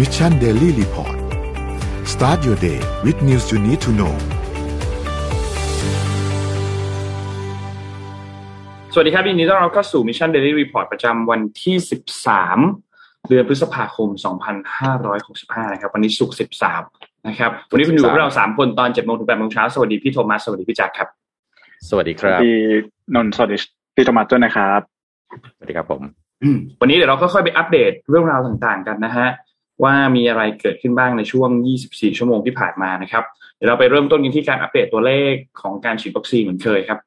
[0.00, 1.16] Mission Daily Report
[2.12, 4.14] start your day with news you need to know
[8.92, 11.76] สวัสดีครับยินดีต้อนรับเข้าสู่ Mission Daily Report ประจำวันที่
[12.52, 14.08] 13 เดือนพฤษภาคม
[15.10, 16.36] 2565 นะครับ วันนี้ศุกร์
[16.80, 21.08] 13 นะครับ วันนี้คุณอยู่กับเรา 3 คนตอน7โมงถึง8โมงเช้า สวัสดีพี่โทมัส สวัสดีพี่แจ็คครับ
[21.88, 22.56] สวัสดีครับพี่
[23.14, 23.56] นนท์สวัสดี
[23.96, 24.80] พี่โทมัสด้วยนะครับ
[25.56, 26.02] สวัสดีครับผม
[26.42, 29.28] อืมวันนี้เดี๋ยวเราก็ค่อยไปอัปเดตเรื่องราวต่างๆกันนะฮะ
[29.82, 31.50] ว่ามีอะไรเกิดขึ้นบ้างในช่วง
[31.84, 33.24] 24 ชั่วโมงที่ผ่านมานะครับ
[33.56, 36.98] เดี๋ยวเราไปเริ่มต้นกันที่การอัปเดตตัวเลขของการฉีดวัคซีนเหมือนเคยครับ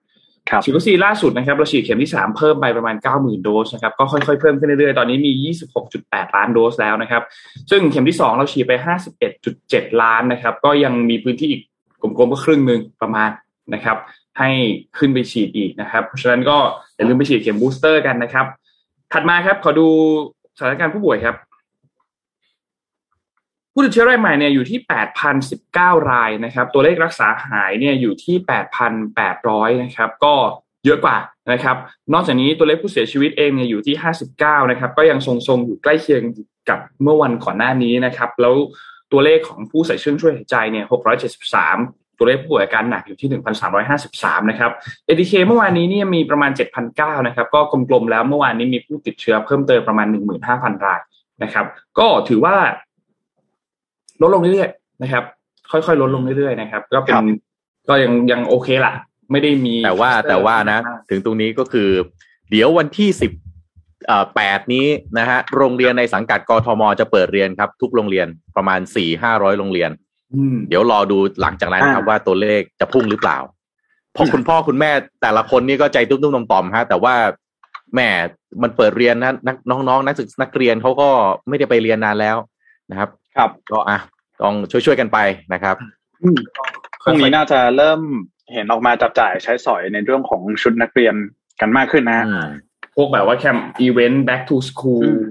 [0.49, 5.31] ครับฉีดวัคซีนล่าสุดนะครับเราฉีดเข็มที่ 3 เพิ่มไปประมาณ 90,000 โดสนะครับก็ค่อยๆเพิ่มขึ้นเรื่อยๆ ตอนนี้มี
[5.89, 7.23] 26.8 ล้านโดสแล้วนะครับ
[7.71, 8.73] ซึ่งเข็มที่ 2 เราฉีดไป
[9.37, 11.61] 51.7 ล้านนะครับ ก็ยังมีพื้นที่อีก
[12.01, 13.29] กลมๆก็ครึ่งหนึ่งประมาณ
[13.73, 13.97] นะครับ
[14.39, 14.49] ให้
[14.97, 16.57] ขึ้นไปฉีดอีกนะครับ เพราะฉะนั้นก็
[16.95, 18.45] อย่าลืมไปฉีดเข็มบูสเตอร์กันนะครับ
[19.13, 19.87] ถัดมาครับขอดู
[20.57, 21.35] สถานการณ์ผู้ป่วยครับ
[23.73, 24.79] ผู้ติดเชื้อรายใหม่เนี่ยอยู่ที่
[25.39, 28.35] 8,019 รายนะครับ ตัวเลขรักษาหายเนี่ยอยู่ที่
[29.09, 30.33] 8,800 นะครับ ก็
[30.85, 31.17] เยอะกว่า
[31.51, 31.77] นะครับ
[32.13, 33.95] นอกจากนี้ตัวเลขผู้เสียชีวิตเองเนี่ยอยู่ที่
[34.33, 36.23] 59 นะครับ ก็ยังทรงๆอยู่ใกล้เคียง
[36.69, 38.55] กับเมื่อวันก่อนหน้านี้นะครับ แล้ว
[39.11, 40.85] ตัวเลขของผู้ใส่เครื่องช่วยหายใจเนี่ย
[41.51, 43.41] 673 ตัวเลขผู้ป่วยอาการหนักอยู่ที่
[43.89, 44.71] 1,353 นะครับ
[45.07, 46.51] ATK เมื่อวานนี้เนี่ยมีประมาณ
[46.89, 50.07] 7,009นะครับ ก็กลมๆแล้วเมื่อวานนี้มีผู้ติดเชื้อเพิ่มเติมประมาณ
[50.45, 51.01] 15,000 ราย
[51.43, 51.65] นะครับ
[51.99, 52.55] ก็ถือว่า
[54.21, 55.23] ลดลงเรื่อยๆนะครับ
[55.71, 57.39] ค่อยๆลดลงเรื่อยๆนะครับ ก็เป็ครันบ
[57.89, 58.93] ก็ยังยังโอเคล่ะ
[59.31, 61.89] ไม่ได้มีแต่ว่าแต่ว่านะ ถึงตรงนี้ก็คือ
[62.51, 63.31] เดี๋ยววันที่สิบ
[64.35, 69.91] แปดนี้นะฮะโรงเรียนในสังกัดกทมจะเปิดเรียนครับ ทุกโรงเรียนประมาณสี่ห้าร้อยโรงเรียน
[70.35, 73.37] อืมเดี๋ยวรอดูหลังจากนั้นครับอ่าว่าตัวเลขจะพุ่งหรือเปล่า
[74.13, 74.91] เพราะคุณพ่อคุณแม่
[75.21, 77.15] แต่ละคนนี่ก็ใจตุ้มๆต่อมๆฮะ แต่ว่า
[77.93, 78.09] แหม่
[78.63, 81.09] มันเปิดเรียนนะนักน้องๆนักศึกนักเรียนเขาก็
[81.47, 82.37] ไม่ได้ไปเรียนนานแล้ว
[82.91, 83.97] นะครับ ครับ ก็อะ
[84.41, 85.17] ต้องช่วยๆกันไป
[85.53, 85.75] นะครับ
[87.03, 87.99] พรุ่งนี้น่าจะเริ่ม
[88.53, 91.15] เห็นออกมาจับจ่ายใช้สอยในเรื่องของชุดนักเรียน
[91.61, 92.49] กันมากขึ้นนะฮะอืม
[92.95, 95.23] พวกแบบว่าแคมป์อีเวนต์ back to school อืม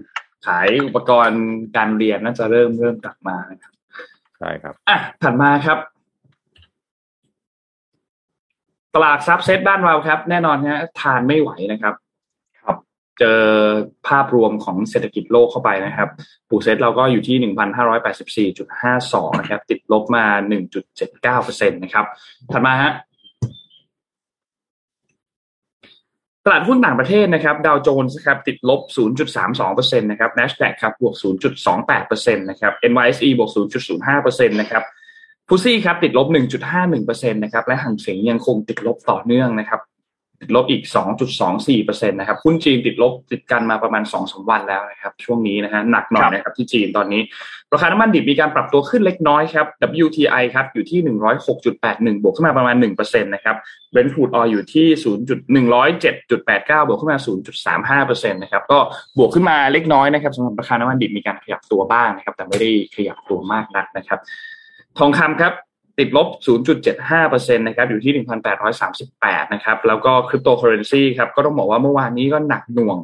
[0.46, 1.42] ขายอุปกรณ์
[1.76, 3.72] การเรียนน่าจะเริ่มเริ่มกลับมานะครับ
[4.38, 5.78] ใช่ครับอะถัดมาครับ
[8.94, 11.94] ตลาดทรับเซตบ้านเราครับ แน่นอนฮะทานไม่ไหวนะครับ
[12.62, 12.76] ครับ
[13.18, 13.40] เจอ
[14.01, 16.08] ภาพรวมของเศรษฐกิจโลกเข้าไปนะครับ
[16.48, 22.04] ปูเซตเราก็อยู่ที่หนึ่งพันห้าร้อยแปดสิบสี่จุดห้าสองนะครับ ติดลบมาหนึ่งจุดเจ็ดเก้าเปอร์เซ็นต์นะครับ
[22.52, 22.92] ถัดมาฮะ
[26.44, 28.80] ตลาดหุ้นต่างประเทศนะครับดาวโจนส์ครับติดลบ
[29.40, 31.14] 0.32%นะครับ NASDAQ ครับบวก
[31.76, 33.50] 0.28%นะครับ NYSE บวก
[34.00, 34.82] 0.05%นะครับ
[35.48, 36.26] ฟุซี่ครับติดลบ
[36.80, 39.80] 1.51%นะครับและหังเสียงยังคงติดลบต่อเนื่องนะครับ
[40.42, 40.82] ติดลบอีก
[41.46, 47.22] 2.24%นะครับหุ้นจีนติดลบติดกันมาประมาณ2-3วันแล้วนะครับช่วงนี้นะฮะหนักหน่อยนะครับที่จีนตอนนี้
[47.72, 49.66] ราคาน้ำมันดิบมีการปรับตัวขึ้นเล็กน้อยครับ
[50.04, 51.00] WTI ครับอยู่ที่
[51.60, 53.56] 106.81 บวกขึ้นมาประมาณ 1%นะครับ
[53.90, 54.86] Brent crude oil อยู่ที่
[55.62, 57.18] 0.107.89 บวกขึ้นมา
[58.04, 58.78] 0.35%นะครับก็
[59.18, 64.18] บวกขึ้นมาเล็กน้อยนะครับสำหรับราคาน้ำมันดิบมีการขยับตัวบ้างนะครับแต่ไม่ได้ขยับตัวมากนักนะครับ
[64.98, 65.52] ทองคำครับ
[65.98, 66.28] ติดลบ
[66.92, 68.12] 0.75%นะครับอยู่ที่
[68.78, 72.98] 1,838 นะครับ แล้วก็คริปโตเคอเรนซีครับ ก็ต้องบอกว่าเมื่อวานนี้ก็หนักหน่วง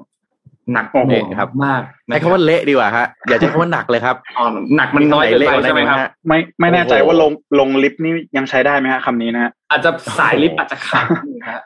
[0.72, 4.44] หนักหน่วงครับมากนะใช้คำว่าเละดีกว่าฮะ อย่าใช้คำว่าหนักเลยครับอ๋อ
[4.76, 11.06] หนักมันน้อยเกินไปใช่ไหมครับ ไม่ไม่แน่ใจโอ้โหว่าลงลงลิฟต์นี่ยังใช้ได้ไหมฮะคำนี้นะฮะอาจจะสายลิฟต์อาจจะขาด
[11.42, 11.62] นะฮะ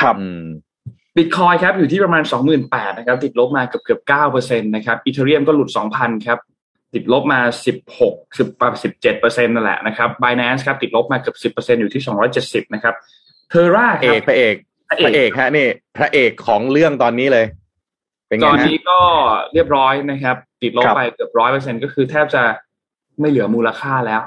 [0.00, 0.44] ครับอืม
[1.16, 2.22] บิตคอยครับอยู่ที่ประมาณ
[2.60, 4.00] 28,000นะครับติดลบมาเกือบเกือบ
[4.32, 6.38] 9%นะครับ Ethereum ก็หลุด 2,000 ครับ
[6.94, 7.40] ติดลบมา
[7.94, 8.46] 16 10
[8.82, 12.02] 17%นั่นแหละนะครับ Binance ครับติดลบมาเกือบ 10%อยู่ที่
[12.38, 12.94] 270 นะครับ
[13.50, 14.54] Terra เอครับพระเอก
[14.88, 17.46] พระพระเอเอกกฮะนี่พระเอกของเรื่องตอนนี้เลย
[18.28, 18.98] เป็นไงตอนฮะนี้ก็
[19.52, 22.42] เรียบร้อยนะครับ ติดลบครับไปเกือบร้อยเปอร์เซ็นก็คือแทบจะ
[23.20, 24.22] ไม่เหลือมูลค่าแล้ว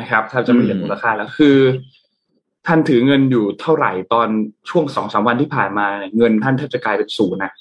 [0.00, 1.56] นะครับแทบจะไม่เหลือมูลค่าแล้วคือ
[2.66, 4.28] ท่านถือเงินอยู่เท่าไหร่ตอน
[4.70, 7.52] ช่วงสองสามวันที่ผ่านมาเนี่ยเงินท่านแทบจะกลายเป็นศูนย์นะ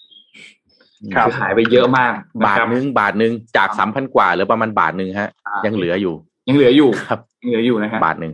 [1.13, 6.13] ครับอหายไปเยอะมากนะบาทครับหนึ่งบาทหนึ่งจากสามพันกว่าเหลือประมาณบาทหนึ่งฮะอ่ายัยังเหลืออยู่
[6.47, 8.34] ยังเหลืออยู่ครับยังเหลืออยู่นะครับบาทหนึ่ง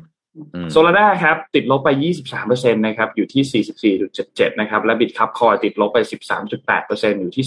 [0.55, 1.89] อืม Solana ครับ ติดลบไป
[2.31, 3.95] 23%นะครับ อยู่ที่
[4.27, 5.97] 44.77 นะครับ และ Bitkub Coin ติดลบไป
[6.59, 7.45] 13.8%อยู่ที่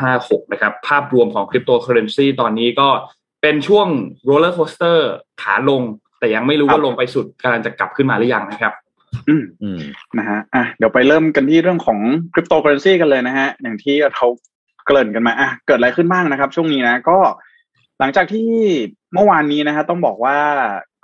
[0.00, 2.88] 3.56 นะครับ ภาพรวมของคริปโตเคอเรนซีตอนนี้ก็
[3.42, 3.88] เป็นช่วง
[4.24, 5.10] roller coaster
[5.42, 5.82] ขาลง
[6.18, 8.72] แต่ยังไม่รู้ครับว่าลงไปสุดกำลังจะกลับขึ้นมาหรือยังนะครับ
[9.28, 9.78] อืมอืม
[10.18, 11.98] นะฮะอะเดี๋ยวไปเริ่มกันที่เรื่องของ
[12.32, 14.28] คริปโตเคอเรนซีกันเลยนะฮะ อย่างที่เขา
[14.86, 17.18] เกริ่นกันมาอะเกิดอะไรขึ้นบ้างนะครับ ช่วงนี้นะก็
[17.98, 18.50] หลังจากที่
[19.14, 20.38] เมื่อวานนี้นะฮะต้องบอกว่า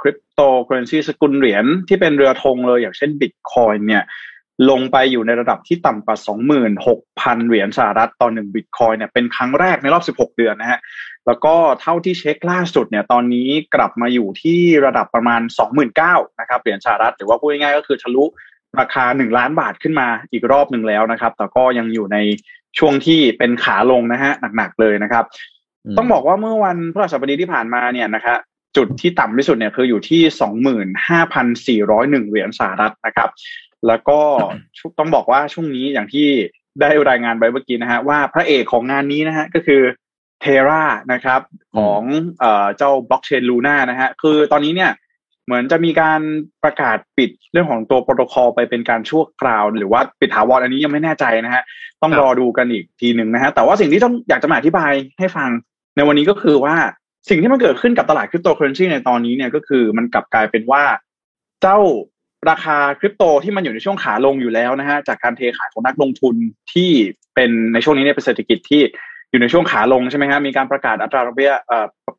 [0.01, 4.05] คริปโตเคอเรนซีสกุลเหรียญที่เป็นเรือธงเลยอย่างเช่นบิตคอยเนี่ย
[4.71, 6.17] ลงไปอยู่ในระดับที่ต่ำกว่า
[6.83, 10.81] 26,000 เหรียญสหรัฐต่อหนึ่งบิตคอยเนี่ยเป็นครั้งแรกในรอบ 16 เดือนนะฮะ
[11.27, 15.41] แล้วก็เท่าที่เช็คล่าสุดเนี่ยตอนนี้กลับมาอยู่ที่ระดับประมาณ
[15.91, 18.25] 29,000นะครับเหรียญสหรัฐหรือว่าพูดง่ายๆก็คือทะลุ
[18.81, 22.19] ราคา 1 ล้านบาทขึ้นมาอีกรอบหนึ่งแล้วนะครับ แต่ก็ยังอยู่ใน
[22.79, 25.25] ช่วงที่เป็นขาลงนะฮะหนักๆเลยนะครับ
[25.99, 28.39] ต้องบอกว่าเมื่อวันพฤหัสบดีที่ผ่านมาเนี่ยนะครับ
[28.77, 33.31] จุดที่ต่ำที่สุดเนี่ยคืออยู่ที่สองหมื่นห้าพันสี่ร้อยหนึ่งเหรียญสหรัฐนะครับ
[33.87, 34.21] แล้วก็
[34.99, 36.29] ต้องบอกว่าช่วงนี้อย่างที่
[36.81, 39.83] ได้รายงานไปเมื่อกี้นะฮะว่าพระเอกของงานนี้นะฮะก็คือ
[40.41, 41.41] Terra นะครับ
[41.77, 42.03] ของ
[42.41, 44.91] เอ่อเจ้าบล็อกเชน LUNA นะฮะคือตอนนี้เนี่ย
[45.47, 46.21] เหมือนจะมีการ
[46.65, 51.63] ประกาศปิดเรื่องของตัวโปรโตคอลไปเป็นการชั่วคราว หรือว่าปิดถาวรอันนี้ยังไม่แน่ใจนะฮะ
[52.03, 55.51] ต้องรอดูกันอีกทีหนึ่งนะฮะแต่ว่าสิ่งที่ต้องอยากจะมาอธิบายให้ฟัง
[55.97, 56.77] ในวันนี้ก็คือว่า
[57.29, 60.85] สิ่งที่มันเกิดขึ้นกับตลาดคริปโตเคอเรนซีในตอนนี้เนี่ยก็คือมันกลับกลายเป็นว่า
[61.63, 61.79] เจ้า
[62.51, 66.35] ราคาคริปโตที่มันอยู่ในช่วงขาลงอยู่แล้วนะฮะจากการเทขายของนักลงทุน
[66.73, 66.91] ที่
[67.35, 68.83] เป็นในช่วงนี้เนี่ยเป็นเศรษฐกิจที่
[69.33, 71.53] อยู่ในช่วงขาลงใช่ไหมฮะมีการประกาศอัตราดอกเบี้ย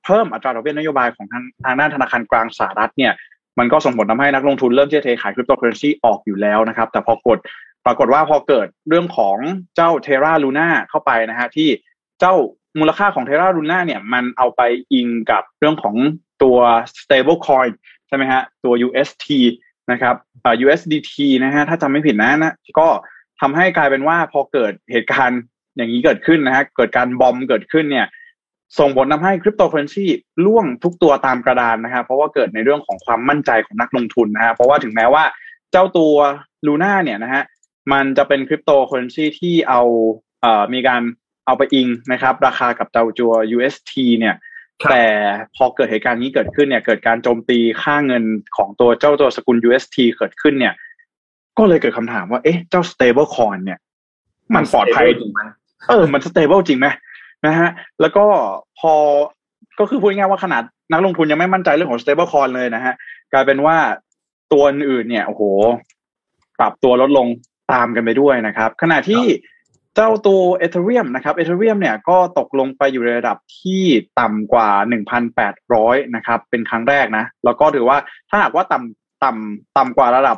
[0.06, 3.14] เพิ่มอัตราดอกเบี้ยนโยบายของทางทางด้านธนาคารกลางสหรัฐเนี่ย
[3.60, 7.40] มันก็ส่งผลทำให้นักลงทุนเริ่มที่จะเทขายคริปโตเคอเรนซีออกอยู่แล้วนะครับ แต่พอกด
[7.86, 9.38] ปรากฏว่าพอเกิดเรื่องของ
[9.76, 11.70] เจ้าเทราลูน่าเข้าไปนะฮะที่
[12.20, 12.34] เจ้า
[12.80, 14.62] มูลค่าของเทราลูน่าเนี่ยมันเอาไป
[14.94, 15.96] อิงกับเรื่องของ
[16.44, 16.58] ตัว
[17.02, 17.72] stable coin
[18.08, 19.26] ใช่ไหมฮะตัว UST
[19.92, 21.14] นะครับอ่า USDT
[21.44, 22.88] นะฮะถ้าจำไม่ผิดนะนะก็
[23.42, 25.42] ทำให้กลายเป็นว่าพอเกิดเหตุการณ์
[25.76, 28.08] อย่างนี้เกิดขึ้นนะฮะเกิดการบอมเกิดขึ้นเนี่ย
[28.80, 30.06] ส่งผลทาให้คริปโตเคอเรนซี
[30.46, 35.24] ล่วงทุกตัวตามกระดานนะครับเพราะว่าเกิดในเรื่องของความมั่นใจของนักลงทุนนะฮะเพราะว่าถึงแม้ว่า
[35.72, 36.16] เจ้าตัว
[36.68, 37.44] ลูน่าเนี่ยนะฮะ
[37.92, 39.82] มันจะเป็นคริปโตเคอเรนซีที่เอา
[40.42, 41.02] เอ่อมีการ
[41.46, 44.36] เอาไปอิงนะครับ ราคากับเจ้าจัว UST เนี่ย
[44.90, 45.06] แต่
[45.56, 48.24] พอเกิดเหตุการณ์นี้เกิดขึ้นเนี่ยเกิดการโจมตีค่าเงิน
[48.58, 50.74] ของตัวเจ้าตัวสกุล UST เกิดขึ้นเนี่ย
[51.58, 53.80] ก็เลยเกิดคำถามว่า เอ๊ะ เจ้า stable coin เนี่ย
[54.56, 55.42] มันปลอดภัยจริงไหม
[55.90, 56.88] เออมัน stable จริงไหม
[57.46, 57.70] นะฮะ
[58.02, 58.26] แล้วก็
[58.80, 58.94] พอ
[59.80, 62.94] ก็คือพูดง่ายๆว่าขนาดนักลงทุนยังไม่มั่นใจเรื่องของ stable coin เลยนะฮะ
[63.34, 63.78] กลายเป็นว่า
[64.54, 65.44] ตัวอื่นๆเนี่ยโอ้โห
[66.60, 67.28] ปรับตัวลดลง
[67.74, 69.24] ตามกันไปด้วยนะครับ ขณะที่
[69.96, 73.84] เจ้าตัวเอเธเรียมนะครับเอเธเรียมเนี่ยก็ตกลงไปอยู่ในระดับที่
[74.20, 74.70] ต่ำกว่า
[75.44, 77.98] 1,800 นะครับ เป็นครั้งแรกนะ แล้วก็ถือว่า
[78.30, 80.38] ถ้าหากว่าต่ำต่ำต่ำกว่าระดับ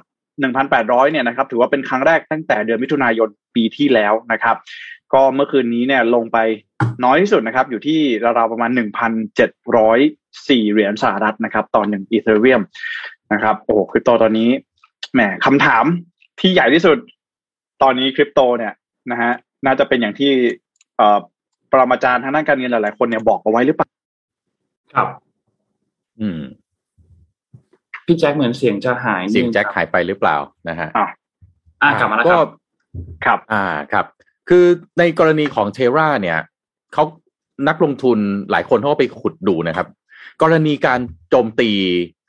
[0.56, 4.56] 1,800 เนี่ยนะครับ ถือว่าเป็นครั้งแรกตั้งแต่เดือนมิถุนายน ปีที่แล้วนะครับ
[5.14, 6.38] ก็เมื่อคืนนี้เนี่ยลงไป
[7.04, 8.72] น้อยที่สุดนะครับ อยู่ที่ราวๆประมาณ
[9.36, 12.62] 1,704 เหรียญสหรัฐนะครับ ต่อหนึ่งอีเธเรียม
[13.34, 14.50] นะครับโอ้โหคริปโตตอนนี้
[15.14, 15.86] แหมคำถาม
[16.40, 16.98] ที่ใหญ่ที่สุด
[17.84, 18.74] ตอนนี้คริปโตเนี่ย
[19.12, 19.32] นะฮะ
[19.66, 20.32] น่าจะเป็นอย่างที่
[20.98, 21.20] เอ่อ
[21.72, 23.88] ปรมาจารย์ทางด้านการเงินหลายๆคนเนี่ยบอกเอาไว้หรือเปล่า
[24.96, 25.08] ครับ
[26.20, 26.42] อืม
[28.06, 30.38] พี่แจ็คเหมือนเสียงจะหายนิดเสียงนึแจ็คครับหายไปหรือเปล่า
[30.70, 31.08] นะฮะอะ
[31.82, 32.50] อะกลับมาแล้วคก็รับ
[33.26, 34.06] ครับ อ่าครับ
[34.50, 34.66] คือ
[35.00, 36.40] ในกรณีของเทราเนี่ย
[36.94, 37.04] เขา
[37.68, 38.18] นักลงทุน
[38.52, 39.88] หลายคนเขาก็ไปขุดดูนะครับ
[40.42, 41.00] กรณีการ
[41.30, 41.72] โจมตี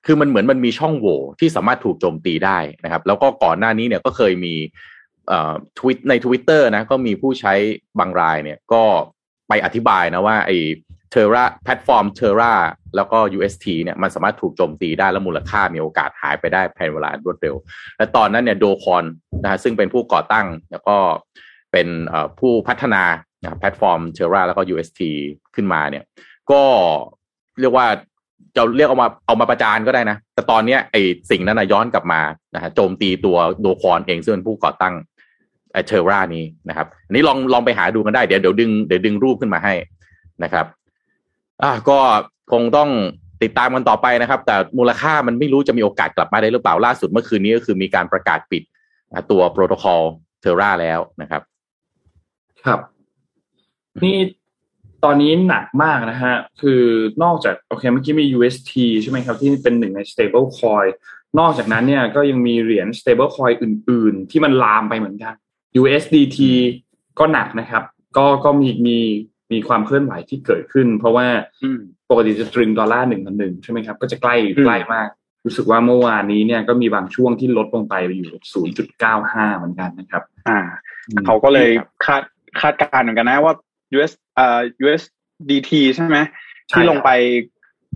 [0.06, 4.54] คือมันเหมือนมันมีช่องโหว่ที่สามารถถูกโจมตีได้นะครับ แล้วก็ก่อนหน้านี้เนี่ยก็เคยมี
[5.78, 7.54] ทวิตใน Twitter นะก็มีผู้ใช้
[7.98, 8.82] บางรายเนี่ยก็
[9.48, 10.56] ไปอธิบายนะว่าไอ้
[11.10, 12.54] เทราแพลตฟอร์มเทรา
[12.96, 17.54] แล้วก็ UST เนี่ยมันสามารถถูกโจมตีได้แล้วมูลค่ามีโอกาสหายไปได้ภายในเวลารวดเร็ว
[17.96, 19.04] และตอนนั้นเนี่ย Do Kwon
[19.42, 20.96] นะฮะซึ่งเป็นผู้ก่อตั้งแล้วก็
[21.72, 21.88] เป็น
[22.40, 23.02] ผู้พัฒนา
[23.58, 25.00] แพลตฟอร์ม Terra แล้วก็ UST
[25.54, 26.04] ขึ้นมาเนี่ย
[26.50, 26.62] ก็
[27.60, 27.86] เรียกว่า
[28.56, 32.20] จะเรียกเอามาเอามาประจานก็ได้นะ แต่ตอนเนี้ยไอ้สิ่งนั้นนะย้อนกลับมา
[32.54, 34.94] นะฮะโจมตีตัว Do Kwon เองซึ่งเป็นผู้ก่อตั้ง
[35.72, 39.74] ไอ Terra นี้นะครับอันนี้ลองลองไปหาดูกันได้เดี๋ยวเดี๋ยวดึงเดี๋ยวดึงรูปขึ้นมาให้
[40.44, 40.66] นะครับ
[41.62, 41.98] อ่าก็
[42.52, 42.90] คงต้อง
[43.42, 48.62] ติดตามกันต่อไปนะครับ แต่มูลค่ามันไม่รู้จะมีโอกาสกลับมาได้หรือเปล่าล่าสุดเมื่อคืนนี้ก็คือมีการประกาศปิด
[49.30, 50.02] ตัวโปรโตคอล
[50.40, 51.42] เทอร่าแล้วนะครับ
[52.64, 52.80] ครับ
[54.04, 54.16] นี่
[55.04, 56.82] ตอนนี้หนักมากนะฮะ คือ
[57.22, 58.72] นอกจากโอเคเมื่อกี้มี UST
[59.02, 60.88] ใช่ไหมครับ ที่เป็นหนึ่งใน stable coin
[61.38, 65.34] นอกจากนั้นเนี่ยก็ยังมีเหรียญ stable coin อื่น ๆ ที่มันลามไปเหมือนกัน
[65.80, 66.38] USDT
[67.18, 67.82] ก็หนักนะครับ
[68.16, 68.98] ก็ก็มีมี
[69.52, 71.26] มีความเคลื่อนไหวที่เกิดขึ้น เพราะว่า
[71.62, 75.08] อืมปกติจะตรึงดอลลาร์หนึ่งพันหนึ่งใช่ไหมครับก็จะใกล้อืมใกล้มาก
[75.44, 80.58] รู้สึกว่าเมื่อวานนี้เนี่ยก็มีบางช่วงที่ลดลงไปอยู่ศูนย์จุดเก้าห้าเหมือนกันนะครับ อ่า
[81.26, 81.70] เขาก็เลย
[82.04, 82.22] คาด
[82.60, 83.54] คาดการณ์เหมือนกันนะว่า
[83.94, 86.18] US เอ่อ USDT ใช่ไหม
[86.68, 87.10] ใช่ที่ลงไป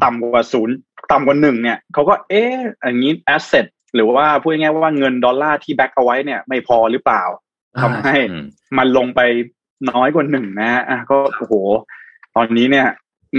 [0.03, 0.77] ต่ำกว่าศูนย์
[1.13, 2.55] ต่ำกว่าหนึ่งเนี่ยเขาก็เอ๊ะ
[2.85, 7.23] อันนี้ asset หรือว่าพูดง่ายๆว่าเงินดอลลาร์ที่ back เอาไว้เนี่ยไม่พอหรือเปล่า
[7.83, 8.45] ทำให้อืม
[8.79, 9.21] มันลงไป
[9.91, 11.55] น้อยกว่าหนึ่งนะฮะอะก็โอ้โห
[12.37, 12.87] ตอนนี้เนี่ย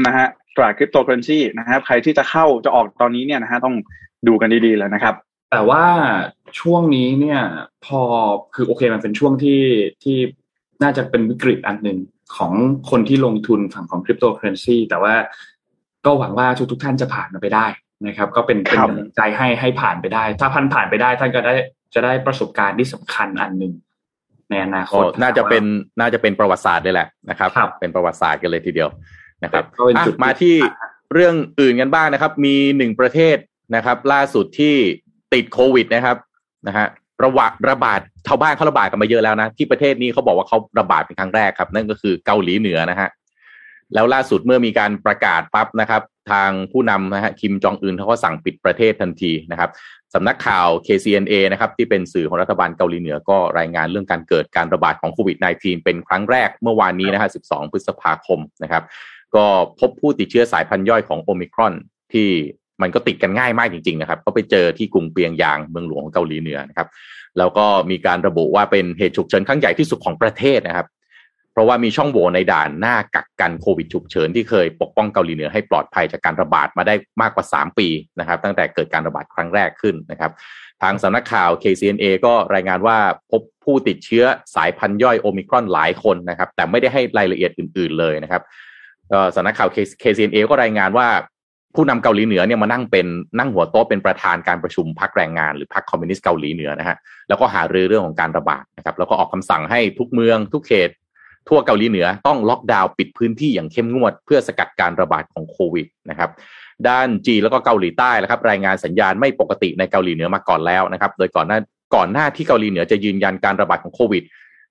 [0.05, 3.75] นะฮะตลาดคริปโตเคอเรนซีนะครับ ใครที่จะเข้าจะออกตอนนี้เนี่ยนะฮะต้อง
[4.27, 5.15] ดูกันดีๆเลยนะครับ
[5.51, 5.85] แต่ว่า
[6.59, 7.41] ช่วงนี้เนี่ย
[7.85, 8.01] พอ
[8.53, 9.61] คือโอเคมันเป็นช่วงที่
[10.03, 10.17] ที่
[10.83, 11.97] น่าจะเป็นวิกฤตอันหนึ่ง
[12.35, 12.51] ของ
[12.89, 15.15] คนที่ลงทุนฝั่งของคริปโตเคอเรนซีแต่ว่า
[16.05, 17.65] ก็หวังว่าทุกทุกท่านจะผ่านมาไปได้
[18.07, 21.55] นะครับ ก็เป็นเป็นกำลังใจให้ให้ผ่านไปได้ ถ้าพันผ่านไปได้ท่านก็ได้
[21.93, 23.73] จะได้ประสบการณ์ที่สำคัญอันหนึ่ง
[24.51, 25.63] ในอนาคตน่าจะเป็น
[25.99, 28.89] น่าจะเป็นประวัติศาสตร์เลยแหละนะครับ เป็นประวัติศาสตร์กันเลยทีเดียว
[29.43, 29.63] นะครับ
[30.23, 30.55] มาที่
[31.13, 33.37] เรื่องอื่นกันบ้างนะครับ มีหนึ่งประเทศ
[33.75, 34.75] นะครับ ล่าสุดที่
[35.33, 36.17] ติดโควิดนะครับ
[36.67, 36.87] นะฮะ
[37.23, 43.09] ระบาดระบาดชาวบ้านเขาระบาดกันมาเยอะแล้วนะ ที่ประเทศนี้เขาบอกว่าเขาระบาดเป็นครั้งแรกครับ นั่นก็คือเกาหลีเหนือนะฮะ
[43.93, 49.69] แล้วล่าสุดเมื่อมีการประกาศปั๊บนะครับ ทางผู้นำนะฮะคิมจองอึนเขาก็สั่งปิดประเทศทันทีนะครับ
[50.13, 58.83] สำนักข่าว KCNA นะครับที่เป็นสื่อของรัฐบาลเกาหลีเหนือก็รายงานเรื่องการเกิดการระบาดของโควิด -19 เป็นครั้งแรกเมื่อวานนี้นะฮะ 12 พฤษภาคมนะครับ
[59.35, 59.45] ก็
[59.79, 61.73] พบผู้ติดเชื้อสายพันธุ์ย่อยของโอมิครอน
[62.13, 62.27] ที่
[62.81, 66.87] มันก็ติดกันง่ายมากจริงๆนะครับก็ไปเจอที่กรุงเปียงยางเมืองหลวงของเกาหลีเหนือนะครับ
[67.37, 70.87] แล้วก็มีการระบุว่าเป็นเหตุฉุกเฉินครั้งใหญ่ที่สุดของประเทศนะครับ
[71.53, 77.87] เพราะว่ามีช่องโหว่ในด่านหน้ากักกันโควิดฉุกเฉินที่เคยปกป้องเกาหลีเหนือให้ปลอดภัยจากการระบาดมาได้มากกว่า 3 ปี
[78.19, 80.31] นะครับ ตั้งแต่เกิดการระบาดครั้งแรกขึ้นนะครับ
[80.81, 82.97] ทางสำนักข่าว KCNA ก็รายงานว่า
[83.31, 88.41] พบผู้ติดเชื้อสายพันธุ์ย่อยโอมิครอนหลายคนนะครับ แต่ไม่ได้ให้รายละเอียดอื่น ๆ เลยนะครับ
[89.35, 89.69] สำนักข่าว
[90.03, 91.07] KCNA ก็รายงานว่า
[91.75, 93.07] ผู้นำเกาหลีเหนือเนี่ยมานั่งเป็น
[93.39, 96.97] นั่งหัวโต๊ะเป็นประธานการประชุมพักแรงงานหรือพักคอมมิวนิสต์เกาหลีเหนือนะฮะ
[97.29, 100.89] แล้วก็หารือเรื่องของการระบาดนะครับแล้วก็ออกคำสั่งให้ทุกเมืองทุกเขต
[101.51, 106.29] ทั่วเกาหลีเหนือต้องล็อกดาวน์ปิดพื้นที่อย่างเข้มงวด เพื่อสกัดการระบาดของโควิดนะครับ
[106.87, 111.59] ด้านจีนแล้วก็เกาหลีใต้นะครับรายงานสัญญาณไม่ปกติในเกาหลีเหนือมาก่อนแล้วนะครับ โดยก่อนหน้า
[111.95, 114.23] ก่อนหน้าที่เกาหลีเหนือจะยืนยันการระบาดของโควิด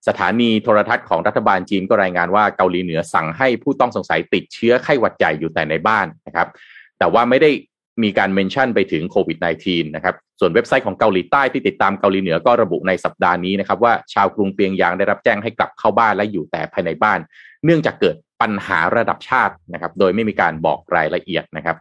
[0.08, 6.48] สถานีโทรทัศน์ของรัฐบาลจีนก็รายงานว่าเกาหลีเหนือสั่งให้ผู้ต้องสงสัยติดเชื้อไข้หวัดใหญ่อยู่แต่ในบ้านนะครับ
[6.98, 7.50] แต่ว่าไม่ได้
[8.04, 17.18] มีการเมนชั่นไปถึงโควิด -19 นะครับ ส่วนเว็บไซต์ของเกาหลีใต้ที่ติดตามเกาหลีเหนือก็ระบุในสัปดาห์นี้นะครับว่าชาวกรุงเปียงยางได้รับแจ้งให้กลับเข้าบ้านและอยู่แต่ภายในบ้าน
[17.64, 21.76] เนื่องจากเกิดปัญหาระดับชาตินะครับโดยไม่มีการบอกรายละเอียดนะครับ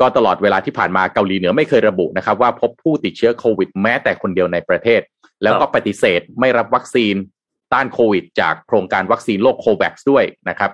[0.00, 5.00] ก็ตลอดเวลาที่ผ่านมาเกาหลีเหนือไม่เคยระบุนะครับว่าพบผู้ติดเชื้อโควิดแม้แต่คนเดียวในประเทศ
[5.42, 7.14] แล้วก็ปฏิเสธไม่รับวัคซีน
[7.72, 10.70] ต้านโควิด จากโครงการวัคซีนโลก COVAX ด้วยนะครับ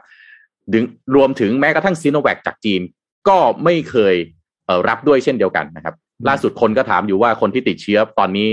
[1.16, 2.82] รวมถึงแม้กระทั่งซีโนแวคจากจีน
[3.28, 4.14] ก็ไม่เคย
[4.88, 5.94] รับด้วยเช่นเดียวกันนะครับ
[6.28, 8.48] ล่าสุดคนก็ถามอยู่ว่าคนที่ติดเชื้อตอนนี้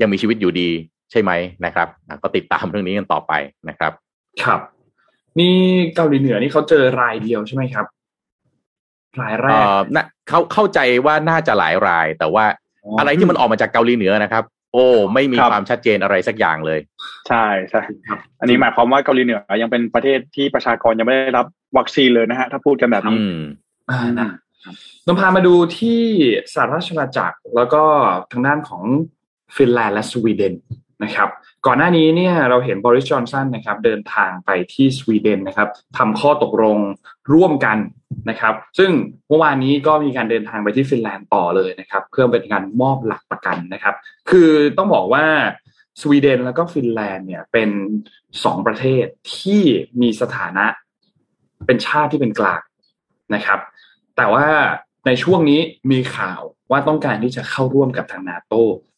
[0.00, 0.70] ยังมีชีวิตอยู่ดี
[1.10, 1.32] ใช่ไหม
[1.64, 1.88] นะครับ
[2.22, 3.32] ก็ติดตามเรื่องนี้กันต่อไป
[3.68, 3.92] นะครับ
[4.42, 4.60] ครับ
[5.38, 5.56] นี่
[5.94, 7.86] เกาหลีเหนือนี่เขาเจอรายเดียวใช่ไหมครับ
[9.22, 9.58] รายแรก
[9.96, 12.44] นะเขาเข้าใจว่าน่าจะหลายราย แต่ว่า
[12.98, 16.80] อะไรที่มันออกมาจากเกาหลีเหนือนะครับ โอ้ไม่มีความชัดเจนอะไรสักอย่างเลย
[17.28, 21.46] ใช่ใช่ครับ อันนี้หมายความว่าเกาหลีเหนือยังเป็นประเทศที่ประชากรยังไม่ได้รับ
[21.78, 23.18] วัคซีนเลยนะฮะถ้าพูดกันแบบนี้
[23.90, 24.30] อ่า
[25.06, 26.00] นำพามาดูที่
[26.52, 27.82] สหราชอาณาจักรแล้วก็
[28.32, 28.82] ทางด้านของ
[29.56, 30.54] ฟินแลนด์และสวีเดน
[31.04, 31.28] นะครับ
[31.66, 35.68] ก่อนหน้านี้เนี่ยเราเห็นบริสจอนสันนะครับ เดินทางไปที่สวีเดนนะครับ
[35.98, 36.78] ทำข้อตกลง
[37.32, 37.78] ร่วมกัน
[38.30, 38.90] นะครับ ซึ่ง
[39.28, 43.94] เมื่อวานนี้ก็มีการเดินทางไปที่ฟินแลนด์ต่อเลยนะครับ เพื่อเป็นการมอบหลักประกันนะครับ
[44.30, 45.24] คือต้องบอกว่า
[46.00, 47.70] สวีเดนแล้วก็ฟินแลนด์เนี่ยเป็น
[48.44, 49.06] สองประเทศ
[49.36, 49.62] ที่
[50.00, 50.66] มีสถานะ
[51.66, 52.62] เป็นชาติที่เป็นกลาง
[53.34, 53.58] นะครับ
[54.16, 54.46] แต่ว่า
[55.06, 56.40] ในช่วงนี้มีข่าว
[56.70, 58.54] ว่าต้องการที่จะเข้าร่วมกับทางนาโต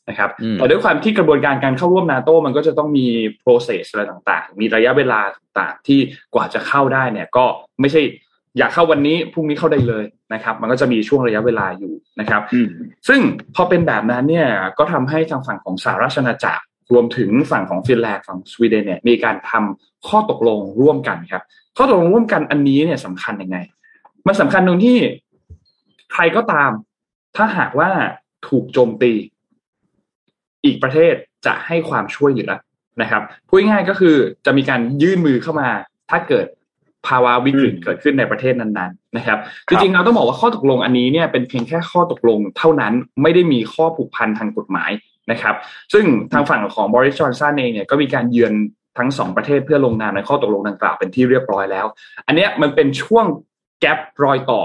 [0.08, 3.06] นะครับแต่ด้วยความที่กระบวนการการเข้าร่วมนาโตมันก็จะต้องมี
[3.42, 5.99] process อะไรต่างๆ มีระยะเวลาต่างๆ ที่
[6.35, 7.44] กว่าจะเข้าได้เนี่ยก็
[7.80, 8.02] ไม่ใช่
[8.58, 10.04] อยากเข้าวันนี้พรุ่งนี้เข้าได้เลย
[10.35, 12.42] นะครับ มันก็จะมีช่วงระยะเวลาอยู่นะครับ
[13.08, 13.20] ซึ่ง
[13.54, 21.42] พอเป็นแบบนั้นเนี่ยก็ทำให้ทางฝั่งของสหราชอาณาจักรรวมถึงฝั่งของฟินแลนด์ฝั่งสวีเดนเนี่ยมีการทำข้อตกลงร่วมกันครับ
[21.76, 23.58] ข้อตกลงร่วมกันอันนี้เนี่ยสำคัญยังไง
[24.26, 24.99] มันสำคัญตรงที่
[26.12, 26.71] ใครก็ตาม
[27.37, 27.90] ถ้าหากว่า
[28.49, 29.12] ถูกโจมตี
[30.64, 31.14] อีกประเทศ
[31.47, 32.52] จะให้ความช่วยเหลือ
[33.02, 34.16] นะครับพูดง่ายๆก็คือ
[34.47, 35.68] จะมีการยื่นมือเข้ามา
[36.11, 36.47] ถ้าเกิด
[37.06, 42.92] ภาวะวิกฤตเกิดขึ้นในประเทศนั้นๆ นะครับ จริงๆเราต้องบอกว่าข้อตกลงอันนี้เนี่ยเป็นเพียงแค่ข้อตกลงเท่านั้น
[43.23, 44.90] ไม่ได้มีข้อผูกพันทางกฎหมาย
[45.30, 45.54] นะครับ
[45.92, 48.52] ซึ่งทางฝั่งของบอริสจอห์นสันเองเนี่ยก็มีการเยือน
[48.99, 51.87] ทั้งสองประเทศเพื่อลงนามในข้อตกลงดังกล่าวเป็นที่เรียบร้อยแล้ว
[52.26, 53.26] อันนี้มันเป็นช่วง
[53.80, 54.62] gap รอยต่อ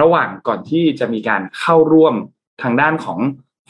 [0.00, 2.14] ระหว่างก่อนที่จะมีการเข้าร่วม
[2.62, 3.18] ทางด้านของ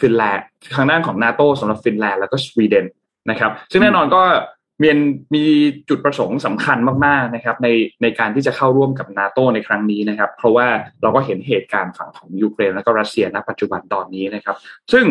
[0.00, 2.86] ฟินแลนด์ทางด้านของนาโตสำหรับฟินแลนด์แล้วก็สวีเดน
[3.30, 4.22] นะครับ ซึ่งแน่นอนก็
[4.82, 4.88] มี
[5.34, 5.44] มี
[5.88, 7.68] จุดประสงค์สำคัญมากๆนะครับใน
[8.02, 10.66] ในการที่จะเข้าร่วมกับนาโตในครั้งนี้นะครับ เพราะว่า
[11.02, 14.56] เราก็เห็นเหตุการณ์ฝั่งของยูเครนและก็รัสเซียณปัจจุบันตอนนี้นะครับ
[14.92, 15.04] ซึ่ง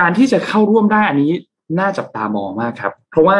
[0.00, 1.32] การที่จะเข้าร่วมได้อันนี้
[1.78, 3.38] น่าจับตามองมากครับ เพราะว่า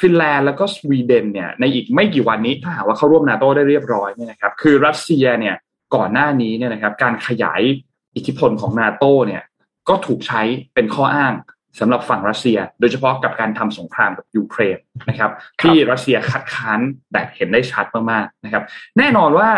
[0.00, 5.56] ฟินแลนด์แล้วก็สวีเดนเนี่ยในอีกไม่กี่วันนี้ถ้าหากว่าเข้าร่วมนาโตได้เรียบร้อยเนี่ยนะครับคือรัสเซียเนี่ย
[5.94, 7.62] ก่อนหน้านี้เนี่ยนะครับการขยาย
[8.16, 9.42] อิทธิพลของนาโตเนี่ย
[9.88, 10.42] ก็ถูกใช้
[10.74, 11.34] เป็นข้ออ้าง
[11.80, 14.78] สำหรับฝั่งรัสเซีย โดยเฉพาะกับการทำสงครามกับยูเครน
[15.08, 15.30] นะครับ
[15.62, 16.80] ที่รัสเซียคัดค้าน
[17.12, 18.64] แบบเห็นได้ชัดมากๆนะครับ
[18.98, 19.50] แน่นอนว่า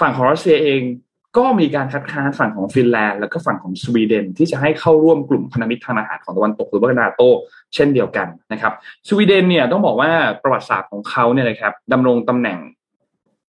[0.00, 0.80] ฝั่งของรัสเซียเอง
[1.38, 7.22] ก็มีการคัดค้านฝั่งของฟินแลนด์ แล้วก็ฝั่งของสวีเดน ที่จะให้เข้าร่วมกลุ่มพันธมิตรทางทหารของตะวันตกหรือว่านาโต
[7.74, 8.72] เช่นเดียวกันนะครับ
[9.08, 10.10] สวีเดนเนี่ยต้องบอกว่า
[10.42, 12.58] ประวัติศาสตร์ของเขาเนี่ยนะครับดำรงตำแหน่ง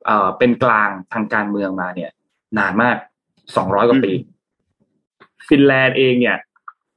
[0.07, 2.11] เอ่อเป็นกลางทางการเมืองมาเนี่ย
[2.59, 2.97] นานมาก
[3.57, 4.13] สองร้อยกว่าปี
[5.49, 6.37] ฟินแลนด์เองเนี่ย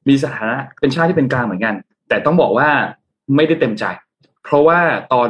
[0.08, 1.75] มีสถานะเป็นชาติที่เป็นกลางเหมือนกัน
[2.10, 2.69] แต่ต้องบอกว่า
[3.36, 3.86] ไม่ได้เต็มใจ
[4.43, 4.79] เพราะว่า
[5.13, 5.29] ตอน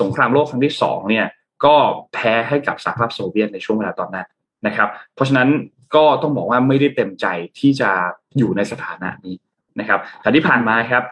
[0.00, 1.26] สงครามโลกครั้งที่สองเนี่ย
[1.64, 1.74] ก็
[2.12, 4.26] แพ้ให้กับสหภาพโซเวียตในช่วงเวลาตอนนั้น
[4.66, 5.48] นะครับ เพราะฉะนั้น
[5.96, 7.26] ก็ต้องบอกว่าไม่ได้เต็มใจ
[7.58, 7.90] ที่จะ
[8.38, 9.36] อยู่ในสถานะนี้
[9.80, 11.04] นะครับแต่ที่ผ่านมาครับ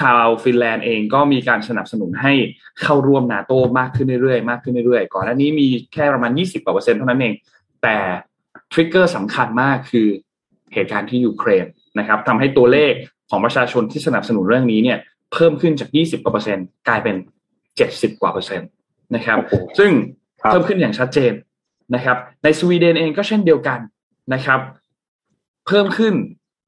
[0.00, 2.32] ชาวฟินแลนด์เองก็มีการสนับสนุนให้
[2.82, 7.34] เข้าร่วมนาโตมากขึ้นเรื่อยๆมากขึ้นเรื่อยๆก่อนหน้านี้มีแค่ประมาณ 20กว่าเปอร์เซ็นต์เท่านั้นเอง
[7.82, 7.96] แต่
[8.72, 10.08] ทริกเกอร์สำคัญมากคือ
[10.74, 11.66] เหตุการณ์ที่ยูเครน
[11.98, 12.92] นะครับทำให้ตัวเลข
[13.30, 14.98] ของประชาชนที่สนับสนุนเรื่องนี้เนี่ย
[15.32, 17.16] เพิ่มขึ้นจาก 20กว่าเปอร์เซ็นต์กลายเป็น
[17.68, 18.68] 70 กว่าเปอร์เซ็นต์
[19.14, 19.90] นะครับโอ้โหซึ่ง
[20.42, 21.32] ครับเพิ่มขึ้นอย่างชัดเจน
[21.94, 23.78] นะครับ ในสวีเดนเองก็เช่นเดียวกัน
[24.34, 24.60] นะครับ
[25.66, 26.14] เพิ่มขึ้น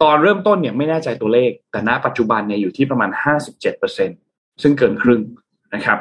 [0.03, 3.11] ตอนเริ่มต้นเนี่ยไม่แน่ใจตัวเลข แต่ณปัจจุบันเนี่ยอยู่ที่ประมาณ
[3.87, 5.21] 57%ซึ่งเกินครึ่ง
[5.75, 5.99] นะครับ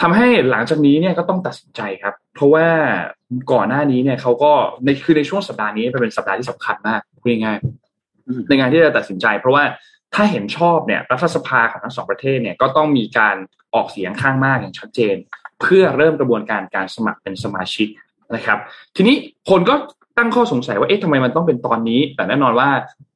[0.00, 2.66] ทำให้หลังจากนี้เนี่ยก็ต้องตัดสินใจครับ เพราะว่า
[3.52, 4.52] ก่อนหน้านี้เนี่ยเขาก็
[4.84, 9.64] ในคือในช่วงสัปดาห์นี้เป็นสัปดาห์ที่สำคัญมากพูดง่ายๆอืมในงานที่จะตัดสินใจ เพราะว่า
[10.14, 13.36] ถ้าเห็นชอบเนี่ยรัฐสภาของทั้งสองประเทศเนี่ยก็ต้องมีการ
[13.74, 15.16] ออกเสียงข้างมากอย่างชัดเจน
[15.60, 17.88] เพื่อเริ่มกระบวนการการสมัครเป็นสมาชิก
[18.34, 18.58] นะครับ
[18.96, 19.16] ทีนี้
[19.50, 19.74] คนก็
[20.18, 22.68] ตั้งข้อสงสัยว่าเอ๊ะทำไมมันต้องเป็นตอนนี้ แต่แน่นอนว่า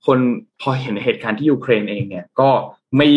[0.07, 0.19] คน
[0.61, 2.49] พอเห็นเหตุการณ์ที่ยูเครนเองเนี่ยก็
[2.97, 3.09] ไม่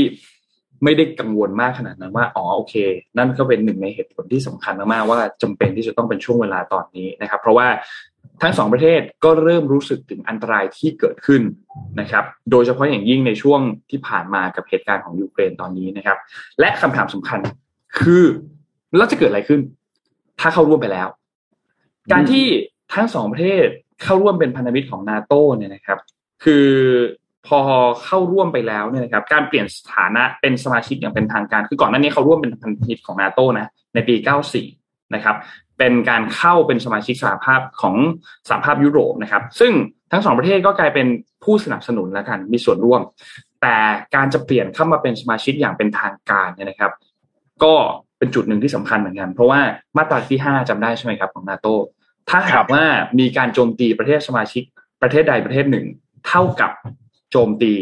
[0.83, 2.75] ไม่ได้กังวลมากขนาดนั้นว่าอ๋อโอเค
[3.17, 7.67] นั่นก็เป็นหนึ่งในเหตุผลที่สำคัญมากๆว่าจำเป็นที่จะต้องเป็นช่วงเวลาตอนนี้นะครับ เพราะว่า
[8.41, 11.41] ทั้งสองประเทศก็เริ่มรู้สึกถึงอันตรายที่เกิดขึ้น
[11.99, 16.17] นะครับ โดยเฉพาะอย่างยิ่งในช่วงที่ผ่านมากับเหตุการณ์ของยูเครนตอนนี้นะครับ
[16.59, 17.39] และคำถามสำคัญ
[17.99, 18.25] คือ
[18.97, 19.59] แล้วจะเกิดอะไรขึ้น
[20.39, 21.07] ถ้าเข้าร่วมไปแล้ว
[22.11, 22.45] การที่
[22.95, 23.67] ทั้งสองประเทศ
[24.03, 25.99] เข้าร่วมเป็นพันธมิตรของนาโตเนี่ยนะครับ
[26.43, 26.67] คือ
[27.47, 27.59] พอ
[28.03, 34.15] เข้าร่วมไปแล้วเนี่ยนะครับการเปลี่ยนสถานะเป็นสมาชิกอย่างเป็นทางการคือก่อนหน้านี้เขาร่วมเป็นพันธมิตรของนาโตนะในปี
[34.65, 35.35] 94 นะครับ
[35.77, 37.95] เป็นการเข้าเป็นสมาชิกสหภาพของ
[38.49, 39.71] สหภาพยุโรปนะครับ ซึ่ง
[40.11, 41.07] ทั้งสองประเทศก็กลายเป็น
[41.43, 43.01] ผู้สนับสนุนแล้วกันมีส่วนร่วม
[43.61, 43.75] แต่
[44.15, 46.91] การจะเปลี่ยนเข้ามาเป็นสมาชิกอย่างเป็นทางการเนี่ยนะครับ
[47.63, 47.73] ก็
[48.17, 49.59] เป็นจุดหนึ่งที่สำคัญเหมือนกัน เพราะว่า
[49.97, 51.67] มาตราที่ห้าจำได้ใช่ไหมครับของนาโต
[52.29, 52.83] ถ้าหากว่า
[53.19, 54.63] มีการโจมตีประเทศสมาชิก
[55.01, 55.85] ประเทศใดประเทศหนึ่ง
[56.27, 56.71] เท่ากับ
[57.31, 57.73] โจมตี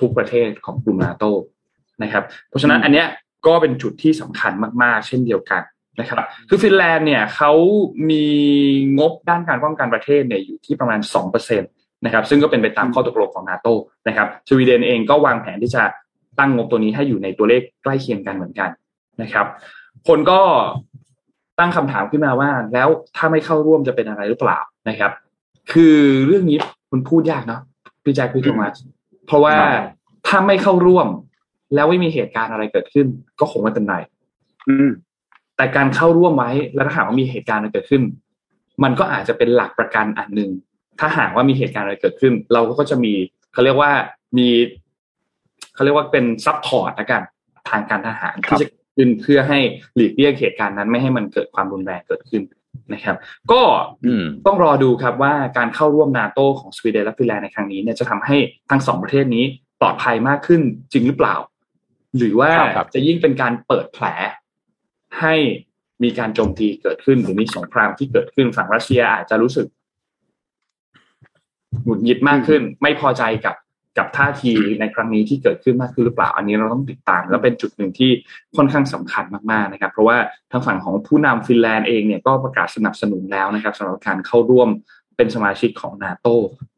[0.00, 1.24] ทุกประเทศของกลุ่มนาโต
[2.02, 3.06] นะครับ เพราะฉะนั้นอันเนี้ย
[3.46, 5.62] ก็เป็นจุดที่สำคัญมาก ๆ เช่นเดียวกัน
[6.00, 7.52] นะครับ คือฟินแลนด์เนี่ยเขา
[8.10, 8.26] มี
[8.98, 11.66] งบด้านการป้องกันประเทศเนี่ยอยู่ที่ประมาณสองเปอร์เซ็นต
[12.04, 13.68] นะครับ ซึ่งก็เป็นไปตามข้อตกลงของนาโต
[14.08, 15.82] นะครับสวีเดนเองก็วางแผนที่จะ
[16.38, 18.70] ตั้งงบตัวนี้ให้อยู่ในตัวเลขใกล้เคียงกันเหมือนกัน
[19.22, 19.46] นะครับ
[20.08, 20.40] คนก็
[21.58, 25.12] ตั้งคำถามขึ้นมาว่า แล้วถ้าไม่เข้าร่วมจะเป็นอะไรหรือเปล่านะครับ
[25.72, 26.58] คือเรื่องนี้
[26.92, 27.60] มันพูดยากเนาะ
[28.04, 28.74] พี่แจ็คพี่โทมัส
[29.26, 29.54] เพราะว่า
[30.26, 31.06] ถ้าไม่เข้าร่วม
[31.74, 33.06] แล้วไม่มีเหตุการณ์อะไรเกิดขึ้น
[33.40, 33.96] ก็คงไม่เป็นไร
[34.68, 34.90] อืม
[35.56, 38.02] แต่การเข้าร่วมไว้แล้วถ้าหากว่ามีเหตุการณ์อะไรเกิดขึ้น
[38.82, 40.50] มันก็อาจจะเป็นหลักประกันอันหนึ่ง
[41.00, 43.12] ถ้าหากว่ามีเหตุการณ์อะไรเกิดขึ้น เราก็จะมี
[43.52, 43.92] เขาเรียกว่า
[44.38, 44.48] มี
[45.74, 47.22] เขาเรียกว่าเป็น support ละกัน
[47.68, 48.68] ทางการทหารครับที่จะ
[48.98, 49.58] ขึ้น เพื่อให้
[49.96, 52.42] หลีกเลี่ยงเหตุการณ์นั้นไม่ให้มันเกิดความรุนแรงเกิดขึ้น
[52.92, 53.16] นะครับ
[53.52, 53.62] ก็
[54.06, 58.36] อืมต้องรอดูครับว่าการเข้าร่วมนาโตของสวีเดนและฟินแลนด์ในครั้งนี้เนี่ยจะทำให้
[58.70, 59.44] ทั้งสองประเทศนี้
[59.80, 60.60] ปลอดภัยมากขึ้น
[60.92, 61.36] จริงหรือเปล่า
[62.16, 64.04] หรือว่าครับจะยิ่งเป็นการเปิดแผล
[65.20, 65.34] ให้
[66.02, 69.66] มีการโจมตีเกิดขึ้นหรือมีสงครามที่เกิดขึ้นฝั่งรัสเซียอาจจะรู้สึก
[71.84, 73.54] หงุดหงิดมากขึ้น ไม่พอใจกับ
[73.98, 78.10] กับท่าทีในครั้งนี้ที่เกิดขึ้นมากขึ้นหรือเปล่า อันนี้เราต้องติดตาม และเป็นจุดหนึ่งที่
[78.56, 80.16] ค่อนข้างสำคัญมากๆนะครับ เพราะว่า
[80.50, 84.68] ทางฝั่งของผู้นำฟินแลนด์เองเนี่ยก็ประกาศสนับสนุนแล้วนะครับสำหรับการเข้าร่วม
[85.16, 86.26] เป็นสมาชิกของนาโต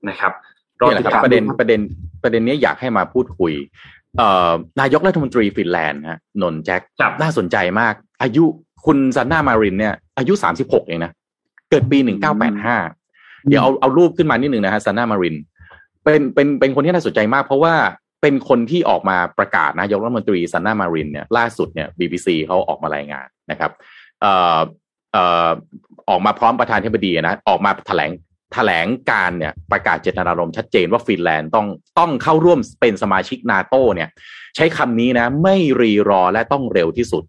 [0.08, 0.32] นะครับ
[0.80, 1.80] รอนี่แหติละดครับตามประเด็นดูประเด็น
[2.22, 3.52] ประเด็นนี้อยากให้มาพูดคุย
[4.18, 8.44] เอ่อนายกรัฐมนตรีฟินแลนด์ฮะนนท์แจ็คครับน่าสนใจมาก อายุ
[8.86, 11.12] คุณซันนามารินเนี่ยอายุสามสิบหกเองนะ
[11.70, 12.76] เกิดปีหนึ่งเก้าแปดห้า
[13.48, 15.36] เดี๋ยวเอาเอารูปขึ้นมานิดหนึ่งนะฮะซันนามาริน
[16.04, 17.74] เป็นเป็นเป็นคนที่น่าสนใจมาก เพราะว่า
[18.22, 23.70] เป็นคนที่ออกมาประกาศนายกรัฐมนตรีซันนามารินเนี่ยล่าสุดเนี่ย BBC เขาออกมารายงานนะครับ
[24.20, 24.58] เอ่อ
[25.12, 25.48] เอ่อ
[26.08, 28.10] ออกมาพร้อมประธานธิบดีนะออกมาแถลง
[28.54, 31.66] แถลงการณ์เนี่ยประกาศเจตนารมณ์ชัดเจนว่าฟินแลนด์ต้อง
[31.98, 34.08] ต้องเข้าร่วมเป็นสมาชิกนาโตเนี่ย
[34.56, 37.24] ใช้คำนี้นะ ไม่รีรอและต้องเร็วที่สุด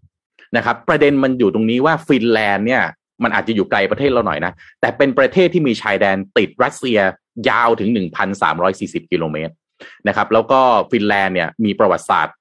[0.56, 2.82] นะครับ ประเด็นมันอยู่ตรงนี้ว่าฟินแลนด์เนี่ย
[3.22, 6.98] มันอาจจะอยู่ไกลประเทศเราหน่อยนะ แต่เป็นประเทศที่มีชายแดนติดรัสเซีย
[7.48, 7.90] ยาวถึง
[8.50, 9.54] 1,340 กิโลเมตร
[10.08, 12.36] นะครับ แล้วก็ฟินแลนด์เนี่ยมีประวัติศาสตร์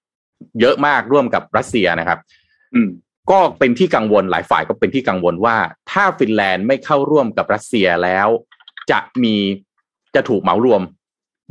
[0.60, 2.20] เยอะมากร่วมกับรัสเซียนะครับ
[2.76, 2.90] อืม
[3.32, 5.58] ก็เป็นที่กังวลหลายฝ่ายก็เป็นที่กังวลว่า
[5.92, 8.28] ถ้าฟินแลนด์ไม่เข้าร่วมกับรัสเซียแล้ว
[8.92, 9.36] จะมี
[10.16, 10.82] จะถูกเหมารวม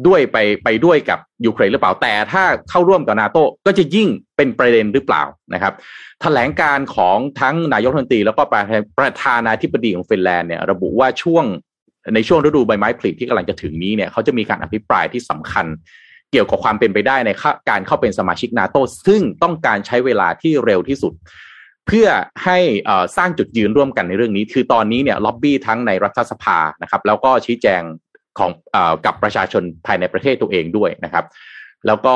[0.07, 5.22] ด้วยไปไปด้วยกับยูเครนหรือเปล่าแต่ถ้าเข้าร่วมกับนาโตก็จะยิ่งเป็นประเด็นหรือเปล่า
[5.55, 5.72] นะครับ
[6.22, 8.42] แถลงการณ์ของทั้งนายกรัฐมนตรีแล้วก็
[8.98, 11.44] ประธานาธิบดีของฟินแลนด์เนี่ยระบุว่าช่วง
[12.14, 15.66] ในช่วงฤดูใบไม้ผลิที่กำลังจะถึงนี้เนี่ยเขาจะมีการอภิปรายที่สำคัญ
[16.33, 17.31] เกี่ยวกับความเป็นไปได้ใน
[17.70, 21.12] การเข้าเป็นสมาชิกนาโตซึ่งต้องการใช้เวลาที่เร็วที่สุด
[21.87, 22.09] เพื่อ
[22.44, 22.59] ให้
[23.16, 27.83] สร้างจุดยืนร่วมกันในเรื่องนี้ คือตอนนี้เนี่ยล็อบบี้ทั้งในรัฐสภานะครับแล้วก็ชี้แจง
[28.38, 31.25] ของอกับประชาชนภายในประเทศตัวเองด้วยนะครับ
[31.87, 32.14] แล้วก็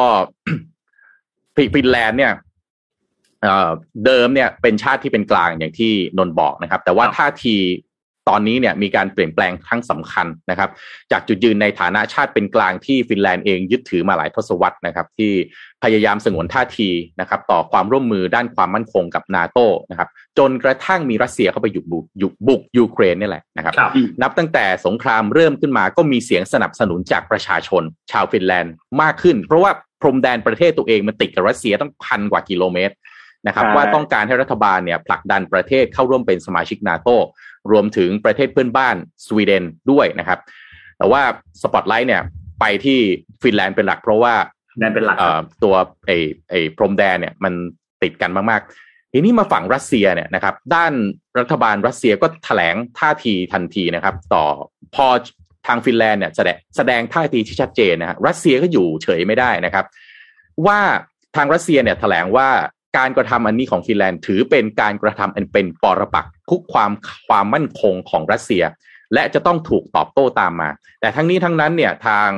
[1.57, 2.33] ฟินแลนด์เนี่ย
[4.04, 7.57] เดิมเนี่ยเป็นชาติที่เป็นกลางอย่างที่นนบอกนะครับ แต่ว่าท่าที
[8.28, 10.70] ตอนนี้เนี่ยมีการเปลี่ยนแปลงครั้งสำคัญนะครับ
[11.12, 15.32] จากจุดยืนในฐานะชาติเป็นกลางที่ฟินแลนด์เองยึดถือมาหลายทศวรรษนะครับ ที่
[15.82, 19.58] พยายามสงวนท่าทีนะครับ ต่อความร่วมมือด้านความมั่นคงกับนาโต
[19.90, 20.08] นะครับ
[20.38, 23.74] จนกระทั่งมีรัสเซียเข้าไปยุกบุกยุกบุกยูเครนนี่แหละนะครับ
[24.22, 32.94] นับตั้งแต่สงครามเริ่มขึ้นมาก็มีเสียงสนับสนุนจากประชาชน ชาวฟินแลนด์มากขึ้น เพราะว่าพรมแดนประเทศตัวเองมันติดกับรัสเซียต้องพันกว่ากิโลเมตร
[33.46, 37.08] นะครับว่าต้องการให้รัฐบาลเนี่ยผลักดันประเทศเข้าร่วมเป็นสมาชิกนาโต
[37.72, 38.96] รวมถึงประเทศเพื่อนบ้าน
[39.27, 40.38] สวีเดนด้วยนะครับ
[40.98, 41.22] แต่ว่า
[41.62, 42.22] สปอตไลท์เนี่ย
[42.61, 42.98] ไปที่
[43.42, 44.35] ฟินแลนด์เป็นหลัก เพราะว่า
[44.79, 45.18] แดนเป็นหลัก
[45.64, 45.74] ตัว
[46.07, 46.16] ไอ้
[46.50, 47.55] ไอ้พรมแดนเนี่ยมัน
[48.03, 50.92] ติดกันมากๆ ทีนี้มาฝั่งรัสเซียเนี่ยนะครับ ด้าน
[51.38, 54.44] รัฐบาลรัสเซียก็แถลงท่าทีทันทีนะครับ ต่อ
[54.94, 55.07] พอ
[55.66, 59.85] ทางฟินแลนด์เนี่ยแสดงแสดงท่าทีที่ชัดเจนนะฮะรัสเซียก็อยู่เฉยไม่ได้นะครับ
[60.66, 60.81] ว่า
[61.37, 62.48] ทางรัสเซียเนี่ยแถลงว่า
[62.96, 66.90] การกระทำอันนี้ของฟินแลนด์ถือเป็นการกระทำอันเป็นปรปักคุกความ
[67.28, 68.64] ความมั่นคงของรัสเซีย
[69.14, 72.30] และจะต้องถูกตอบโต้ตามมา แต่ทั้งนี้ทั้งนั้นเนี่ยทาง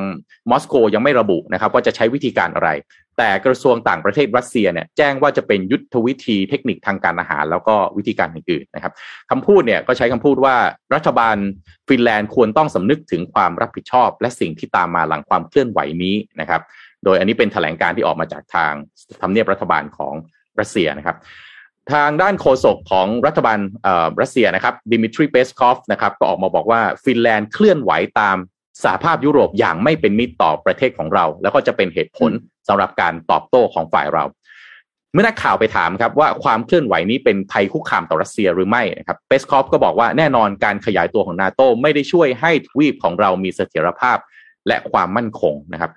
[0.51, 2.71] มอสโกยังไม่ระบุนะครับว่าจะใช้วิธีการอะไร
[3.19, 8.93] แต่กระทรวงต่างประเทศรัสเซียเนี่ยแจ้งว่าจะเป็นยุทธวิธีเทคนิคทางการอาหาร แล้วก็วิธีการอื่นๆนะครับ
[9.31, 10.57] คำพูดเนี่ยก็ใช้คำพูดว่า
[10.95, 11.37] รัฐบาล
[11.89, 16.61] ฟินแลนด์ควรต้องสำนึกถึงความรับผิดชอบ และสิ่งที่ตามมาหลังความเคลื่อนไหวนี้นะครับ
[17.05, 18.73] โดยอันนี้เป็นแถลงการณ์ที่ออกมาจากทาง
[19.23, 20.15] ทำเนียบรัฐบาลของ
[20.61, 21.17] รัสเซียนะครับ
[21.93, 23.59] ทางด้านโฆษกของรัฐบาล
[24.21, 28.37] รัสเซียนะครับดิมิทรีเปสคอฟนะครับก็ออกมาบอกว่าฟินแลนด์เคลื่อนไหวตาม
[28.83, 32.31] สหภาพยุโรปอย่างไม่เป็นมิตรต่อประเทศของเรา แล้วก็จะเป็นเหตุผล
[32.69, 34.25] สำหรับการตอบโต้ของฝ่ายเรา
[35.13, 44.19] เมื่อนักข่าวไปถามครับว่าความเคลื่อนไหวนี้เป็นภัยคุกคามต่อรัสเซียหรือไม่นะครับเปสคอฟก็บอกว่าแน่นอนการขยายตัวของนาโตไม่ได้ช่วยให้ทวีปของเรามีเสถียรภาพ
[44.67, 45.91] และความมั่นคงนะครับ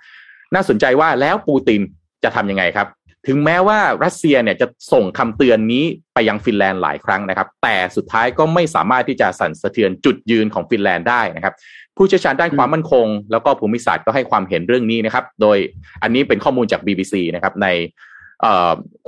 [0.53, 1.81] น่าสนใจว่าแล้วปูติน
[2.23, 2.87] จะทำยังไงครับ
[3.31, 11.53] ถึงแม้ว่ารัสเซียเนี่ยจะส่งคำเตือนนี้ไปยังฟินแลนด์หลายครั้งนะครับ แต่สุดท้ายก็ไม่สามารถที่จะสั่นสะเทือนจุดยืนของฟินแลนด์ได้นะครับ
[11.97, 15.57] ผู้เชี่ยวชาญด้านความมั่นคง แล้วก็ภูมิศาสตร์ก็ให้ความเห็นเรื่องนี้นะครับ โดย
[16.03, 17.67] อันนี้เป็นข้อมูลจาก BBC นะครับ ใน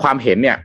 [0.02, 0.58] ความเห็นเนี่ย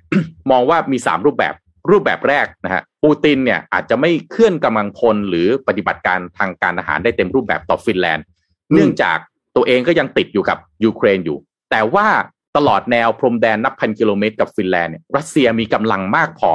[0.51, 1.55] มองว่ามี 3 รูปแบบ
[1.91, 8.25] รูปแบบแรกนะฮะปูตินเนี่ยอาจจะไม่เคลื่อนกำลังพลหรือปฏิบัติการทางการอาหารได้เต็มรูปแบบต่อฟินแลนด์
[8.73, 9.19] เนื่องจาก
[9.57, 11.39] ตัวเองก็ยังติดอยู่กับยูเครนอยู่
[11.71, 12.09] แต่ว่า
[12.57, 16.51] ตลอดแนวพรมแดนนับพันกิโลเมตรกับฟินแลนด์เนี่ยรัสเซียมีกำลังมากพอ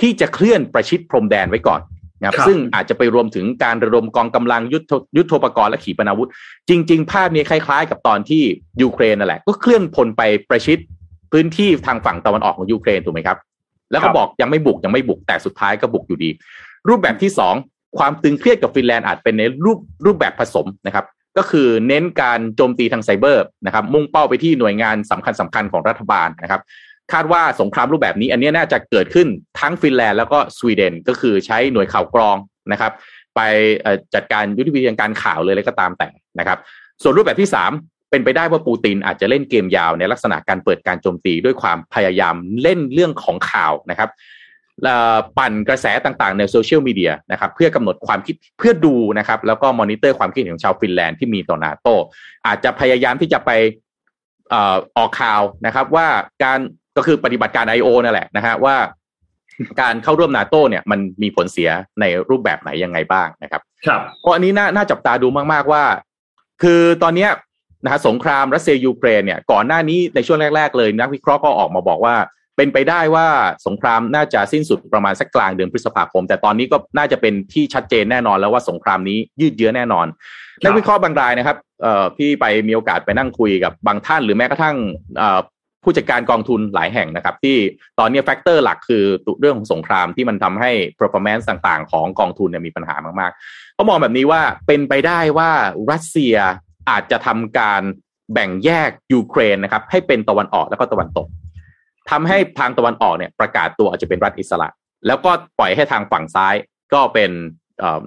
[0.00, 1.80] ที่จะเคลื่อนประชิดพรมแดนไว้ก่อน
[2.20, 6.28] นะครับซึ่งอาจจะไปรวมถึงการระดมกองกำลังยุทธยุทโธปกรณ์และขีปนาวุธ
[6.68, 8.42] จริง ๆ ภาพนี้คล้าย ๆ กับตอนที่
[8.82, 10.78] ยูเครนนั่นแหละ ก็เคลื่อนพลไปประชิด
[11.32, 13.38] พื้นที่ทางฝั่งตะวันออกของยูเครนถูกไหมครับ
[13.90, 16.30] แล้วก็บอกยังไม่บุกยังไม่บุกแต่สุดท้ายก็บุกอยู่ดี
[16.88, 17.54] รูปแบบที่สอง
[17.98, 21.04] ความตึงเครียดกับฟินแลนด์อาจเป็นในรูปรูปแบบผสมนะครับ
[21.38, 26.60] ก็คือเน้นการโจมตีทางไซเบอร์นะครับ มุ่งเป้าไปที่หน่วยงานสำคัญสำคัญของรัฐบาลนะครับ
[27.12, 29.28] คาดว่าสงครามรูปแบบนี้ อันนี้น่าจะเกิดขึ้น
[29.60, 32.36] ทั้งฟินแลนด์แล้วก็สวีเดน ก็คือใช้หน่วยข่าวกรอง
[32.72, 32.92] นะครับ
[33.36, 33.40] ไป
[34.14, 36.58] จัดการยุทธวิธีทางการข่าวเลยอะไรก็ตามแต่นะครับ
[37.02, 44.10] ส่วนรูปแบบที่ 3 เป็นไปได้ว่าปูตินอาจจะเล่นเกมยาวในลักษณะการเปิดการโจมตีด้วยความพยายามเล่นเรื่องของข่าวนะครับ
[45.38, 51.88] ปั่นกระแสต่างๆ ในโซเชียลมีเดียนะครับเพื่อกำหนดความคิดเพื่อดูนะครับแล้วก็มอนิเตอร์ความคิดของชาวฟินแลนด์ที่มีต่อนาโต
[52.46, 53.50] อาจจะพยายามที่จะไป
[54.96, 56.06] ออกข่าวนะครับ ว่า
[56.42, 56.58] การ
[56.96, 57.88] ก็คือปฏิบัติการ I.O.
[58.02, 58.76] นั่นแหละนะฮะว่า
[59.80, 65.84] การเข้าร่วมนาโตเนี่ยมันมีผลเสียในรูปแบบไหนยังไงบ้างนะครับ ครับก็อันนี้น่าน่าจับตาดูมากๆว่า
[66.62, 67.30] คือตอนเนี้ย
[67.84, 72.16] นะฮะสงครามรัสเซียยูเครนเนี่ยก่อนหน้านี้ในช่วงแรก ๆ เลยนักวิเคราะห์ก็ออกมาบอกว่า
[72.58, 73.26] เป็นไปได้ว่า
[73.66, 80.06] สงครามน่าจะสิ้นสุดประมาณสักกลางเดือนพฤษภาคม แต่ตอนนี้ก็น่าจะเป็นที่ชัดเจนแน่นอนแล้วว่าสงครามนี้ยืดเยื้อแน่นอน
[80.64, 84.76] นักวิเคราะห์บางรายนะครับเอ่อพี่ไปมีโอกาสไปนั่งคุยกับบางท่านหรือแม้กระทั่ง
[85.18, 85.40] เอ่อ
[85.84, 87.56] ผู้จัดการกองทุนหลายแห่งนะครับ ที่
[87.98, 89.04] ตอนนี้ factor หลักคือ
[89.40, 95.50] เรื่องของสงครามที่มันทำให้ performance ต่างๆ ของกองทุนเนี่ยมีปัญหามากๆเขามองแบบนี้ว่าเป็นไปได้ว่า
[95.90, 96.36] รัสเซีย
[96.90, 97.82] อาจจะทำการ
[98.32, 101.26] แบ่งแยกยูเครนนะครับให้เป็นตะวันออกแล้วก็ตะวันตก
[102.10, 104.68] ทำให้ทางตะวันออกเนี่ยประกาศตัวอาจจะเป็นรัฐอิสระ
[105.06, 106.54] แล้วก็ปล่อยให้ทางฝั่งซ้าย
[106.94, 107.30] ก็เป็น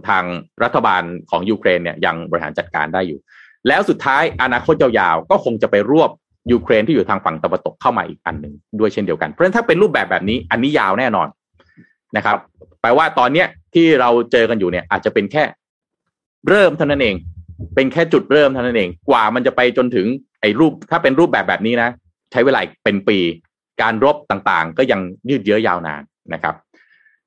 [0.09, 0.23] ทาง
[0.63, 3.19] รัฐบาลของยูเครนเนี่ยยังบริหารจัดการได้อยู่
[3.67, 6.09] แล้วสุดท้ายอนาคตยาวๆก็คงจะไปรวบ
[6.51, 11.27] ยูเครนที่อยู่ทางฝั่งตะวันตกเข้ามาอีกอันหนึ่งด้วยเช่นเดียวกัน เพราะฉะนั้นถ้าเป็นรูปแบบแบบนี้อันนี้ยาวแน่นอน
[12.17, 12.37] นะครับ
[12.81, 15.43] แปลว่าตอนเนี้ยที่เราเจอกันอยู่เนี่ยอาจจะเป็นแค่
[16.49, 17.15] เริ่มเท่านั้นเอง
[17.75, 20.07] เป็นแค่จุดเริ่มเท่านั้นเอง กว่ามันจะไปจนถึง
[20.41, 21.89] ไอ้รูปถ้าเป็นรูปแบบแบบนี้นะ
[22.31, 23.17] ใช้เวลาเป็นปี
[23.81, 26.55] การรบต่างๆ ก็ยังยืดเยื้อยาวนานนะครับ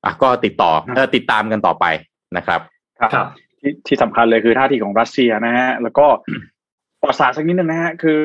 [0.03, 1.85] อะก็ติดต่อเออติดตามกันต่อไป
[2.37, 2.59] นะครับ
[2.99, 3.27] ครับ
[3.59, 6.05] ที่ที่สำคัญเลยคือท่าทีของรัสเซียนะฮะแล้วก็
[7.01, 8.21] ประวัติศาสตร์สักนิดนึงนะฮะคือ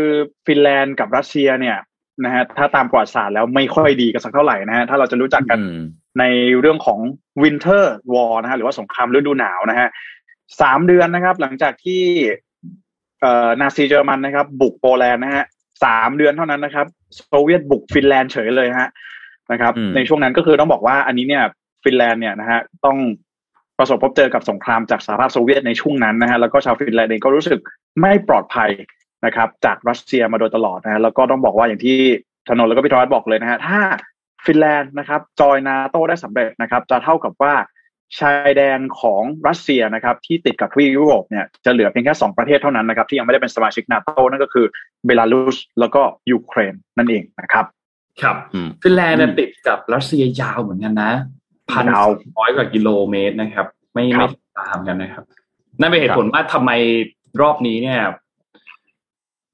[0.46, 1.78] ฟินแลนด์กับรัสเซียเนี่ย
[2.24, 5.58] นะฮะถ้าตามประวัติศาสตร์แล้วไม่ค่อยดีกันสักเท่าไหร่นะฮะถ้าเราจะรู้จักกัน
[6.18, 6.24] ใน
[6.60, 6.98] เรื่องของ
[7.42, 9.88] Winter War นะฮะหรือว่าสงครามฤดูหนาวนะฮะ
[10.60, 12.02] สามเดือนนะครับ หลังจากที่
[13.20, 15.44] เอ่อนาซีเยอรมันนะครับ บุกโปแลนด์นะฮะ
[15.84, 16.86] สามเดือนเท่านั้นนะครับ
[17.28, 18.90] โซเวียตบุกฟินแลนด์เฉยเลยฮะ
[19.52, 21.44] นะครับ ในช่วงนั้นก็คือต้องบอกว่าอันนี้เนี่ย
[21.84, 22.98] ฟินแลนด์เนี่ยนะฮะต้อง
[23.78, 27.58] ประสบพบเจอกับสงครามจากสหภาพโซเวียตในช่วงนั้นนะฮะแล้วก็ชาวฟินแลนด์เองก็รู้สึก
[28.00, 28.70] ไม่ปลอดภัย
[29.26, 31.98] นะครับ จากรัสเซียมาโดยตลอดนะฮะแล้วก็ต้องบอกว่าอย่างที่
[32.48, 33.80] ธนนแล้วก็พี่ทวัตบอกเลยนะฮะถ้า
[34.46, 37.54] ฟินแลนด์นะครับ จอยนาโตได้สำเร็จนะครับ จะเท่ากับว่า
[38.18, 44.66] ชายแดนของรัสเซียนะครับที่ติดกับทวีปยุโรปเนี่ยจะเหลือเพียงแค่สองประเทศเท่านั้นนะครับที่ยังไม่ได้เป็นสมาชิกนาโตนั่นก็คือ
[45.06, 47.64] เบลารุสแล้วก็ยูเครนนั่นเองนะครับ
[48.22, 48.36] ครับ
[48.82, 51.12] ฟินแลนด์ติดกับรัสเซียยาวเหมือนกันนะ
[51.70, 51.86] พัน
[52.38, 54.26] ร้อยกว่ากิโลเมตรนะครับ ไม่ไม่
[54.58, 55.24] ตามกันนะครับ
[55.80, 56.70] นั่นเป็นเหตุผลว่าทำไม
[57.40, 58.00] รอบนี้เนี่ย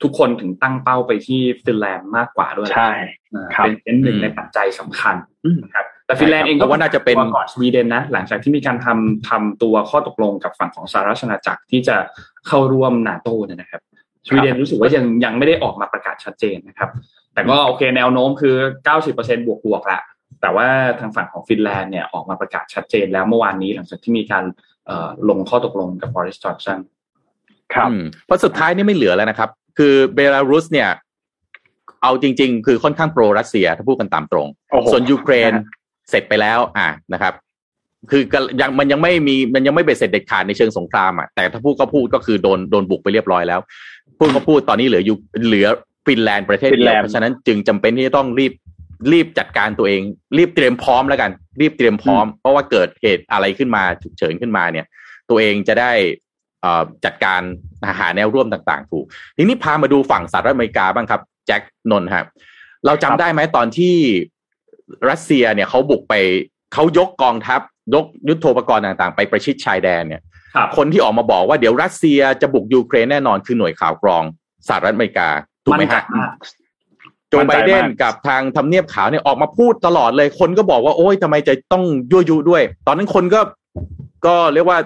[0.03, 2.91] ทุกคนถึงตั้งเป้าไปที่ฟินแลนด์มากกว่าด้วยใช่
[3.59, 5.17] เป็นเป็นหนึ่งในปัจจัยสำคัญ
[5.65, 11.97] นะครับ แต่ฟินแลนด์เองก็ว่าน่าจะเป็นก่อนสวีเดนนะ หลังจากที่มีการทำทำตัวข้อตกลงกับฝั่งของสหราชอาณาจักรที่จะ
[12.47, 13.83] เข้าร่วมนาโต้เนี่ยนะครับ
[14.27, 16.91] สวีเดนรู้สึกว่ายังยังไม่ได้ออกมาประกาศชัดเจนนะครับ
[17.35, 20.01] แต่ก็โอเคแนวโน้มคือเก้าสิบเปอร์เซ็นบวกบวกละ
[20.41, 20.69] แต่ว่า
[21.01, 24.45] ทางฝั่งของฟินแลนด์เนี่ยออกมาประกาศชัดเจนแล้วเมื่อวานนี้หลังจากที่มีการ
[25.29, 26.81] ลงข้อตกลงกับบริสจอนสัน
[27.75, 27.89] ครับ
[28.27, 30.89] เพราะสุดท้ายนี่ไม่เหลือแล้วนะครับ คือเบลารุสเนี่ย
[32.03, 34.49] เอาจริง ๆ คือค่อนข้างโปรรัสเซียถ้าพูดกันตามตรง
[34.93, 35.53] ส่วนยูเครน
[36.11, 37.35] เสร็จไปแล้ว อ่านะครับ
[38.11, 38.23] คือ
[38.61, 43.61] ยังมันยังไม่มีมันยังไม่เบ็ดเสร็จเด็ดขาดในเชิงสงครามอะแต่ถ้าพูดก็พูดก็คือโดนโดนบุกไปเรียบร้อยแล้ว
[44.19, 45.17] พูดก็พูดตอนนี้เหลืออยู่
[45.47, 45.69] เหลือ
[46.07, 48.53] ฟินแลนด์ประเทศเดียวเพราะฉะนั้นจึงจำเป็นที่จะต้องรีบ
[49.13, 50.03] รีบจัดการตัวเอง
[50.39, 54.87] รีบเตรียมพร้อมแล้วกัน รีบเตรียมพร้อม เพราะว่าเกิดเหตุอะไรขึ้นมาฉุกเฉินขึ้นมาเนี่ย
[55.31, 55.93] ตัวเองจะได้
[57.05, 57.43] จัดการ
[57.99, 59.05] หาแนวร่วมต่าง ๆ ถูก
[59.37, 62.27] ทีนี้พามาดูฝั่งสหรัฐอเมริกาบ้างครับ แจ็คนนท์ครับ
[62.87, 63.95] เราจำได้ไหมตอนที่
[65.11, 66.15] รัสเซียเนี่ยเขาบุกไป
[66.75, 67.61] เขายกกองทัพ
[67.95, 70.23] ยกยุทโธปกรณ์ต่างๆ ไปประชิดชายแดนเนี่ย
[70.77, 74.23] คนที่ออกมาบอกว่าเดี๋ยวรัสเซียจะบุกยูเครนแน่นอนคือหน่วยข่าวกรอง
[74.69, 75.29] สหรัฐอเมริกา
[75.65, 76.03] ถูกไหมฮะ
[77.29, 83.41] โจไบเดนกับทางทำเนียบขาวเนี่ยออกมาพูดตลอดเลย คนก็บอกว่าโอ้ยทำไมจะต้องยั่วยุด้วย ตอนนั้นคนก็
[84.27, 84.79] ก็เรียกว่า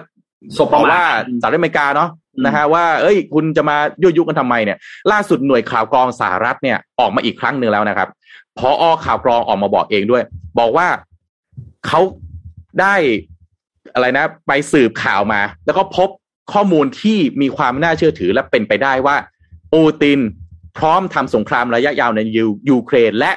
[0.57, 1.03] สบว่า
[1.41, 2.09] สหรัฐอเมริกาเนาะ
[2.45, 4.77] นะฮะว่าเอ้ย คุณจะมายั่วยุกันทำไมเนี่ย
[5.11, 8.09] ล่าสุดหน่วยข่าวกรองสหรัฐเนี่ยออกมาอีกครั้งหนึ่งแล้วนะครับ
[8.59, 10.23] พออข่าวกรองออกมาบอกเองด้วย
[10.59, 10.87] บอกว่า
[11.87, 12.01] เขา
[12.81, 12.95] ได้
[13.93, 16.09] อะไรนะ ไปสืบข่าวมา แล้วก็พบ
[16.53, 19.17] ข้อมูลที่มีความน่าเชื่อถือและเป็นไปได้ว่า
[19.73, 20.19] ปูติน
[20.77, 23.31] พร้อมทำสงครามระยะยาวในยูยูเครนและ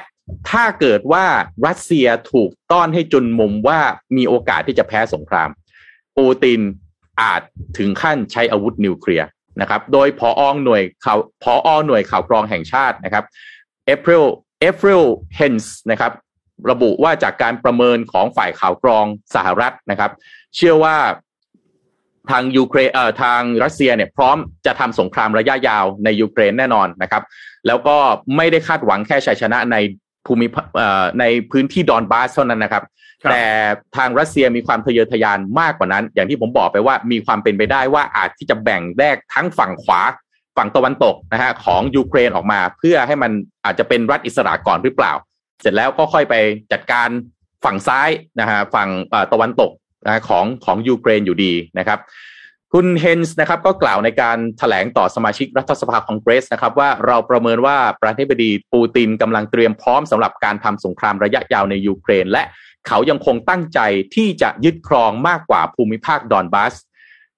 [0.49, 1.25] ถ้าเกิดว่า
[1.65, 3.79] รัสเซียถูกต้อนให้จนมุมว่า
[4.17, 5.49] มีโอกาสที่จะแพ้สงคราม
[6.17, 6.59] ปูติน
[7.21, 7.41] อาจ
[7.77, 9.27] ถึงขั้นใช้อาวุธนิวเคลียร์
[9.61, 13.23] นะครับ โดยพออหน่วยข่าวพออหน่วยข่าวกรองแห่งชาตินะครับ
[13.85, 14.25] เอวริล
[14.59, 15.03] เอวริล
[15.35, 16.11] เฮนส์นะครับ
[16.71, 20.11] ระบุว่าจากการประเมินของฝ่ายข่าวกรองสหรัฐนะครับ
[20.55, 20.97] เชื่อว่า
[22.29, 27.23] ทางยูเครนเอ่อทางรัสเซียเนี่ยพร้อมจะทำสงครามระยะยาวในยูเครนแน่นอนนะครับ
[27.67, 27.97] แล้วก็
[28.35, 29.77] ไม่ได้คาดหวังแค่ชัยชนะใน
[30.25, 32.83] ภูมิเอ่อในพื้นที่ดอนบาสเท่านั้นนะครับ
[33.31, 33.43] แต่
[33.97, 40.01] ทางรัสเซียมีความทะเยอทะยานมากกว่านั้น อย่างที่ผมบอกไปว่ามีความเป็นไปได้ว่าอาจที่จะแบ่งแยกทั้งฝั่งขวา
[40.57, 43.31] ฝั่งตะวันตกนะฮะของยูเครนออกมา เพื่อให้มัน
[43.65, 45.13] อาจจะเป็นรัฐอิสระก่อนหรือเปล่า
[45.61, 46.35] เสร็จแล้วก็ค่อยไป
[46.71, 47.09] จัดการ
[47.65, 48.89] ฝั่งซ้ายนะฮะฝั่ง
[49.33, 49.71] ตะวันตก
[50.05, 51.99] นะของของยูเครนอยู่ดีนะครับ
[52.73, 62.43] คุณเฮนส์นะครับก็กล่าวในการถแถลงต่อสมาชิกรัฐสภาคองเกรสนะครับว่าเราประเมินว่าประธานาธิบดีปูตินกำลังเตรียมพร้อมสำหรับการทำสงครามระยะยาวในยูเครน และ
[62.87, 63.79] เขายังคงตั้งใจ
[64.15, 66.73] ที่จะยึดครองมากกว่าภูมิภาคดอนบัส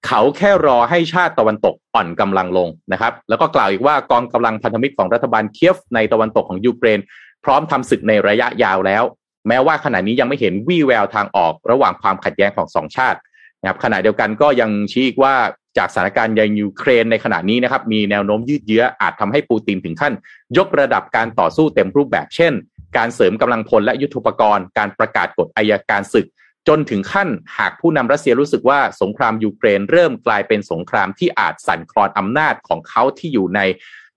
[0.06, 6.98] เขาแค่รอให้ชาติตะวันตกอ่อนกำลังลงนะครับ แล้วก็กล่าวอีกว่ากองกำลังพันธมิตรของรัฐบาลเคียฟในตะวันตกของยูเครน
[7.44, 9.02] พร้อมทำศึกในระยะยาวแล้ว
[9.48, 13.18] แม้ว่าขณะนี้ยังไม่เห็นวี่แววทางออกระหว่างความขัดแย้งของสองชาติ
[13.60, 15.34] นะครับขณะเดียวกันก็ยังชี้อีกว่า
[15.78, 20.12] จากสถานการณ์ในยูเครนในขณะนี้นะครับ มีแนวโน้มยืดเยื้ออาจทำให้ปูตินถึงขั้น
[20.58, 22.52] ยกระดับการต่อสู้เต็มรูปแบบเช่น
[22.96, 26.26] การเสริมกำลังพลและยุทโธปกรณ์ การประกาศกฎอายการศึก
[26.68, 27.28] จนถึงขั้น
[27.58, 33.60] หากผู้นำรัสเซียรู้สึกว่าสงครามยูเครนเริ่มกลายเป็นสงครามที่อาจสั่นคลอนอำนาจของเขาที่อยู่ใน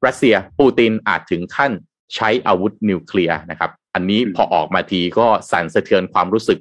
[0.05, 1.71] รัสเซียปูตินอาจถึงขั้น
[2.15, 6.59] ใช้อาวุธนิวเคลียร์นะครับ อันนี้พอออกมาทีก็สั่นสะเทือนความรู้สึก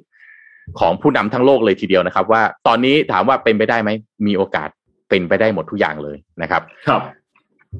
[0.79, 3.89] ของผู้นำทั้งโลกเลยทีเดียวนะครับ ว่าตอนนี้ถามว่าเป็นไปได้ไหม
[4.27, 4.69] มีโอกาส
[5.09, 7.01] เป็นไปได้หมดทุกอย่างเลยนะครับ ครับ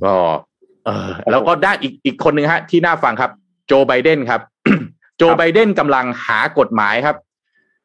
[0.03, 0.13] ก็
[0.85, 3.31] เออแล้วก็ด้านอีกอีกคนหนึ่งฮะ ที่น่าฟังครับ
[3.67, 4.41] โจไบเดนครับ
[5.17, 7.15] โจไบเดนกำลังหากฎหมายครับ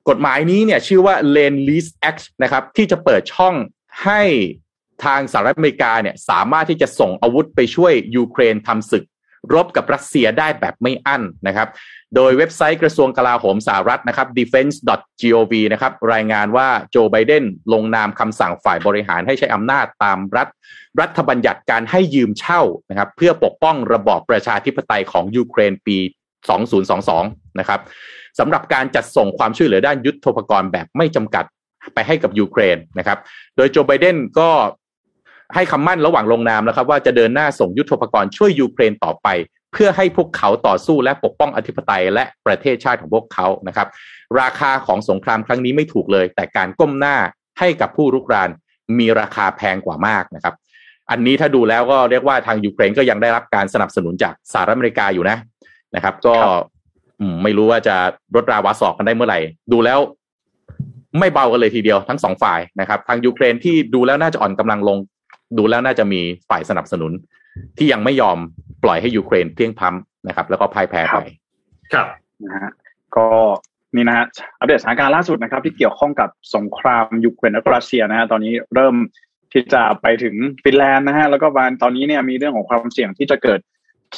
[0.09, 3.55] กฎหมายนี้เนี่ยชื่อว่า Lane Lease Act นะครับที่จะเปิดช่อง
[4.05, 4.23] ให้
[5.05, 9.05] ทางสหรัฐอเมริกาเนี่ยสามารถที่จะส่งอาวุธไปช่วยยูเครนทำศึก
[9.55, 11.69] รบกับรัสเซียได้แบบไม่อั้นนะครับ
[12.16, 20.49] โดยเว็บไซต์กระทรวงกลาโหมสหรัฐนะครับ defense.gov นะครับรายงานว่าโจไบเดนลงนามคำสั่งฝ่ายบริหารให้ใช้อำนาจตามรัฐ
[21.01, 25.99] รัฐบัญญัติการให้ยืมเช่านะครับเพื่อปกป้องระบอบประชาธิปไตยของยูเครนปี
[26.47, 27.81] 2022 นะครับ
[28.39, 31.45] สำหรับการจัดส่งความช่วยเหลือด้านยุทโธปกรณ์แบบไม่จำกัด
[31.95, 33.19] ไปให้กับยูเครนนะครับ
[33.57, 34.49] โดยโจไบเดนก็
[35.55, 39.29] ให้คำมั่นระหว่างลงนามนะครับ ว่าจะเดินหน้าส่งยุทโธปกรณ์ช่วยยูเครนต่อไป
[39.73, 43.89] เพื่อให้พวกเขาต่อสู้และปกป้องอธิปไตยและประเทศชาติของพวกเขานะครับ
[44.41, 47.17] ราคาของสงครามครั้งนี้ไม่ถูกเลย แต่การก้มหน้า
[47.59, 48.51] ให้กับผู้รุกราน
[48.99, 50.55] มีราคาแพงกว่ามากนะครับ
[51.11, 55.37] อันนี้ถ้าดูแล้วก็เรียกว่าทางยูเครนก็ยังได้รับการสนับสนุนจากสหรัฐอเมริกาอยู่นะ
[55.97, 56.37] นะครับ ก็
[57.43, 57.97] ไม่รู้ว่าจะ
[58.35, 59.41] รดราวาสอกกันได้เมื่อไหร่
[59.73, 59.99] ดูแล้ว
[61.19, 64.99] ไม่เบากันเลยทีเดียวทั้งสองฝ่ายนะครับ ทางยูเครนที่ดูแล้วน่าจะอ่อนกำลังลง
[65.59, 67.13] ดูแล้วน่าจะมีฝ่ายสนับสนุน
[67.79, 68.39] ที่ยังไม่ยอม
[68.85, 71.19] ปล่อยให้ยูเครนเพียงพำนะครับ แล้วก็พ่ายแพ้ไป
[71.93, 72.07] ครับ
[72.45, 72.71] นะฮะ
[73.17, 73.27] ก็
[73.95, 74.27] นี่นะฮะ
[74.59, 78.95] อัปเดตสถานการณ์ล่าสุดนะครับ ที่เกี่ยวข้องกับสงครามยูเครนและรัสเซียนะฮะตอนนี้เริ่ม
[79.53, 83.61] ที่จะไปถึงฟินแลนด์นะฮะแล้วก็วันตอนนี้เนี่ยมีเรื่องของความเสี่ยงที่จะเกิด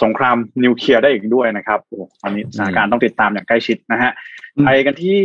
[0.02, 4.10] สงครามนิวเคลียร์ได้อีกด้วยนะครับโอ้ตอนนี้สถานการณ์ต้องติดตามอย่างใกล้ชิดนะฮะ
[4.56, 5.18] อืมไปกันที่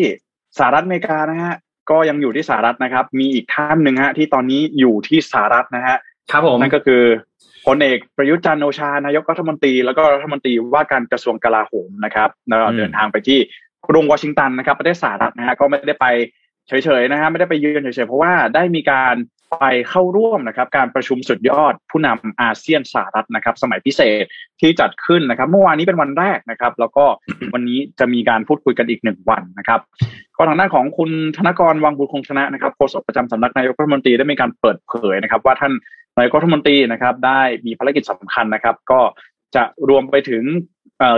[0.58, 1.54] สหรัฐอเมริกานะฮะ
[1.90, 5.98] ก็ยังอยู่ที่สหรัฐนะครับ มีอีกท่านหนึ่งฮะที่ตอนนี้อยู่ที่สหรัฐนะฮะ
[6.32, 7.04] ครับผมนั่นก็คือ
[7.68, 13.40] พลเอกประยุทธ์จันทร์โอชานายกรัฐมนตรี แล้วก็รัฐมนตรีว่าการกระทรวงกลาโหมนะครับแล้วก็อืมเดินทางไปที่
[13.90, 16.06] กรุงวอชิงตันนะครับประเทศสหรัฐนะฮะก็ไม่ได้ไป
[16.68, 19.16] เฉยๆนะฮะไม่ได้ไปยืนเฉยๆเพราะว่าได้มีการ
[19.60, 24.24] ไปเข้าร่วมนะครับการประชุมสุดยอดผู้นำอาเซียนสหรัฐนะครับสมัยพิเศษ
[24.62, 27.06] ที่จัดขึ้นนะครับ เมื่อวานนี้เป็นวันแรกนะครับ แล้วก็
[27.54, 29.80] วันนี้จะมีการพูดคุยกันอีกหนึ่งวันนะครับ
[30.38, 35.74] ก็ทางด้านของคุณธนกรวังบุญคงชนะนะครับโฆษกประจำสำนักนายกรัฐมนตรีได้มีการเปิดเผยนะครับ ว่าท่าน
[36.18, 39.02] นายกรัฐมนตรีนะครับได้มีภารกิจสำคัญนะครับ ก็
[39.56, 40.44] จะรวมไปถึง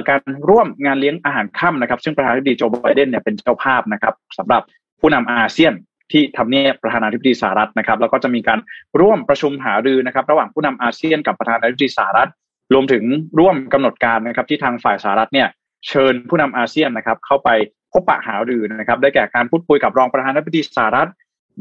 [0.09, 4.61] การร่วมงานเลี้ยงอาหารค่ำนะครับ ซึ่งประธานาธิบดีโจไบเดนเนี่ยเป็นเจ้าภาพนะครับสำหรับ
[4.99, 5.73] ผู้นำอาเซียน
[6.11, 8.59] ที่ทำเนียบประธานาธิบดีสหรัฐนะครับ แล้วก็จะมีการ
[9.01, 12.29] ร่วมประชุมหารือนะครับ ระหว่างผู้นำอาเซียนกับประธานาธิบดีสหรัฐ
[12.73, 13.03] รวมถึง
[13.39, 15.47] ร่วมกำหนดการนะครับ ที่ทางฝ่ายสหรัฐเนี่ย
[15.87, 17.49] เชิญผู้นำอาเซียนนะครับ เข้าไป
[17.91, 21.09] พบปะหารือนะครับ ได้แก่การพูดคุยกับรองประธานาธิบดีสหรัฐ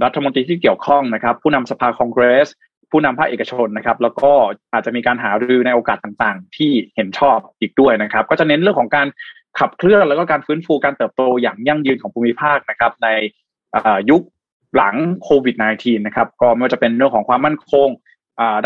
[0.05, 2.49] รัฐมนตรีที่เกี่ยวข้องนะครับ ผู้นำสภาคองเกรส
[2.91, 4.33] ผู้นำภาคเอกชนนะครับ แล้วก็
[4.73, 9.07] อาจจะมีการหารือในโอกาสต่างๆ ที่เห็นชอบอีกด้วยนะครับ ก็จะเน้นเรื่องของการ
[9.59, 13.09] ขับเคลื่อนแล้วก็การฟื้นฟูการเติบโตอย่างยั่งยืนของภูมิภาคนะครับ ใน
[14.11, 14.23] ยุค
[14.77, 17.89] หลังโควิด -19 นะครับก็ไม่ว่าจะเป็นเรื่องของความมั่นคง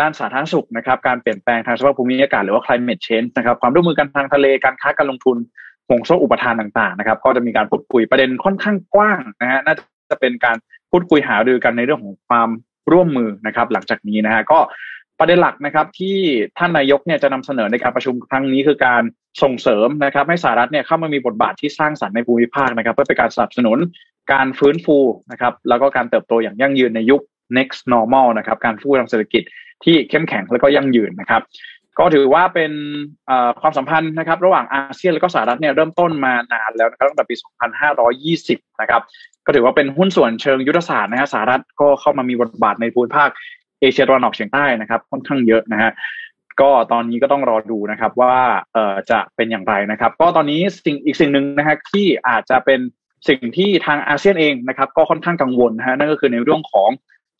[0.00, 5.36] ด้านสาธารณสุขนะครับการเปลี่ยนแปลงทางสภาพภูมิอากาศหรือว่า climate change นะครับความร่วมมือกันทางทะเลการค้าการลงทุน
[5.88, 9.74] ห่วงโซ่อุปทานต่างๆนะครับ ก็จะมีการพูดคุยประเด็นค่อนข้างกว้างนะฮะน่า
[10.10, 10.56] จะเป็นการ
[10.90, 12.48] พูดคุยหารือกันในเรื่องของความ
[12.92, 14.58] ร่วมมือนะครับ หลังจากนี้นะฮะก็
[15.18, 16.16] ประเด็นหลักนะครับที่
[16.58, 19.02] ท่านนายกเนี่ยจะนำเสนอในการประชุมครั้งนี้คือการ
[19.42, 23.78] ส่งเสริมนะครับ ให้สหรัฐเนี่ยเข้ามามีบทบาทที่สร้างสรรค์ในภูมิภาคนะครับ เพื่อเป็นการสนับสนุน
[24.32, 24.98] การฟื้นฟู
[25.32, 27.20] นะครับ แล้วก็การเติบโตอย่างยั่งยืนในยุค
[27.58, 29.42] next normal นะครับ การฟื้นฟูทางเศรษฐกิจ
[29.84, 31.42] ที่เข้มแข็งแล้วก็ยั่งยืนนะครับ
[31.98, 32.72] ก็ถือว่าเป็น
[33.60, 37.34] ความสัมพันธ์นะครับ ระหว่างอาเซียนและก็สหรัฐเนี่ยเริ่มต้นมานานแล้วนะครับตั้งแต่ปี
[38.08, 39.02] 2520 นะครับ
[39.46, 43.28] ก็ถือว่าเป็นหุ้นส่วนเชิงยุทธศาสตร์นะฮะสหรัฐก็เข้ามามีบทบาทในภูมิภาค
[43.80, 45.90] เอเชียตะวันออกเฉียงใต้นะครับ ค่อนข้างเยอะนะฮะ
[46.60, 48.36] ก็ตอนนี้ก็ต้องรอดูนะครับว่า
[48.72, 52.80] เอ่อจะเป็นอย่างไรนะครับ ก็ตอนนี้สิ่งอีกสิ่งหนึ่งนะฮะที่อาจจะเป็น
[53.28, 56.90] สิ่งที่ทางอาเซียนเองนะครับก็ค่อนข้างกังวลนะฮะนั่นก็คือในเรื่องของ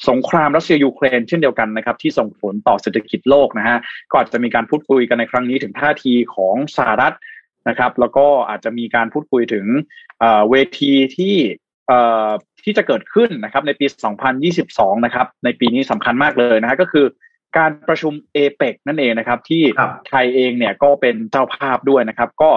[0.09, 3.79] สงครามรัสเซียยูเครนเช่นเดียวกันนะครับที่ส่งผลต่อเศรษฐกิจโลกนะฮะ
[4.11, 7.15] ก็อาจจะมีการพูดคุยกันในครั้งนี้ถึงท่าทีของสหรัฐ
[7.69, 9.67] นะครับ แล้วก็อาจจะมีการพูดคุยถึง
[10.19, 11.37] เอ่อเวทีที่
[11.89, 12.31] เอ่อ
[12.65, 13.87] ที่จะเกิดขึ้นนะครับในปี
[14.45, 17.07] 2022 นะครับ ในปีนี้สำคัญมากเลยนะฮะก็คือ
[17.59, 19.63] การประชุมเอเปกนั่นเองนะครับ ที่
[20.09, 22.51] ไทยเองเนี่ยก็เป็นเจ้าภาพด้วยนะครับ ก็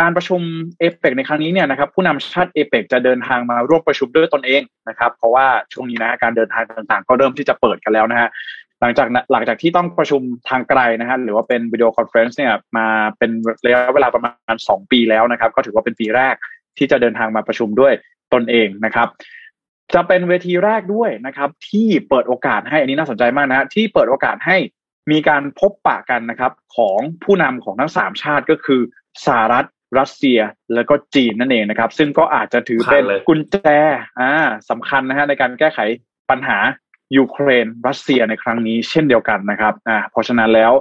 [0.00, 0.40] การประชุม
[0.78, 8.28] เอเปกในครั้งนี้เนี่ยนะครับผู้นำชาติเอเปกจะเดินทางมาร่วมประชุมด้วยตนเองนะครับ เพราะว่าช่วงนี้นะการเดินทางต่างๆ ก็เริ่มที่จะเปิดกันแล้วนะฮะ
[8.80, 12.86] หลังจากหลังจากที่ต้องประชุมทางไกลนะฮะหรือว่าเป็น video conference เนี่ยมา
[13.18, 13.30] เป็น
[13.64, 16.34] ระยะเวลาประมาณ 2 ปีแล้วนะครับ ก็ถือว่าเป็นปีแรก
[16.78, 17.92] ที่จะเดินทางมาประชุมด้วย
[18.32, 19.08] ตนเองนะครับ
[19.94, 24.56] จะเป็นเวทีแรกด้วยนะครับ ที่เปิดโอกาสให้อันนี้น่าสนใจมากนะที่เปิดโอกาสให้
[25.10, 28.80] มีการพบปะกันนะครับ ของผู้นำของทั้งสามชาติก็คือ
[29.26, 29.66] สหรัฐ
[29.98, 30.38] รัสเซีย
[30.74, 33.56] แล้วก็จีนนั่นเองนะครับ ซึ่งก็อาจจะถือเป็นกุญแจ
[34.20, 34.32] อ่า
[34.70, 35.78] สำคัญนะฮะในการแก้ไข
[36.30, 36.58] ปัญหา
[37.16, 40.72] ยูเครนรัสเซียในครั้งนี้เช่นเดียวกันนะครับอ่าเพราะฉะนั้นแล้ว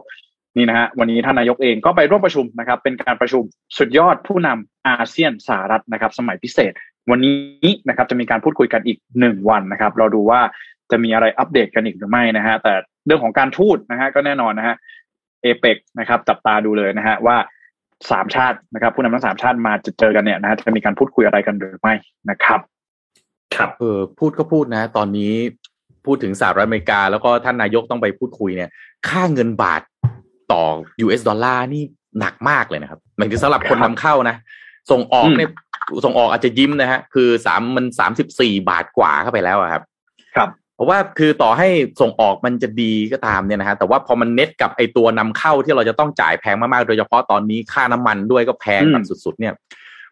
[0.57, 3.43] นี่นะฮะวันนี้ท่านนายกเองก็ไปร่วมประชุมนะครับ เป็นการประชุม
[3.77, 6.73] สุดยอดผู้นำอาเซียนสหรัฐนะครับ สมัยพิเศษ
[7.11, 10.41] วันนี้นะครับจะมีการพูดคุยกันอีกหนึ่งวันนะครับ เราดูว่า
[10.91, 12.73] จะมีอะไรอัปเดตกันอีกหรือไม่นะฮะแต่
[13.05, 14.75] เรื่องของการทูตนะฮะก็แน่นอนนะฮะ
[15.41, 17.37] เอเปกนะครับจับตาดูเลยนะฮะว่า
[18.09, 21.93] สามชาตินะครับ ผู้นำทั้งสามชาติมาจะเจอกันเนี่ยนะฮะจะมีการพูดคุยอะไรกันหรือไม่
[22.29, 22.59] นะครับ
[23.55, 25.33] ครับเออพูดก็พูดนะ ตอนนี้
[26.05, 28.69] พูดถึงสหรัฐอเมริกา แล้วก็ท่านนายกต้องไปพูดคุยเนี่ย
[29.07, 29.81] ค่าเงินบาท
[30.51, 30.63] ต่อ
[31.05, 31.83] US ดอลลาร์นี่
[32.19, 34.35] หนักมากเลยนะครับหมายถึงสำหรับคนนำเข้านะ
[34.91, 35.49] ส่งออกเนี่ย
[36.05, 39.83] ส่งออกอาจจะยิ้มนะฮะคือสามมันสามสิบสี่บาทกว่าเข้าไปแล้วครับ
[40.35, 41.67] ครับเพ ราะว่าคือต่อให้
[42.01, 49.53] ส่งออกมันจะดีก็ตามเนี่ยนะฮะแต่ว่าพอมันเน็ตกับไอตัวนำเข้าที่เราจะต้องจ่ายแพงมากๆ โดยเฉพาะตอนนี้ค่าน้ำมันด้วยก็แพงแบบสุด ๆ เนี่ย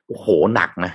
[0.07, 0.93] โอ้โหหนักนะ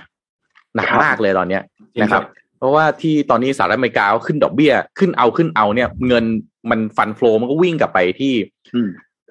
[0.75, 1.61] หนักมากเลยตอนเนี้ย
[2.01, 2.23] นะครับ
[2.57, 6.25] เพราะว่าที่ตอนนี้สหรัฐอเมริกาขึ้นดอกเบี้ย ขึ้นเอาขึ้นเอาเนี่ย เงิน
[6.69, 8.33] มัน fund flow มันก็วิ่งกลับไปที่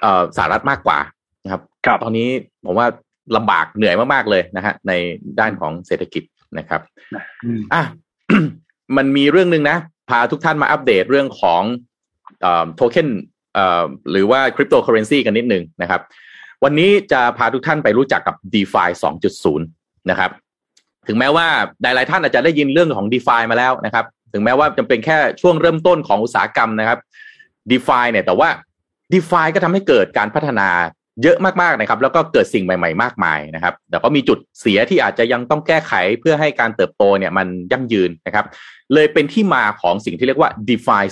[0.01, 0.99] เอ่อสหรัฐมากกว่า
[1.45, 1.63] นะครับ
[2.03, 2.29] ตอนนี้
[2.65, 2.87] ผมว่า
[3.37, 4.93] ลำบากเหนื่อยมากๆเลยนะฮะใน
[5.41, 6.23] ด้านของเศรษฐกิจ
[6.59, 6.81] นะครับ
[7.75, 7.83] อะ
[8.97, 9.77] มันมีเรื่องหนึ่งนะ
[10.09, 11.63] พาทุกท่านมาอัปเดตเรื่องของ
[12.75, 13.09] โทเค็น
[14.11, 16.01] หรือว่าคริปโตเคอเรนซีกันนิดหนึ่งนะครับ
[16.65, 18.85] วันนี้จะพาทุกท่านไปรู้จักกับ d e f า
[19.27, 20.31] 2.0 นะครับ
[21.09, 21.47] ถึงแม้ว่า
[21.83, 26.99] หลายๆท่านอาจจะได้ยินเรื่องของ d e f ามาแล้วนะครับ ถึงแม้ว่าจะเป็นแค่ช่วงเริ่มต้นของอุตสาหกรรมนะครับ
[27.71, 28.49] d e f าเนี่ยแต่ว่า
[29.13, 30.69] d e f าก็ทำให้เกิดการพัฒนา
[31.23, 38.47] เยอะมากๆนะครับ แล้วก็เกิดสิ่งใหม่ ๆ มากมายนะครับ แต่ก็มีจุดเสียที่อาจจะยังต้องแก้ไขเพื่อให้การเติบโตเนี่ยมันยั่งยืนนะครับ
[38.95, 41.05] เลยเป็นที่มาของสิ่งที่เรียกว่า DeFi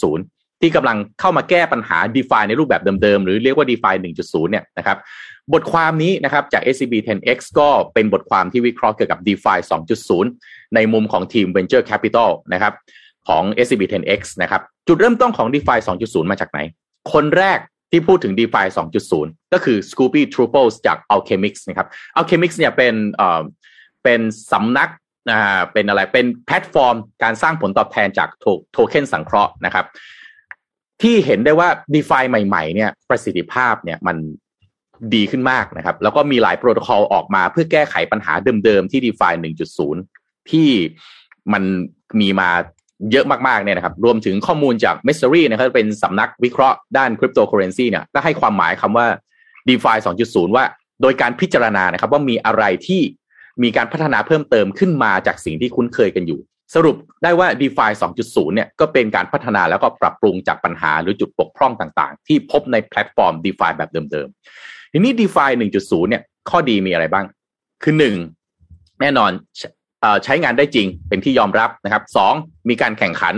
[0.00, 4.98] 2.0 ที่กำลังเข้ามาแก้ปัญหา DeFi ในรูปแบบเดิมๆ หรือเรียกว่า DeFi 1.0 เนี่ยนะครับ
[5.52, 9.58] บทความนี้นะครับจาก SCB 10X ก็เป็นบทความที่วิเคราะห์เกี่ยวกับ DeFi
[10.16, 12.72] 2.0 ในมุมของทีม Venture Capital นะครับ
[13.28, 16.58] ของ SCB 10X นะครับ จุดเริ่มต้นของ DeFi 2.0 มาจากไหน
[17.12, 17.58] คนแรก
[17.90, 18.66] ที่พูดถึง DeFi
[19.08, 21.88] 2.0 ก็คือ Scoopy Truples จาก Alchemix นะครับ
[22.18, 23.42] Alchemix เนี่ยเป็นเอ่อ
[24.04, 24.20] เป็น
[24.52, 24.90] สำนัก
[25.30, 28.28] อ่าเป็นอะไรเป็นแพลตฟอร์มการสร้างผลตอบแทนจาก
[28.72, 29.86] โทเค็นสังเคราะห์นะครับ
[31.02, 34.16] ที่เห็นได้ว่า d e f าใหม่ ๆ เนี่ยประสิทธิภาพเนี่ยมัน
[35.14, 38.32] ดีขึ้นมากนะครับ แล้วก็มีหลายโปรโตคอลออกมาเพื่อแก้ไขปัญหา
[38.64, 39.28] เดิมๆ ที่ d e f า
[39.90, 40.68] 1.0 ที่
[41.52, 41.62] มัน
[42.20, 42.50] มีมา
[43.12, 49.06] เยอะมากๆเนี่ยนะครับ รวมถึงข้อมูลจาก m e s s e r y นะครับเป็นสำนักวิเคราะห์ด้านคริปโตเคอเรนซีเนี่ยก็ให้ความหมายคำว่า
[49.68, 49.92] d e f า
[50.24, 50.64] 2.0 ว่า
[51.02, 53.02] โดยการพิจารณานะครับว่ามีอะไรที่
[53.62, 56.40] มีการพัฒนาเพิ่มเติมขึ้นมาจากสิ่งที่คุ้นเคยกันอยู่
[56.74, 57.86] สรุปได้ว่า d e f า
[58.22, 65.44] 2.0 เนี่ยก็เป็นการพัฒนาแล้วก็ปรับปรุงจากปัญหาหรือจุดบกพร่องต่างๆ ที่พบในแพลตฟอร์ม d e f าแบบเดิมๆ ทีนี้ d e f า
[65.78, 67.24] 1.0 เนี่ยข้อดีมีอะไรบ้าง
[67.82, 68.16] คือหนึ่ง
[69.00, 69.30] แน่นอน
[70.24, 72.34] ใช้งานได้จริงเป็นที่ยอมรับนะครับสอง
[72.68, 73.34] มีการแข่งขัน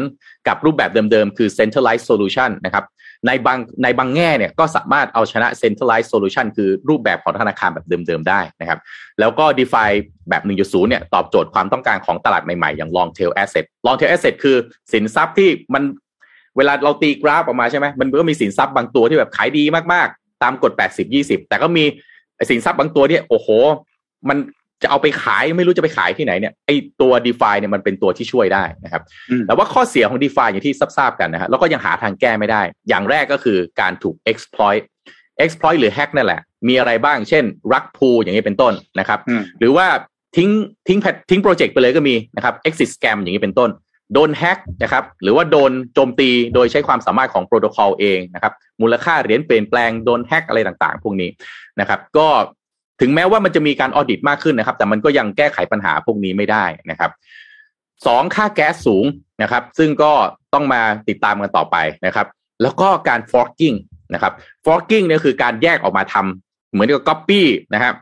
[0.48, 2.84] กับรูปแบบเดิมๆ คือ centralized solution นะครับ
[3.26, 8.78] ในบางในบางแง่เนี่ยก็สามารถเอาชนะ centralized solution คือรูปแบบของธนาคารแบบเดิมๆ ได้นะครับ
[9.20, 9.90] แล้วก็ DeFi
[10.28, 14.56] แบบ 1.0 เนี่ยตอบโจทย์ความต้องการของตลาดใหม่ๆ อย่าง long tail asset long tail asset คือ
[14.92, 15.82] สินทรัพย์ที่มัน
[16.56, 20.72] เวลาเราตีกราฟออกมาใช่ไหมมันก็มีสินทรัพย์บางตัวที่แบบขายดีมากๆ ตามกฎ
[21.10, 21.84] 80-20 แต่ก็มี
[22.50, 23.48] สินทรัพย์บางตัวเนี่ยโอ้โห
[24.28, 24.38] มัน
[24.82, 26.70] จะเอาไปขายไม่รู้จะไปขายที่ไหนเนี่ยไอ
[27.00, 29.02] ตัว d e f าเนี่ยมันเป็นตัวที่ช่วยได้นะครับ
[29.46, 34.82] แต่ว่าข้อเสียของ d e f าอย่างที่ทราบกันนะฮะแล้วก็ยังหาทางแก้ไม่ได้ อย่างแรกก็คือการถูก exploit
[35.44, 39.20] exploit หรือ hack นั่นแหละ มีอะไรบ้างเช่น rug pull อย่างนี้เป็นต้นนะครับ
[39.58, 39.86] หรือว่า
[40.36, 40.50] ทิ้ง
[40.88, 43.70] ทิ้งแพลตทิ้งโปรเจกต์ไปเลยก็มีนะครับ exit scam อย่างนี้เป็นต้น
[44.12, 48.52] โดนแฮ็กนะครับหรือว่าโดนโจมตีโดยใช้ความสามารถของโปรโตคอลเองนะครับ
[48.82, 51.30] มูลค่าเหรียญเปลี่ยนแปลงโดนแฮ็กอะไรต่างๆ พวกนี้
[51.80, 52.28] นะครับ ก็
[53.04, 57.10] ถึงแม้ว่ามันจะมีการ audit มากขึ้นนะครับ แต่มันก็ยังแก้ไขปัญหาพวกนี้ไม่ได้นะครับ
[58.06, 59.04] สองค่าแก๊สสูง
[59.42, 60.12] นะครับ ซึ่งก็
[60.54, 61.76] ต้องมาติดตามกันต่อไป
[62.06, 62.26] นะครับ
[62.62, 63.76] แล้วก็การ forking
[64.14, 64.32] นะครับ
[64.66, 67.42] forking เนี่ยคือการแยกออกมาทำเหมือนกับ copy
[67.74, 67.94] นะครับ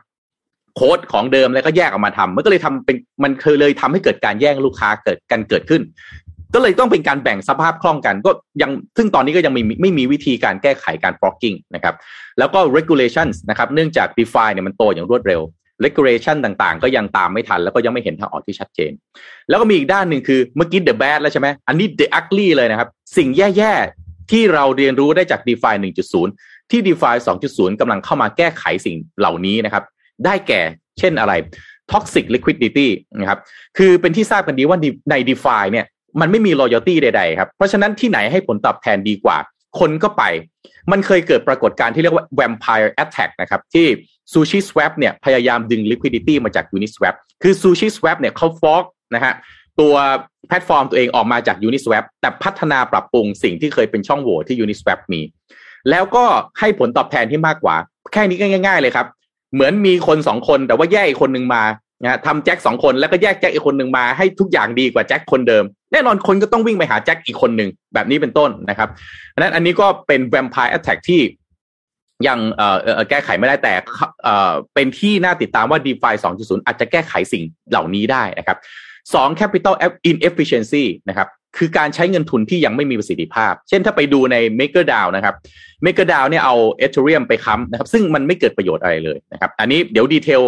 [0.75, 5.81] โค้ดของเดิมแล้วก็แยกออกมาทำมันก็เลยทำเป็นมันเคยเลยทำให้เกิดการแย่งลูกค้าเกิดกันเกิดขึ้น
[6.53, 8.31] ก็เลยต้องเป็นการแบ่งสภาพคล่องกันก็
[8.61, 11.95] ยังซึ่งตอนนี้ก็ยังไม่ไม่มีวิธีการแก้ไขการ blocking นะครับ
[12.39, 15.41] แล้วก็ regulations นะครับเนื่องจาก DeFi เนี่ยมันโตอย่างรวดเร็ว
[15.85, 18.91] regulation ต่างๆ ก็ยังตามไม่ทัน แล้วก็ยังไม่เห็นทางออกที่ชัดเจน
[19.49, 25.75] แล้วก็มีอีกด้านหนึ่งคือเมื่อกี้ the bad แล้วใช่ไหมอันนี้ the ugly เลยนะครับ สิ่งแย่ๆ ที่เราเรียนรู้ได้จาก DeFi
[26.23, 27.15] 1.0 ที่ DeFi
[27.47, 29.83] 2.0 กำลังเข้ามาแก้ไขสิ่งเหล่านี้นะครับ
[30.25, 30.61] ได้แก่
[30.99, 31.33] เช่นอะไร
[31.91, 32.87] toxic liquidity
[33.19, 33.39] นะครับ
[33.77, 34.77] คือเป็นที่ทราบกันดีว่า
[35.11, 35.85] ใน DeFi เนี่ย
[36.19, 39.37] มันไม่มี loyalty ใดๆครับ เพราะฉะนั้นที่ไหนให้ผลตอบแทนดีกว่า
[39.79, 40.23] คนก็ไป
[40.91, 43.85] มันเคยเกิดปรากฏการณ์ที่เรียกว่า vampire attack นะครับที่
[44.31, 48.83] sushi swap เนี่ยพยายามดึง liquidity มาจาก uniswap คือ sushi swap เนี่ยเขา fork
[49.15, 49.33] นะฮะ
[49.79, 49.93] ตัว
[50.47, 55.21] แพลตฟอร์มตัวเองออกมาจาก uniswap แต่พัฒนาปรับปรุงสิ่งที่เคยเป็นช่องโหว่ที่ uniswap มี
[55.89, 56.25] แล้วก็
[56.59, 57.75] ให้ผลตอบแทนที่มากกว่า
[58.13, 59.07] แค่นี้ก็ง่าย ๆ เลยครับ
[59.53, 61.63] เหมือนมีคนสองคนแต่ว่าแยกอีกคนหนึ่งมา
[62.03, 68.89] นะทำแจ็คสองคนแล้วก็แยกแจ็คอีกคนหนึ่งมาให้ทุกอย่างดีกว่าแจ็คคนเดิม แน่นอนคนก็ต้องวิ่งไปหาแจ็คอีกคนหนึ่งแบบนี้เป็นต้นนะครับ
[69.33, 71.21] อันนั้นอันนี้ก็เป็น vampire attack ที่
[72.27, 72.39] ยัง
[73.09, 73.73] แก้ไขไม่ได้แต่
[74.73, 78.57] เป็นที่น่าติดตามว่า DeFi 2.0 อาจจะแก้ไขสิ่งเหล่านี้ได้นะครับ
[79.13, 79.75] สอง capital
[80.09, 81.27] inefficiency นะครับ
[81.57, 85.35] คือการใช้เงินทุนที่ยังไม่มีประสิทธิภาพ เช่นถ้าไปดูใน MakerDAO นะครับ
[85.85, 90.41] MakerDAO เนี่ยเอา Ethereum ไปค้ำนะครับ ซึ่งมันไม่เกิดประโยชน์อะไรเลยนะครับ อันนี้เดี๋ยวดีเทล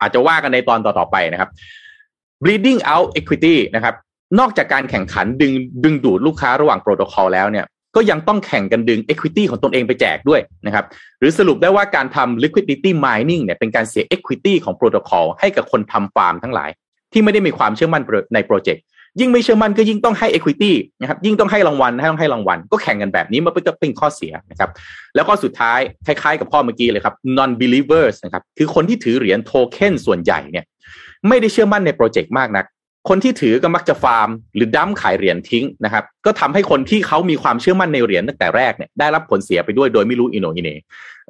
[0.00, 1.50] อาจจะว่ากันในตอนต่อๆไปนะครับ
[2.42, 3.94] bleeding out equity นะครับ
[4.38, 5.52] นอกจากการแข่งขันดึง
[5.84, 10.84] ดึงดูดลูกค้าระหว่างโปรโตคอลแล้วเนี่ยก็ยังต้องแข่งกันดึง equity ของตนเองไปแจกด้วยนะครับ
[11.18, 16.70] หรือสรุปได้ว่าการทำ liquidity mining เนี่ยเป็นการเสีย equity ของโปรโตคอลให้กับคนทำฟาร์มทั้งหลาย
[17.12, 18.02] ที่ไม่ได้มีความเชื่อมั่น
[18.34, 18.82] ในโปรเจกต์
[19.20, 24.70] ยิ่งไม่เชื่อมั่นก็ยิ่งต้องให้ equity นะครับยิ่งต้องให้รางวัลให้ต้องให้รางวัล ก็แข่งกันแบบนี้มันก็เป็นข้อเสียนะครับ
[25.14, 30.64] แล้วก็สุดท้ายคล้ายๆ กับข้อเมื่อกี้เลยครับ non believers นะครับคือคนที่ถือเหรียญโทเค็นส่วนใหญ่เนี่ย
[31.28, 32.66] ไม่ได้เชื่อมั่นในโปรเจกต์มากนัก
[33.08, 40.70] คนที่ถือก็มักจะฟาร์ม หรือ dump ขายเหรียญทิ้งนะครับ ก็ทำให้คนที่เขามีความเชื่อมั่นในเหรียญตั้งแต่แรกเนี่ยได้รับผลเสียไปด้วยโดยไม่รู้อิโหน่อิเหน่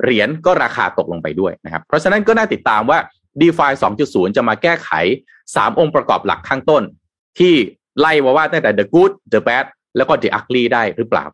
[0.02, 2.98] เหรียญก็ราคาตกลงไปด้วยนะครับ เพราะฉะนั้นก็น่าติดตามว่า
[3.40, 3.72] DeFi
[4.04, 4.90] 2.0 จะมาแก้ไข
[5.36, 6.82] 3 องค์ประกอบหลักข้างต้น
[7.38, 7.54] ที่
[8.00, 11.24] ไล่มาว่าตั้งแต่ the good the bad แล้วก็ the ugly ได้หรือเปล่า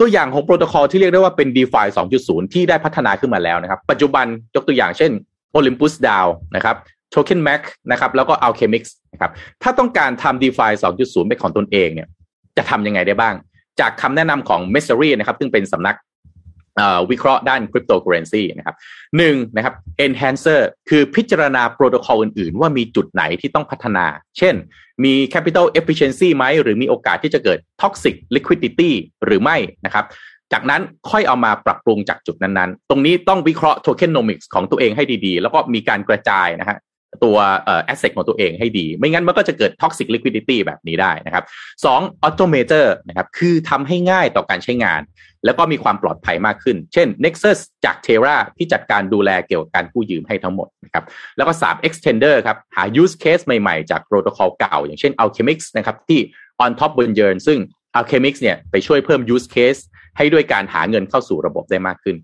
[0.00, 1.86] ตัวอย่างของโปรโตคอลที่เรียกได้ว่าเป็น DeFi
[2.20, 5.10] 2.0 ที่ได้พัฒนาขึ้นมาแล้วนะครับ ปัจจุบันยกตัวอย่างเช่น
[5.58, 6.76] Olympus DAO นะครับ
[7.14, 8.82] Token Mac นะครับแล้วก็ Alchemix
[9.12, 9.30] นะครับ
[9.62, 12.08] ถ้าต้องการทำ DeFi 2.0 เป็นของตนเองเนี่ย
[12.56, 13.34] จะทำยังไงได้บ้าง
[13.80, 15.96] จากคำแนะนำของ m e s s e r y นะครับซึ่งเป็นสำนัก
[17.10, 18.76] วิเคราะห์ด้านคริปโตเคอเรนซีนะครับ
[19.16, 19.74] หนึ่งนะครับ
[20.06, 24.06] enhancer คือพิจารณาโปรโตคอลอื่น ๆ ว่ามีจุดไหนที่ต้องพัฒนา
[24.38, 24.54] เช่น
[25.04, 28.90] มี capital efficiency ไหม หรือมีโอกาสที่จะเกิด toxic liquidity
[29.24, 30.04] หรือไม่นะครับ
[30.52, 36.78] จากนั้นค่อยเอามาปรับปรุงจากจุดนั้น ๆ ตรงนี้ต้องวิเคราะห์ tokenomics ของตัวเองให้ดี ๆ แล้วก็มีการกระจายนะฮะ
[37.24, 41.44] ตัวเอ่อ asset ของตัวเองให้ดี ไม่งั้นมันก็จะเกิด toxic liquidity แบบนี้ได้นะครับ
[41.84, 45.00] สอง automator นะครับคือทำให้ง่ายต่อการใช้งาน
[45.44, 51.04] แล้วก็มีความปลอดภัยมากขึ้น เช่น Nexus จาก Terra ที่จัดการดูแลเกี่ยวกับการกู้ยืมให้ทั้งหมดนะครับ
[51.36, 56.20] แล้วก็ 3 extender ครับหา use case ใหม่ๆ จากโปรโตคอลเก่า อย่างเช่น Alchemix นะครับที่
[56.64, 57.58] on top บน Yearn ซึ่ง
[57.98, 59.80] Alchemix เนี่ยไปช่วยเพิ่ม use case
[60.16, 62.16] ให้ด้วยการหาเงินเข้าสู่ระบบได้มากขึ้น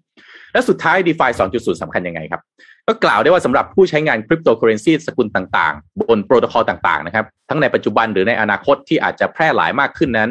[0.53, 2.43] และสุดท้าย DeFi 2.0สำคัญยังไงครับ
[2.89, 10.31] ก็กล่าวได้ว่าสำหรับผู้ใช้งานคริปโตเคอเรนซีสกุลต่างๆ บนโปรโตคอลต่างๆนะครับ ทั้งในปัจจุบันหรือในอนาคตที่อาจจะแพร่หลายมากขึ้นนั้น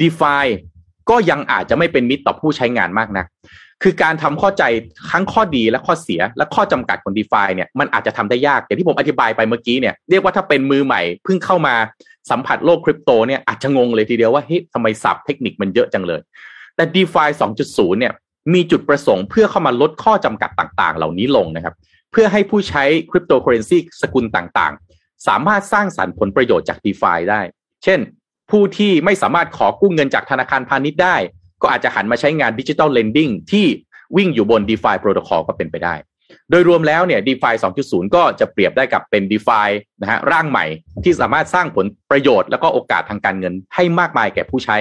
[0.00, 0.46] DeFi
[1.10, 3.26] ก็ยังอาจจะไม่เป็นมิตรต่อผู้ใช้งานมากนัก
[3.82, 4.62] คือการทำเข้าใจ
[5.10, 11.74] ทั้งข้อดีและข้อเสียและข้อจำกัดของ d e f าเนี่ยมันอาจจะทำได้ยาก อย่างที่ผมอธิบายไปเมื่อกี้เนี่ยเรียกว่าถ้าเป็นมือใหม่เพิ่งเข้ามา
[12.30, 16.20] สัมผัสโลกคริปโตเนี่ยอาจจะงงเลยทีเดียวว่าเฮ้ยทำไมศัพท์เทคนิคมันเยอะจังเลย
[16.76, 17.24] แต่ DeFi
[17.62, 18.12] 2.0 เนี่ย
[18.52, 21.74] มีจุดประสงค์เพื่อเข้ามาลดข้อจำกัดต่างๆ เหล่านี้ลงนะครับ
[22.12, 27.40] เพื่อให้ผู้ใช้คริปโตเคอเรนซีสกุลต่างๆ สามารถสร้างสรรค์ผลประโยชน์จาก d e f าได้
[27.84, 28.00] เช่น
[28.50, 31.16] ผู้ที่ไม่สามารถขอกู้เงินจากธนาคารพาณิชย์ได้
[31.62, 33.66] ก็อาจจะหันมาใช้งาน digital lending ที่
[34.16, 35.94] วิ่งอยู่บน DeFi Protocol ก็เป็นไปได้
[36.50, 37.50] โดยรวมแล้วเนี่ย DeFi
[37.84, 39.60] 2.0 ก็จะเปรียบได้กับเป็น d e f า
[40.00, 40.66] นะฮะร่างใหม่
[41.04, 44.76] ที่สามารถสร้างผลประโยชน์ แล้วก็โอกาสทางการเงินให้มากมายแก่ผู้ใช้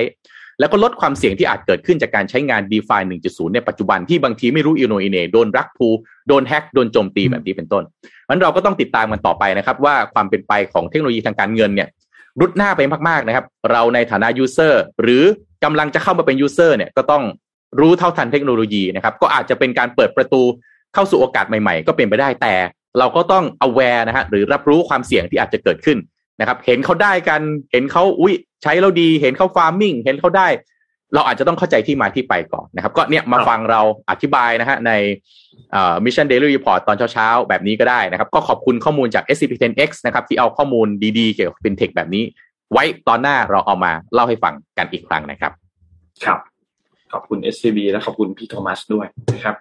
[0.59, 5.87] แล้วก็ลดความเสี่ยงที่อาจเกิดขึ้นจากการใช้งาน DeFi 1.0 ในปัจจุบันที่บางทีไม่รู้อิโหน่อิเหน่โดน rug pull
[6.27, 7.83] โดน hack โดนโจมตีแบบนี้เป็นต้น
[8.29, 11.87] มันเราก็ต้องติดตามกันต่อไปนะครับ ว่าความเป็นไปของเทคโนโลยีทางการเงินเนี่ย
[12.39, 15.23] รุดหน้าไปมากๆนะครับ เราในฐานะ user หรือ
[15.63, 17.23] กำลังจะเข้ามาเป็น user เนี่ยก็ต้อง
[17.79, 20.41] รู้เท่าทันเทคโนโลยีนะครับก็อาจจะเป็นการเปิดประตู
[20.93, 22.53] เข้าสู่โอกาสใหม่ๆ ก็เป็นไปได้แต่
[22.99, 25.97] เราก็ต้อง aware นะฮะหรือรับรู้ความเสี่ยงที่อาจจะเกิดขึ้น
[26.43, 27.41] นะครับ เห็นเขาได้กัน
[27.71, 28.33] เห็นเขาอุ้ย
[28.63, 30.47] ใช้แล้วดี เห็นเขา farming เห็นเขาได้
[31.13, 34.91] เราอาจจะต้องเข้าใจที่มาที่ไปก่อนนะครับ ก็เนี่ยมาฟังเราอธิบายนะฮะใน
[36.05, 40.87] Mission Daily Report ตอนเช้าๆ แบบนี้ก็ได้นะครับ ก็ขอบคุณข้อมูลจาก SCB 10X นะครับที่เอาข้อมูล
[41.19, 42.23] ดีๆ เกี่ยวกับ FinTech แบบนี้
[42.71, 45.51] ไว้ตอนหน้าเราเอามาเล่าให้ฟังกันอีกครั้งนะครับ
[46.25, 46.39] ครับ
[47.13, 49.55] ขอบคุณ SCB และขอบคุณพี่โทมัสด้วยนะครับ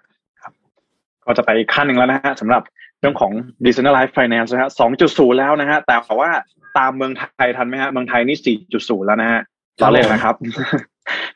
[1.25, 2.63] ก็จะไปอีกขั้นหนึ่งแล้วนะฮะสำหรับ
[3.01, 3.33] เรื่องของ
[3.65, 4.71] decentralized finance นะฮะ
[5.05, 6.31] 2.0 แล้วนะฮะ แต่ว่า
[6.79, 9.41] ตามเมืองไทยทันไหมฮะเมืองไทยนี่ 4.0 แล้วนะฮะ
[9.83, 10.35] ตอนแรกนะครับ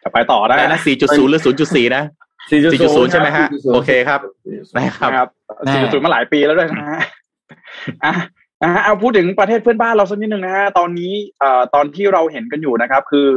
[0.02, 2.04] จะไปต่อได้ได้นะ 4.0 หรือ 0.4 นะ
[2.60, 4.20] 4.0 ใช่ไหมฮะ โอเคครับ
[4.76, 5.28] นะครับนะครับ
[6.00, 7.00] 4.0 มาหลายปีแล้วด้วยนะฮะ
[8.04, 8.12] อะ
[8.62, 13.28] นะฮะเอาพูดถึงประเทศเพื่อนบ้านเราสักนิดหนึ่งนะฮะตอนนี้เอ่อตอนที่เราเห็นกันอยู่นะครับ คือ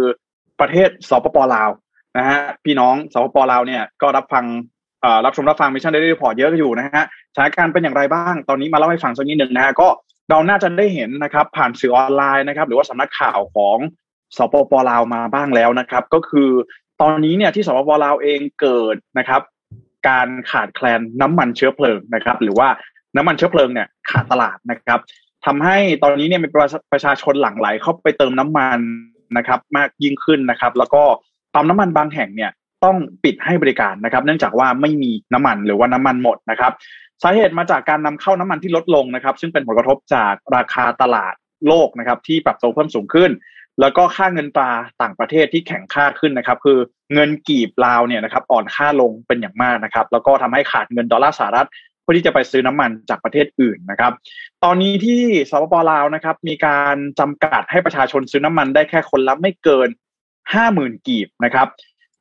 [0.60, 1.70] ประเทศสปปลาว
[2.18, 4.46] นะฮะพี่น้องสปปลาวเนี่ยก็รับฟัง
[5.02, 9.88] เอ่อรับชมรับฟัง Mission Daily Report เยอะอยู่นะฮะสถานการณ์เป็นอย่างไรบ้างตอนนี้มาเล่าให้ฟังสักนิดหนึ่งนะฮะก็
[10.30, 13.78] เราน่าจะได้เห็นนะครับ ผ่านสื่อออนไลน์นะครับ หรือว่าสำนักข่าวของ
[14.38, 16.50] สปปลาวมาบ้างแล้วนะครับ ก็คือ
[17.02, 19.42] ตอนนี้เนี่ยที่สปปลาวเองเกิดนะครับ
[20.08, 22.68] การขาดแคลนน้ำมันเชื้อเพลิงนะครับ หรือว่า
[23.16, 25.00] น้ำมันเชื้อเพลิงเนี่ยขาดตลาดนะครับ
[25.46, 26.48] ทำให้ตอนนี้เนี่ยมี
[26.94, 28.80] ประชาชนหลั่งไหลเข้าไปเติมน้ำมัน
[29.38, 31.04] นะครับ มากยิ่งขึ้นนะครับ แล้วก็
[31.54, 32.52] ปั๊มน้ำมันบางแห่งเนี่ย
[32.84, 36.72] ต้องปิดให้บริการนะครับ เนื่องจากว่าไม่มีน้ำมันหรือว่าน้ำมันหมดนะครับ
[37.24, 41.34] สาเหตุมาจากการนำเข้าน้ำมันที่ลดลงนะครับ ซึ่งเป็นผลกระทบจากราคาตลาด
[41.68, 43.32] โลกนะครับที่ปรับตัวเพิ่มสูงขึ้น
[43.82, 46.80] แล้วก็ค่าเงินตราต่างประเทศที่แข็งค่าขึ้นนะครับ คือ
[47.14, 51.68] เงินกีบลาวเนี่ยนะครับอ่อนค่าลงเป็นอย่างมากนะครับ แล้วก็ทำให้ขาดเงินดอลลาร์สหรัฐ
[52.02, 54.12] เพื่อที่จะไปซื้อน้ำมันจากประเทศอื่นนะครับ
[54.64, 59.90] ตอนนี้ที่สปปลาวนะครับ มีการจำกัดให้ประชาชนซื้อน้ำมันได้แค่คนละไม่เกิน
[60.54, 61.68] ห้าหมื่นกีบนะครับ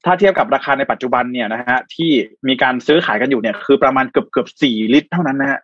[0.04, 2.10] ถ้าเทียบกับราคาในปัจจุบันเนี่ยนะฮะที่
[2.48, 5.60] มีการซื้อขายกันอยู่เนี่ย คือประมาณเกือบเกือบสี่ลิตร เท่านั้นนะฮะ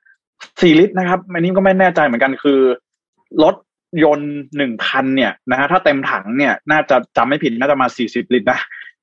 [0.60, 2.60] สี่ลิตรนะครับอันนี้ก็ไม่แน่ใจเหมือนกันคือ
[3.42, 3.56] รถ
[4.04, 8.60] ยนต์หนึ่งคันเนี่ยนะฮะถ้าเต็มถังเนี่ยน่าจะจำไม่ผิดน่าจะมาสี่สิบลิตรนะ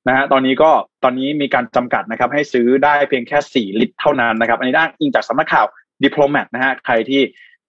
[0.08, 0.70] นะฮะตอนนี้ก็
[1.04, 5.66] ตอนนี้มีการจำกัดนะครับ ให้ซื้อได้เพียงแค่สี่ลิตร เท่านั้นนะครับ อันนี้ได้อิงจากสำนักข่าว
[6.02, 7.20] Diplomat นะฮะใครที่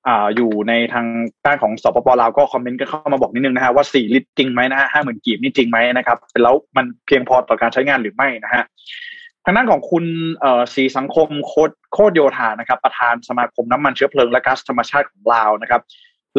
[0.07, 1.05] อ่าอยู่ในทาง
[1.45, 8.63] ด้านของสปปลาวก็คอมเมนต์กันเข้ามาบอกนิดนึงนะฮะว่าสี่ลิตรจริงไหมนะฮะห้าหมื่นกีบนี่จริงไหมนะครับแล้วมันเพียงพอต่อการใช้งานหรือไม่นะฮะ
[9.45, 10.05] ทางด้านของคุณ
[10.39, 15.81] เอ่อสีสังคมโคดโคดโยธานะครับ ประธานสมาคมน้ำมันเชื้อเพลิงและก๊าซธรรมชาติของลาวนะครับ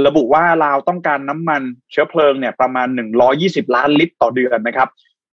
[0.06, 2.88] ระบุว่าลาวต้องการน้ำมันเชื้อเพลิงเนี่ยประมาณ
[3.32, 4.88] 120 ล้านลิตรต่อเดือนนะครับ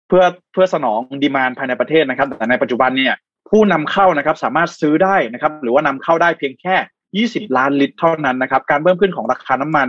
[0.08, 3.14] เพื่อเพื่อสนองดีมานภายในประเทศนะครับ แต่ในปัจจุบันเนี่ย
[3.50, 6.76] ผู้นำเข้านะครับ สามารถซื้อได้นะครับ หรือว่านำเข้าได้เพียงแค่
[7.16, 9.88] 20 ล้านลิตรเท่านั้นนะครับ การเพิ่มขึ้นของราคาน้ำมัน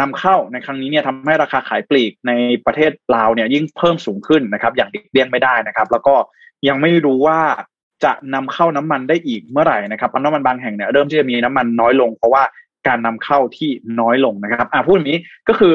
[0.00, 2.32] นำเข้าในครั้งนี้เนี่ยทำให้ราคาขายปลีกใน
[2.66, 6.14] ประเทศลาวเนี่ยยิ่งเพิ่มสูงขึ้นนะครับ อย่างเด็กเลี่ยงไม่ได้นะครับ แล้วก็
[6.68, 7.40] ยังไม่รู้ว่า
[8.04, 12.42] จะนำเข้าน้ำมันได้อีกเมื่อไหร่นะครับปั๊มน้ำมันบางแห่งเนี่ยเริ่มที่จะมีน้ำมันน้อยลง เพราะว่า
[12.86, 13.70] การนำเข้าที่
[14.00, 15.18] น้อยลงนะครับอ่าพูดแบบนี้
[15.48, 15.74] ก็คือ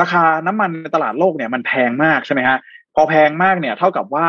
[0.00, 2.58] ราคาน้ำมันในตลาดโลกเนี่ยมันแพงมากใช่ไหมฮะ
[2.94, 4.26] พอแพงมากเนี่ยเท่ากับว่า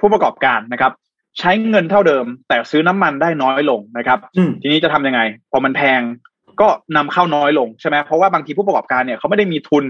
[0.00, 0.92] ผู้ประกอบการนะครับ
[1.40, 4.18] ใช้เงินเท่าเดิม แต่ซื้อน้ำมันได้น้อยลงนะครับ
[4.62, 5.20] ทีนี้จะทำยังไง
[5.52, 6.00] พอมันแพง
[6.60, 9.84] ก็นำเข้าน้อยลงใช่ไหมเพราะว่าบางทีผู้ประกอบการเนี่ยเขาไม่ได้มีทุน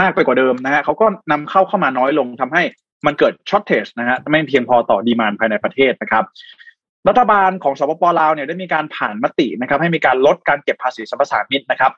[0.00, 2.62] มากไปกว่าเดิมนะฮะเขาก็นำเข้าเข้ามาน้อยลงทำให้
[3.06, 6.24] มันเกิด shortage นะฮะไม่เพียงพอต่อ demand ภายในประเทศนะครับ
[7.08, 11.92] รัฐบาลของสปปลาวเนี่ยได้มีการผ่านมตินะครับ ให้มีการลดการเก็บภาษีสรรพสามิตนะครับ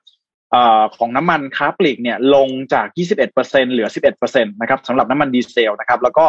[0.55, 0.57] อ
[0.97, 2.86] ของน้ำมันค้าปลีกเนี่ยลงจาก
[3.34, 3.88] 21%เหลือ
[4.20, 6.26] 11%นะครับสำหรับน้ำมันดีเซลนะครับ แล้วก็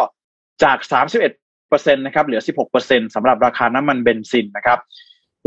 [0.64, 1.47] จาก 31%
[2.06, 2.42] นะครับเหลือ
[2.78, 4.80] 16%สำหรับราคาน้ำมันเบนซินนะครับ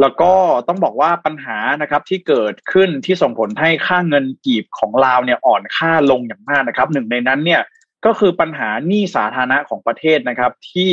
[0.01, 0.33] แล้วก็
[0.69, 7.63] ต้องบอกว่าปัญหานะครับที่เกิดขึ้นที่ส่งผลให้ค่าเงินกีบของลาวเนี่ยอ่อนค่าลงอย่างมากนะครับ หนึ่งในนั้นเนี่ย
[8.07, 10.91] ก็คือปัญหาหนี้สาธารณะของประเทศนะครับที่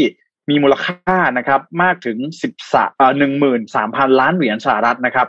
[0.50, 5.28] มีมูลค่านะครับมากถึงสิบสามหนึ่งหมื่นสามพันล้านเหรียญสหรัฐนะครับ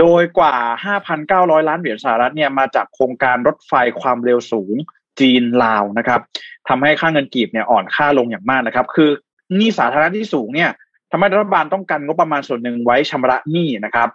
[0.00, 4.74] โดยกว่าห้าพันเก้าร้อยล้านเหรียญสหรัฐเนี่ยมาจากโครงการรถไฟความเร็วสูง
[5.20, 6.20] จีนลาวนะครับ
[6.68, 9.10] ทำให้ค่าเงินกีบเนี่ยอ่อนค่าลงอย่างมากนะครับ คือ
[9.56, 10.70] หนี้สาธารณะที่สูงเนี่ย
[11.10, 14.08] ทำให้รัฐบาลต้องการงบประมาณส่วนหนึ่งไว้ชำระหนี้นะครับ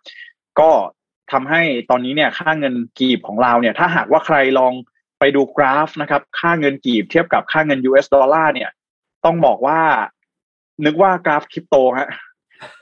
[0.59, 0.71] ก็
[1.31, 4.73] ทำให้ตอนนี้เนี่ยค่าเงินกีบของเราเนี่ย ถ้าหากว่าใครลอง
[5.19, 8.69] ไปดูกราฟนะครับ ค่าเงินกีบเทียบกับค่าเงิน US ดอลลาร์เนี่ย
[9.25, 9.79] ต้องบอกว่า
[10.85, 12.09] นึกว่ากราฟคริปโตฮะ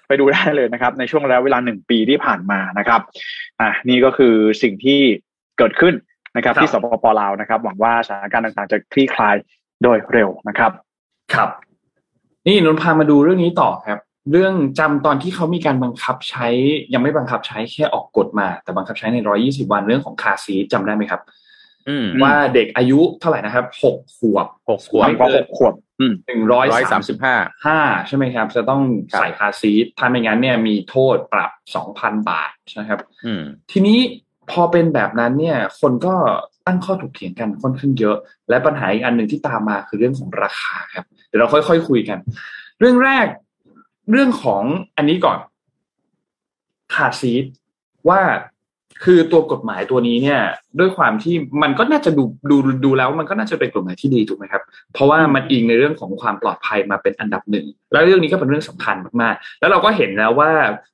[0.08, 3.01] ไปดูได้เลยนะครับ ในช่วงระยะเวลาหนึ่งปีที่ผ่านมานะครับ
[3.62, 4.99] อะนี่ก็คือสิ่งที่
[5.58, 5.93] เกิดขึ้น
[6.36, 9.36] นะครับ ที่สปปลาวนะครับ หวังว่าสถานการณ์ต่างๆ จะคลี่คลาย
[9.84, 10.72] โดยเร็วนะครับ
[11.34, 11.49] ครับ
[12.48, 14.00] นี่นนพามาดูเรื่องนี้ต่อครับ
[14.32, 16.48] เรื่องจำตอนที่เขามีการบังคับใช้
[16.94, 21.22] ยังไม่บังคับใช้แค่ออกกฎมา แต่บังคับใช้ในร้อยี่สิบวันเรื่องของคาซีจำได้ไหมครับ
[22.24, 25.74] ว่าเด็กอายุเท่าไหร่นะครับหกขวบหกขวบหกขวบ
[26.28, 27.36] หนึ่งร้อยสามสิบห้า
[27.66, 28.82] ห้าใช่ไหมครับ จะต้อง
[29.20, 33.00] ใส่คาซีทถ้าไม่งั้นเนี่ยมีโทษปรับสองพันบาทนะครับ
[33.72, 34.00] ทีนี้
[34.52, 36.16] พอเป็นแบบนั้นเนี่ย คนก็
[36.68, 38.18] ตั้งข้อถกเถียงกันค่อนข้างเยอะ
[38.50, 42.18] และปัญหาอีกอันหนึ่งที่ตามมาคือเรื่องของราคาครับเดี๋ยวเราค่อยๆคคุยกัน
[42.80, 43.28] เรื่องแรก
[44.12, 44.64] เรื่องของ
[44.98, 45.38] อันนี้ก่อน
[46.94, 47.46] คาซีด
[48.10, 48.22] ว่า
[49.04, 50.40] คือตัวกฎหมายตัวนี้เนี่ย
[50.80, 54.64] ด้วยความที่มันก็น่าจะดูดูดูแล้ว มันก็น่าจะเป็นกฎหมายที่ดีถูกไหมครับ
[54.94, 60.52] เพราะว่ามันอิงในเรื่องของความปลอดภัยมาเป็นอันดับหนึ่ง แล้วเรื่องนี้ก็เป็นเรื่องสำคัญมากๆ แล้วเราก็เห็นแล้วว่า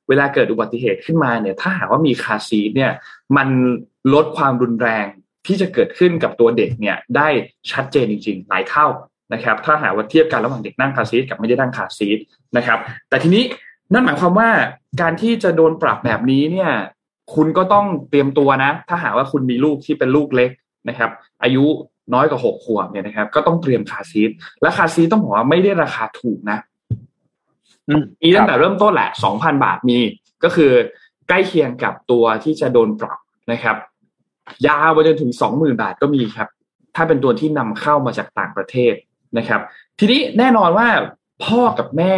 [0.08, 2.92] เวลาเกิดอุบัติเหตุขึ้นมาเนี่ย ถ้าหากว่ามีคาซีดเนี่ย
[3.36, 3.48] มัน
[4.14, 5.06] ลดความรุนแรง
[5.46, 7.28] ที่จะเกิดขึ้นกับตัวเด็กเนี่ย ได้
[7.72, 8.86] ชัดเจนจริง ๆ หลายเท่า
[9.32, 12.18] นะครับถ้าหากว่าเทียบกันระหว่างเด็กนั่งคาซีทกับไม่ได้นั่งคาซีท
[12.56, 12.78] นะครับ
[13.08, 13.44] แต่ทีนี้
[13.92, 14.48] นั่นหมายความว่า
[15.00, 16.70] การที่จะโดนปรับแบบนี้เนี่ย
[17.34, 20.50] คุณก็ต้องเตรียมตัวนะ ถ้าหากว่าคุณมีลูกที่เป็นลูกเล็ก
[20.88, 21.10] นะครับ
[21.42, 21.64] อายุ
[22.14, 24.30] น้อยกว่าหกขวบเนี่ยนะครับ ก็ต้องเตรียมคาซีท
[24.62, 26.58] และคาซีทต้องบอกว่าไม่ได้ราคาถูกนะ
[28.22, 29.98] มีตั้งแต่เริ่มต้นแหละสองพันบาทมี
[30.44, 30.72] ก็คือ
[31.28, 33.18] ใกล้เคียงกับตัวที่จะโดนปรับ
[33.52, 33.76] นะครับ
[34.66, 36.48] ยาวไปจนถึงสองหมื่นบาทก็มีครับ
[36.96, 38.94] ถ้าเป็นตัวที่นำเข้ามาจากต่างประเทศ
[39.38, 39.60] นะครับ
[39.98, 40.88] ทีนี้แน่นอนว่า
[41.44, 42.14] พ่อกับแม่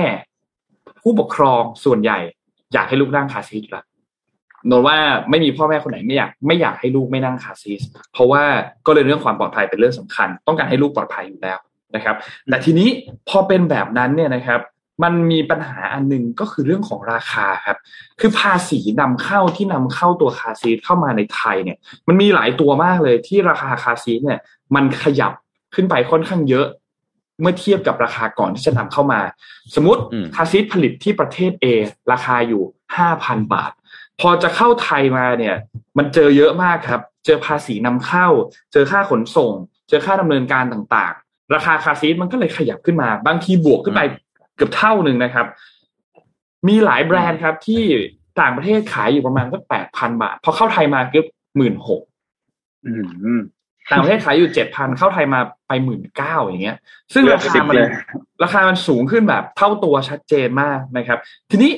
[1.02, 2.18] ผู้ปกครองส่วนใหญ่
[2.72, 3.84] อยากให้ลูกนั่งคาซีทล้ว
[4.70, 4.96] นนว่า
[5.30, 7.82] ไม่มีพ่อแม่คนไหนไม่อยากไม่อยากให้ลูกไม่นั่งคาซีส
[8.12, 8.42] เพราะว่า
[8.86, 11.58] ก็เลยเรื่องความปลอดภัยเป็นเรื่องสำคัญ ต้องการให้ลูกปลอดภัยอยู่แล้ว
[11.94, 12.16] นะครับ
[12.48, 12.88] แต่ทีนี้
[13.28, 14.60] พอเป็นแบบนั้นเนี่ยนะครับ
[15.02, 17.78] มันมีปัญหาอันนึงก็คือเรื่องของราคาครับ
[18.20, 24.40] คือภาษีนำเข้าที่นำเข้าตัวคาซีสเข้ามาในไทยเนี่ย มันมีหลายตัวมากเลยที่ราคาคาซีสเนี่ย
[24.74, 25.32] มันขยับ
[25.74, 26.66] ขึ้นไปค่อนข้างเยอะ
[27.41, 29.20] เมื่อเทียบกับราคาก่อนที่จะนำเข้ามา
[29.74, 30.03] สมมติ
[30.35, 31.66] คาซีสผลิตที่ประเทศ A
[32.12, 32.62] ราคาอยู่
[32.97, 33.72] ห้าพันบาท
[34.20, 35.57] พอจะเข้าไทยมาเนี่ย
[35.99, 38.26] มันเจอเยอะมากครับ เจอภาษีนำเข้า
[38.72, 39.53] เจอค่าขนส่ง
[39.89, 44.01] เจอค่าดำเนินการต่างๆ ราคาคาซีดมันก็เลยขยับขึ้นมา บางทีบวกขึ้นไป
[44.57, 45.47] เกือบเท่าหนึ่งนะครับ
[46.68, 47.83] มีหลายแบรนด์ครับที่
[48.41, 51.26] ต่างประเทศขายอยู่ประมาณสักแปดพันบาท พอเข้าไทยมาเกือบ
[51.57, 52.03] หมื่นหก
[53.91, 56.76] ต่างประเทศขายอยู่เจ็ดพันเข้าไทยมาไปหมื่นเก้าอย่างเงี้ย
[57.14, 57.76] ซึ่งราคามัน
[58.43, 61.18] ราคามันสูงขึ้นแบบเท่าตัวชัดเจนมากนะครับ
[61.51, 61.72] ทีนี้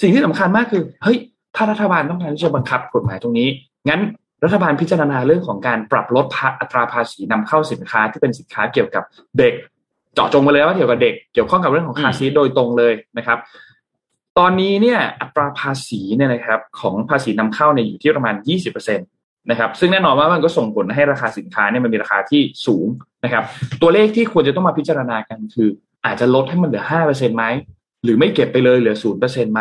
[0.00, 1.18] สิ่งที่สำคัญมากคือเฮ้ย
[1.56, 3.48] ถ้ารัฐบาลต้องการที่จะบังคับกฎหมายตรงนี้
[3.88, 4.00] งั้น
[4.44, 6.26] รัฐบาลพิจารณาเรื่องของการปรับลด
[6.60, 9.04] อัตราภาษีนำเข้าสินค้าที่เป็นสินค้าเกี่ยวกับ
[9.38, 9.54] เด็ก
[10.14, 13.38] เจาะจงไปเลยว่าเกี่ยวกับเด็กเกี่ยวข้องกับเรื่องของคาซีโดยตรงเลยนะครับ
[14.38, 18.34] ตอนนี้เนี่ยอัตราภาษีเนี่ยนะครับของภาษีนำเข้าเนี่ยอยู่ที่ประมาณ
[18.66, 22.86] 20%นะครับซึ่งแน่นอนว่ามันก็ส่งผลให้ราคาสินค้าเนี่ยมันมีราคาที่สูง
[23.24, 23.44] นะครับ
[23.82, 25.68] ตัวเลขที่ควรจะต้องมาพิจารณากันคือ
[26.04, 27.44] อาจจะลดให้มันเหลือ5%ไหม
[28.04, 29.60] หรือไม่เก็บไปเลยเหลือ0%ไหม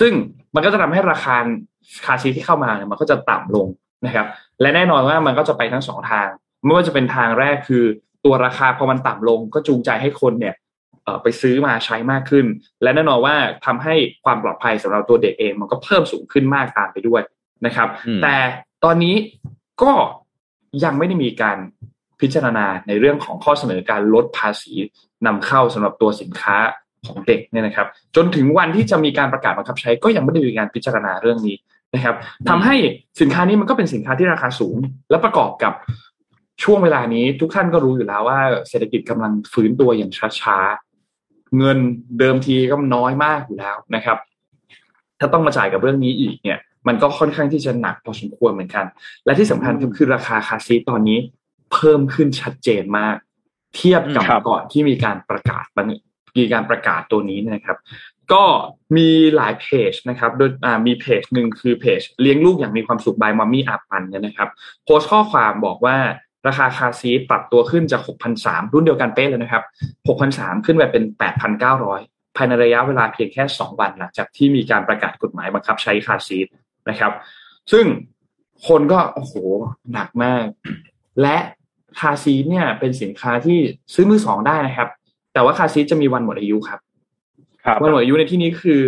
[0.00, 0.12] ซึ่ง
[0.54, 1.36] มันก็จะทำให้ราคา
[2.04, 3.66] คาซีที่เข้ามาเนี่ยมันก็จะต่ำลง
[4.06, 4.26] นะครับ
[4.60, 6.28] และแน่นอนว่ามันก็จะไปทั้งสองทาง
[6.64, 7.84] ไม่ว่าจะเป็นทางแรกคือ
[8.24, 10.54] ตัวราคาพอมันต่ำลง ก็จูงใจให้คนเนี่ย
[11.22, 12.46] ไปซื้อมาใช้มากขึ้น
[12.82, 13.36] และแน่นอนว่า
[13.66, 13.94] ทำให้
[14.24, 17.22] ความปลอดภัยสำหรับตัวเด็กเองมันก็เพิ่มสูงขึ้นมากตามไปด้วย
[17.66, 17.88] นะครับ
[18.22, 18.36] แต่
[18.84, 19.14] ตอนนี้
[19.82, 19.92] ก็
[20.84, 21.58] ยังไม่ได้มีการ
[22.20, 24.72] พิจารณาในเรื่องของข้อเสนอการลดภาษี
[25.26, 26.56] นำเข้าสำหรับตัวสินค้า
[27.06, 31.56] ของเด็กเนี่ยนะครับ จนถึงวันที่จะมีการประกาศบังคับใช้ก็ยังไม่ได้มีการพิจารณาเรื่องนี้
[31.94, 32.14] นะครับ
[32.48, 32.74] ทำให้
[33.20, 34.76] สินค้านี้มันก็เป็นสินค้าที่ราคาสูง
[35.10, 35.72] และประกอบกับ
[36.64, 41.78] ช่วงเวลานี้ทุกท่านก็รู้อยู่แล้วว่าเศรษฐกิจกำลังฟื้นตัวอย่างช้าๆเงิน
[42.18, 44.18] เดิมทีก็น้อยมากอยู่แล้วนะครับ
[45.18, 48.86] ถ้าต้องมาจ่ายกับเรื่องนี้อีกเนี่ย มันก็ค่อนข้างที่จะหนักพอสมควรเหมือนกัน
[49.24, 51.18] และที่สำคัญคือราคาคาซีตอนนี้
[51.72, 53.16] เพิ่มขึ้นชัดเจนมาก
[53.76, 55.64] เทียบกับก่อนที่มีการประกาศ
[56.38, 57.78] มีการประกาศตัวนี้นะครับ
[58.32, 58.44] ก็
[58.96, 60.50] มีหลายเพจนะครับโดย
[60.86, 64.48] มีเพจหนึ่งคือเพจเลี้ยงลูกอย่างมีความสุขบายมัมมี่อาปันเนี่ยนะครับ
[64.84, 65.96] โพสต์ข้อความบอกว่า
[66.46, 68.02] ราคาคาซีปรับตัวขึ้นจาก
[68.36, 69.64] 6,300รุ่นเดียวกันเป๊ะเลยนะครับ
[70.14, 71.04] 6,300ขึ้นไปเป็น
[71.70, 76.38] 8,900 ภายในระยะเวลาเพียงแค่ 2 วันหลังจากที่มีการประกาศกฎหมายบังคับใช้คาซี
[76.88, 77.12] นะครับ
[77.72, 77.84] ซึ่ง
[78.68, 79.32] คนก็โอ้โห
[79.92, 80.44] หนักมาก
[81.22, 81.36] และ
[82.00, 83.58] คาซีเนี่ยเป็นสินค้าที่
[83.94, 84.88] ซื้อมือสองได้นะครับ
[85.34, 86.80] แต่ว่าคาซีจะมีวันหมดอายุครับ
[87.82, 88.80] วันหมดอายุในที่นี้คือ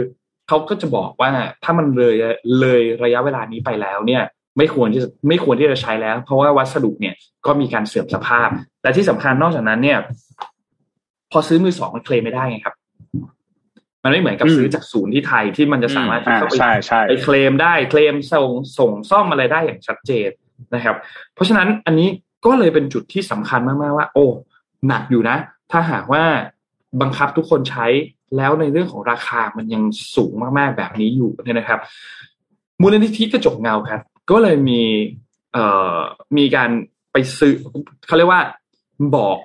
[0.48, 1.30] เขาก็จะบอกว่า
[1.64, 2.16] ถ้ามันเลย
[2.60, 4.22] เลยระยะเวลานี้ไปแล้วเนี่ย
[4.58, 7.14] ไม่ควรที่จะไม่ควรที่จะใช้แล้ว เพราะว่าวัสดุเนี่ย
[7.46, 8.48] ก็มีการเสื่อมสภาพ
[8.82, 9.98] และที่สำคัญนอกจากนั้นเนี่ย
[11.32, 12.74] พอซื้อมือสองมันเคลมไม่ได้ไงครับ
[14.02, 16.54] มันไม่เหมือนกับซื้อจากศูนย์ที่ไทยที่มันจะสามารถที่จะไป
[17.08, 20.30] ไปเคลมได้เคลมส่งส่งซ่อมอะไรได้อย่างชัดเจน
[20.74, 20.96] นะครับ
[21.34, 22.08] เพราะฉะนั้นอันนี้
[22.46, 24.26] ก็เลยเป็นจุดที่สำคัญมาก ๆ ว่า โอ้
[24.88, 25.36] หนักอยู่นะ
[25.70, 26.24] ถ้าหากว่า
[27.00, 27.86] บังคับทุกคนใช้
[28.36, 29.82] แล้วในเรื่องของราคามันยัง
[30.14, 31.80] สูงมากๆแบบนี้อยู่เนี่ยนะครับ
[32.82, 34.82] มูลนิธิกระจกเงาครับ ก็เลยมี
[35.52, 35.96] เอ่อ
[36.36, 36.70] มีการ
[37.12, 37.52] ไปซื้อ
[38.06, 38.42] เขาเรียกว่า
[39.16, 39.38] บอก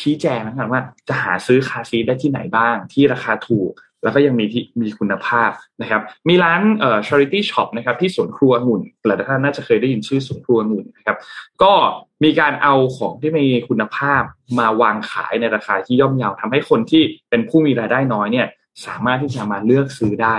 [0.00, 3.70] ชี้แจงนะครับว่าจะหาซื้อคาซีได้ที่ไหนบ้างที่ราคาถูก
[4.06, 5.50] แล้วก็ยังมีที่มีคุณภาพ
[5.82, 11.16] นะครับ มีร้านเอ่อ charity shop นะครับที่สวนครัวองุ่นหลายท่านน่าจะเคยได้ยินชื่อสวนครัวองุ่นนะครับ
[11.62, 11.72] ก็
[12.24, 14.22] มีการเอาของที่มีคุณภาพ
[14.58, 18.46] มาวางขายในราคาที่ย่อมเยาทำให้คนที่เป็นผู้มีรายได้น้อยเนี่ย
[18.86, 20.36] สามารถที่จะมาเลือกซื้อได้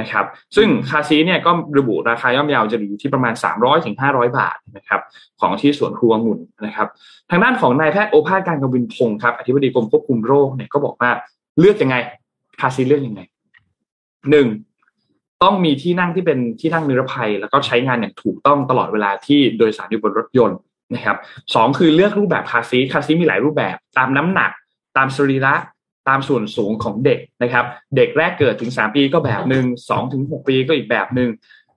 [0.00, 0.24] นะครับ
[0.56, 3.94] ซึ่งคาซีเนี่ยก็ระบุราคาย่อมเยาจะอยู่ที่ประมาณ300ถึง
[4.38, 5.00] บาทนะครับ
[5.40, 6.88] ของที่สวนครัวองุ่นนะครับ
[7.30, 11.10] ทางด้านของนายแพทย์โอภาสการกวินพงศ์ครับอธิบดีกรมควบคุมโรคเนี่ยก็บอกว่า
[11.58, 11.96] เลือกยังไง
[12.60, 13.20] คาซีเลือกยังไง
[14.30, 14.48] หนึ่ง
[15.42, 20.58] ต้องมีที่นั่งที่เป็นที่นั่งนิรภัย แล้วก็ใช้งานอย่างถูกต้องตลอดเวลาที่โดยสารอยู่บนรถยนต์
[20.94, 21.16] นะครับ
[21.54, 24.50] สองคือเลือกรูปแบบคาซีคาซีมีหลายรูปแบบ ตามน้ำหนัก
[24.96, 25.54] ตามสรีระ
[26.08, 27.64] ตามส่วนสูงของเด็กนะครับ
[27.96, 31.30] เด็กแรกเกิดถึงสามปีก็แบบหนึ่งสองถึงหกปีก็อีกแบบหนึ่ง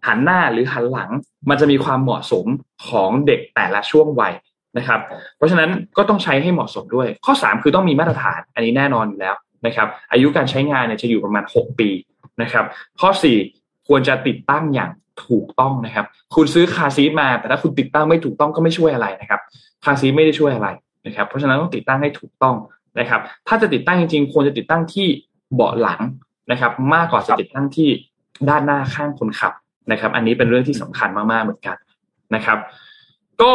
[0.08, 1.12] หันหน้าหรือหันหลัง
[1.50, 2.46] มันจะมีความเหมาะสม
[2.88, 4.34] ของเด็กแต่ละช่วงวัย
[4.78, 5.00] นะครับ
[5.38, 9.36] เพราะฉะนั้นก็ต้องใช้ให้เหมาะสมด้วย ข้อ 3 คือต้องมีมาตรฐานอันนี้แน่นอนอยู่แล้ว
[9.66, 11.90] นะครับอายุการใช้งานเนี่ยจะอยู่ประมาณ 6 ปี
[12.42, 12.66] นะครับ
[13.00, 13.10] ข้อ
[13.48, 14.92] 4 ควรจะติดตั้งอย่าง
[15.28, 16.06] ถูกต้องนะครับ
[16.36, 19.42] คุณซื้อคาร์ซีทมา แต่ถ้าคุณติดตั้งไม่ถูกต้องก็ไม่ช่วยอะไรนะครับ
[19.86, 20.68] คาร์ซีทไม่ได้ช่วยอะไร
[21.06, 22.56] นะครับ เพราะฉะนั้นต้องติดตั้งให้ถูกต้อง
[23.00, 25.08] นะครับ ถ้าจะติดตั้งจริงๆ ควรจะติดตั้งที่
[25.54, 26.02] เบาะหลัง
[26.52, 27.90] นะครับ มากกว่าจะติดตั้งที่
[28.50, 29.54] ด้านหน้าข้างคนขับ
[29.92, 31.78] นะครับ อันนี้เป็นเรื่องที่สำคัญมากๆเหมือนกัน
[32.36, 32.58] นะครับ
[33.42, 33.54] ก็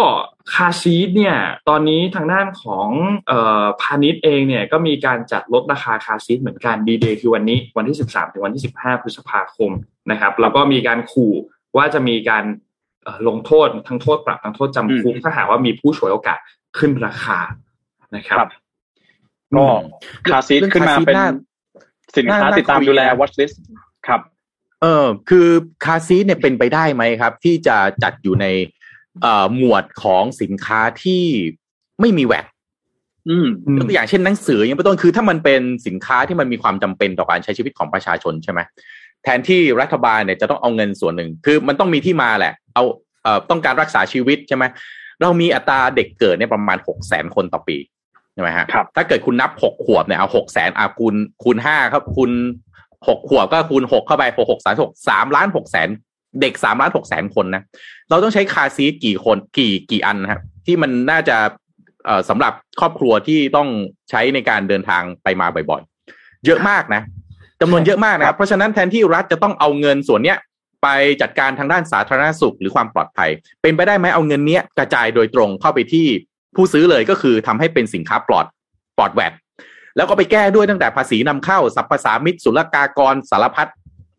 [0.54, 1.36] คาร์ซีทเนี่ย
[1.68, 2.88] ตอนนี้ทางด้านของ
[3.30, 9.70] เอ่อพาณิชย์เองเนี่ยก็มีการจัดลดราคาคาร์ซีทเหมือนกันดีเดย์คือวันนี้วันที่ 13 ถึงวันที่ 15 พฤษภาคม
[10.10, 11.32] นะครับแล้วก็มีการขู่
[11.76, 12.44] ว่าจะมีการ
[13.28, 16.38] ลงโทษทั้งโทษปรับทั้งโทษจำคุกถ้าหากว่ามีผู้ฉวยโอกาส
[16.78, 17.38] ขึ้นราคา
[18.16, 18.38] นะครับ
[19.56, 19.66] ก็
[20.30, 21.16] คาซีดขึ้นมาเป็น
[22.16, 23.56] สินค้าติดตามดูแล watch list
[24.06, 24.20] ครับ
[24.82, 25.48] เออคือ
[25.84, 28.46] คาซีดเนี่ยเป็นไปได้ไหมครับ ที่จะจัดอยู่ใน
[29.56, 31.24] หมวดของสินค้าที่
[32.00, 32.46] ไม่มีแวด
[33.76, 38.60] ยกตัวอย่างเช่นหนังสืออย่างเป็นต้นคือถ้ามันเป็นสินค้าที่มันมีความจำเป็นต่อการใช้ชีวิตของประชาชนใช่ไหม
[39.22, 42.84] แทนที่รัฐบาลเนี่ยจะต้องเอาเงินส่วนหนึ่ง คือมันต้องมีที่มาแหละ เอา
[43.22, 44.64] เอ่อต้องการรักษาชีวิตใช่ไหม
[45.22, 47.76] เรามีอัตราเด็กเกิดเนี่ยประมาณหกแสนคนต่อปี
[48.34, 52.32] ใช่ไหมฮะครับถ้าเกิดคุณนับหกขวบเนี่ยเอาหกแสนอาคูณคูณห้าครับคูณ
[53.08, 55.88] หกขวบก็คูณหกเข้าไปหกหกสามหกสามล้านหกแสน
[56.40, 57.62] เด็กสามล้านหกแสนคนนะ
[58.10, 61.36] เราต้องใช้คาซีกี่คนกี่กี่อันนะครับที่มันน่าจะ
[62.04, 63.68] เอ่อสำหรับครอบครัวที่ต้อง
[64.10, 67.02] ใช้ในการเดินทางไปมาบ่อยๆ เยอะมากนะ
[67.60, 70.38] จำนวนเยอะมากนะครับ เพราะฉะนั้นแทนที่รัฐจะต้องเอาเงินส่วนเนี้ย
[70.82, 70.88] ไป
[71.22, 73.30] จัดการทางด้านสาธารณสุขหรือความปลอดภัย
[73.62, 76.06] เป็นไปได้ไหมเอาเงินเนี้ยกระจายโดยตรงเข้าไปที่
[76.56, 78.46] ผู้ซื้อเลยก็คือทำให้เป็นสินค้าปลอด
[78.96, 79.32] ปลอดแวด
[79.96, 83.68] แล้วก็ไปแก้ด้วยตั้งแต่ภาษีนำเข้าสรรพสามิตศุลกากรสารพัด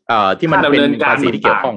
[0.07, 1.75] เอ่อที่มันเป็นภาษีที่เกี่ยวข้อง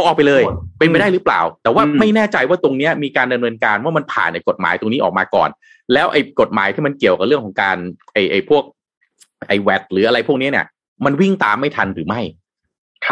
[0.00, 0.42] เอาออกไปเลย
[0.78, 5.48] เป็นไปได้หรือเปล่า แต่ว่าไม่แน่ใจว่าตรงนี้มีการดำเนินการว่ามันผ่านในกฎหมายตรงนี้ออกมาก่อน
[5.92, 7.76] แล้วไอ้กฎหมายที่มันเกี่ยวกับเรื่องของการ
[8.12, 8.62] ไอ้ไอ้พวก
[9.48, 10.66] ไอ้แวดหรืออะไรพวกนี้เนี่ย
[11.04, 12.20] มันวิ่งตามไม่ทันหรือไม่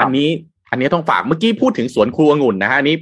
[0.00, 0.28] อันนี้
[0.70, 2.96] อันนี้ต้องฝากเมื่อกี้พูดถึงสวนครัวองุ่นนะฮะนี้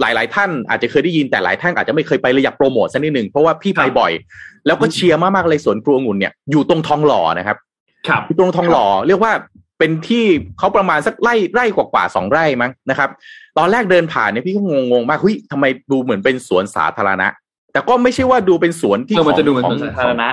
[0.00, 4.12] หลายหลายท่านอาจจะเคยได้ยินแต่หลายท่านอาจจะไม่เคยไปเลยอยากโปรโมทสักนิดหนึ่งเพราะว่าพี่ไปบ่อย
[4.66, 7.56] แล้วก็เชียร์มากๆเลยสวนครัวองุ่นเนี่ยอยู่ตรงทองหล่อนะครับ
[8.08, 9.32] ครับอยู่ตรงทองหล่อเรียกว่า
[9.78, 10.24] เป็นที่
[10.58, 13.08] เขาประมาณสักไร่ไร่กว่าๆสองไร่มั้งนะครับ
[13.58, 14.60] ตอนแรกเดินผ่านเนี่ยพี่ก็
[14.90, 17.28] งงๆมากเฮ้ยทำไมดูเหมือนเป็นสวนสาธารณะ
[17.72, 20.28] แต่ก็ไม่ใช่ว่าดูเป็นสวนที่มันจะดูเป็นสวนสาธารณะ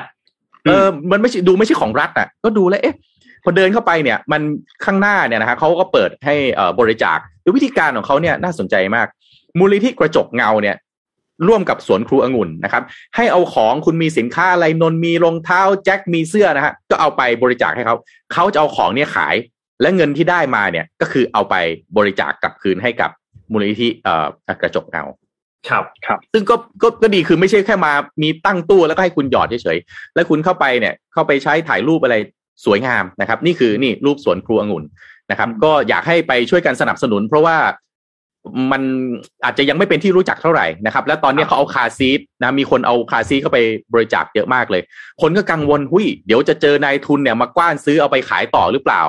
[0.67, 2.95] เออมันไม่ใช่ดูไม่ใช่ของรัฐอะ ก็ดูแล้วเอ๊ะ
[3.43, 4.41] พอเดินเข้าไปเนี่ยมัน
[4.85, 9.07] ข้างหน้าเนี่ยนะฮะเขาก็เปิดให้เอ่อบริจาคโดยวิธีการของเขาเนี่ยน่าสนใจมาก
[9.57, 10.75] มูลนิธิกระจกเงาเนี่ย
[11.47, 12.83] ร่วมกับสวนครูองุ่นนะครับ
[13.15, 17.95] ให้เอาของคุณมีสินค้าอะไรนนมีรองเท้าแจ็คมีเสื้อนะฮะก็เอาไปบริจาคให้เขา
[18.33, 19.35] เขาจะเอาของเนี่ยขาย
[19.81, 21.55] และเงินที่ได้มาเนี่ยก็คือเอาไป
[21.97, 23.09] บริจาคกลับคืนให้กับ
[23.51, 24.25] มูลนิธิเอ่อ
[24.61, 25.03] กระจกเงา
[25.69, 32.15] ครับครับ ซึ่งก็ก็ก็ดีคือไม่ใช่แค่มามีตั้งตู้แล้วก็ให้คุณหยอดเฉยๆแล้วคุณเข้าไปเนี่ยเข้าไปใช้ถ่ายรูปอะไร
[32.65, 34.83] สวยงามนะครับ นี่คือนี่รูปสวนครูองุ่น
[35.31, 37.57] นะครับ ก็อยากให้ไปช่วยกันสนับสนุน เพราะว่า
[38.71, 38.81] มัน
[39.43, 43.59] อาจจะยังไม่เป็นที่รู้จักเท่าไหร่นะครับ และตอนนี้เขาเอาคาซีดนะมีคนเอาคาซีเข้าไป
[43.93, 44.81] บริจาคเยอะมากเลย
[45.21, 49.01] คนก็กังวลหุยเดี๋ยวจะเจอนายทุนเนี่ยมากว้านซื้อเอาไปขายต่อหรือเปล่า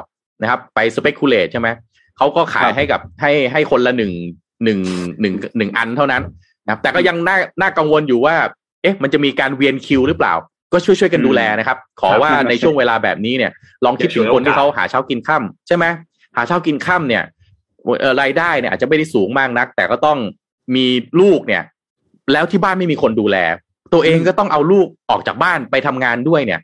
[0.42, 1.68] นะครับ ไปสเปกุเลตใช่ไหม
[2.16, 4.12] เขาก็ขายให้กับให้ให้คนละหนึ่ง
[4.64, 4.80] หนึ่ง
[5.20, 6.22] หนึ่งหนึ่งอันเท่านั้น
[6.64, 8.34] นะครับ แต่ก็ยังน่าน่ากังวลอยู่ว่า
[8.82, 10.34] เอ๊ะ มันจะมีการเวียนคิวหรือเปล่า
[10.72, 13.52] ก็ช่วยช่วยกันดูแลนะครับ ขอว่าในช่วงเวลาแบบนี้เนี่ย
[13.84, 15.84] ลองคิดถึงคนที่เขาหาเช้ากินค่ำใช่ไหม
[16.36, 17.22] หาเช้ากินค่ำเนี่ย
[18.22, 20.18] รายได้เนี่ยอาจจะไม่ได้สูงมากนัก แต่ก็ต้อง
[20.74, 20.86] มี
[21.20, 21.62] ลูกเนี่ย
[22.32, 23.36] แล้วที่บ้านไม่มีคนดูแล
[23.92, 26.60] ตัวเองก็ต้องเอาลูกออกจากบ้านไปทำงานด้วยเนี่ย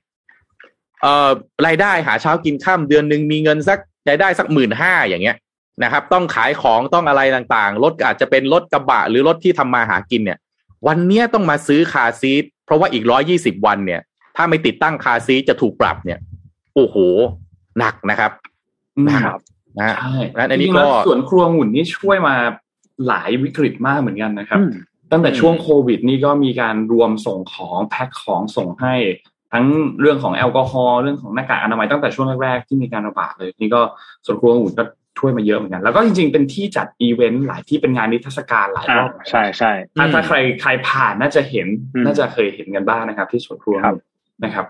[1.03, 1.31] เอ่อ
[1.67, 5.37] รายได้หาเช้ากินข้ามเดือนหนึ่งมีเงินสักรายได้สักหมื่นห้าอย่างเงี้ย
[5.83, 10.39] นะครับ ต้องขายของต้องอะไรต่างๆรถอาจจะเป็นรถกระบะหรือรถที่ทำมาหากินเนี่ย
[10.87, 14.01] วันเนี้ยต้องมาซื้อคาซีทเพราะว่าอีกร้อยี่สิบวันเนี่ย
[14.37, 16.19] ถ้าไม่ติดตั้งคาซีทจะถูกปรับเนี่ย
[16.75, 16.97] โอ้โห
[17.79, 18.33] หนักนะครับ
[18.97, 19.39] อืมนะครับ
[19.79, 22.35] นะฮะใช่งั้นอันนี้จริงๆแล้วก็สวนครัวหมุนนี่ช่วยมา
[23.07, 24.73] หลายวิกฤตมากเหมือนกันนะครับอืม
[25.13, 28.95] ตั้งแต่อืมช่วงโควิด นี่ก็มีการรวมส่งของแพ็คของส่งให้
[29.53, 29.65] ทั้ง
[30.01, 33.81] เรื่องของแอลกอฮอล์เรื่องของหน้ากากอนามัยตั้งแต่ช่วงแรกๆที่มีการระบาดเลย นี่ก็
[34.27, 34.85] สวนครัวหมุนก็
[35.19, 43.97] ช่วยมาเยอะเหมือนกัน แล้วก็จริงๆเป็นที่จัดอีเวนต์หลายที่เป็นงานนิทรรศการหลายรอ่าอบเหมือนกันใช่ใช่ถ้าถ้าใครใครผ่านน่าจะเห็นอืมน่าจะเคยเห็นกันบ้างนะครับ ที่สวนครัวครับ
[44.45, 44.67] นะครับ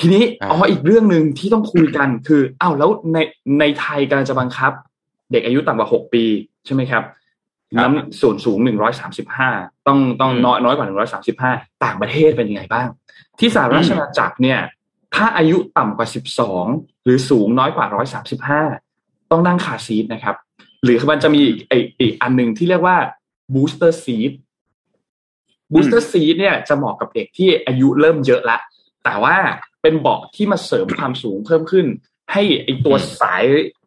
[0.00, 3.18] ทีนี้อ่าอ๋ออีกเรื่องหนึ่งที่ต้องคุยกันคืออ้าวแล้วใน
[3.60, 4.72] ในไทยกำลังจะบังคับ
[5.32, 6.24] เด็กอายุต่ำกว่าหกปี
[6.66, 7.02] ใช่ไหมครับ
[7.76, 9.50] น้ำส่วนสูงหนึ่งร้อยสามสิบห้า
[9.86, 11.52] ต้องต้องน้อยน้อยกว่าหนึ่งร้อยสามสิบห้า
[11.84, 12.88] ต่างประเทศเป็นยังไงบ้าง
[13.38, 14.60] ที่สหราชอาณาจักรเนี่ย
[15.14, 16.66] ถ้าอายุต่ำกว่าสิบสอง
[17.04, 18.62] หรือสูงน้อยกว่าร้อยสามสิบห้า
[19.30, 20.36] ต้องนั่งคาร์ซีทนะครับ
[20.84, 22.96] หรือมันจะมีอีกอีกอีกอันหนึ่งที่เรียกว่า
[23.54, 24.32] booster seat
[25.72, 28.58] booster seat เนี่ยจะเหมาะกับเด็กที่อายุเริ่มเยอะละ
[29.04, 29.36] แต่ว่า
[29.86, 31.86] เป็นเบาะที่มาเสริมความสูงเพิ่มขึ้น
[32.32, 33.44] ให้ไอตัวสาย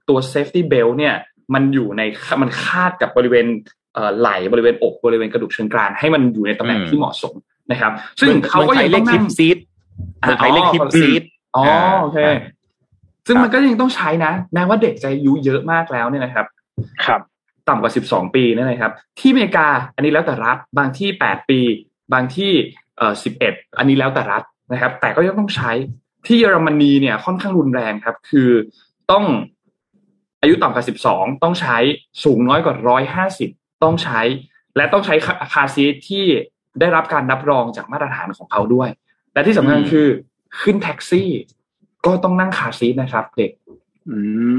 [0.09, 1.15] ตัว safety belt เนี่ย
[1.53, 2.01] มันอยู่ใน
[2.41, 3.45] มันคาดกับบริเวณ
[3.93, 7.33] เอ่อไหล่บริเวณอกบริเวณกระดูกเชิงกรานให้มันอยู่ในตำแหน่งอืมที่เหมาะสม
[7.71, 9.57] นะครับ ซึ่งมือเขาก็มือไทยังเรีต้ยอกงฮินั่งปซีด
[10.21, 11.21] เมืองไทยเรียกฮิปซีด
[11.55, 12.37] อ๋ออ่าโอเคอ่า
[13.27, 16.45] ซึ่งครับมันก็ยังต้องใช้นะ แม้ว่าเด็กจะอายุเยอะมากแล้วเนี่ยนะครับ
[17.05, 17.21] ครับ
[17.67, 21.59] ต่ำกว่า 12 ปีนั่นนะครับ ที่อเมริกาอันนี้แล้วแต่รัฐ บางที่ 8 ปี
[22.13, 22.51] บางที่
[22.97, 23.13] เอ่อ
[23.45, 25.72] 11 อันนี้แล้วแต่รัฐ นะครับ แต่ก็ยังต้องใช้
[26.26, 28.49] ที่เยอรมนีเนี่ยค่อนข้างรุนแรงครับ คือ
[29.11, 29.26] ต้อง
[30.41, 31.78] อายุต่ำกว่า12ต้องใช้
[32.24, 32.76] สูงน้อยกว่า
[33.30, 34.22] 150ต้องใช้
[34.76, 35.15] และต้องใช้
[35.53, 36.26] คาร์ซีทที่
[36.80, 38.89] ได้รับการรับรองจากมาตรฐานของเขาด้วย
[39.34, 40.07] และที่สำคัญอืมคือ
[40.61, 41.30] ขึ้นแท็กซี่
[42.05, 43.51] ก็ต้องนั่งคาร์ซีทนะครับ เด็ก
[44.09, 44.17] อื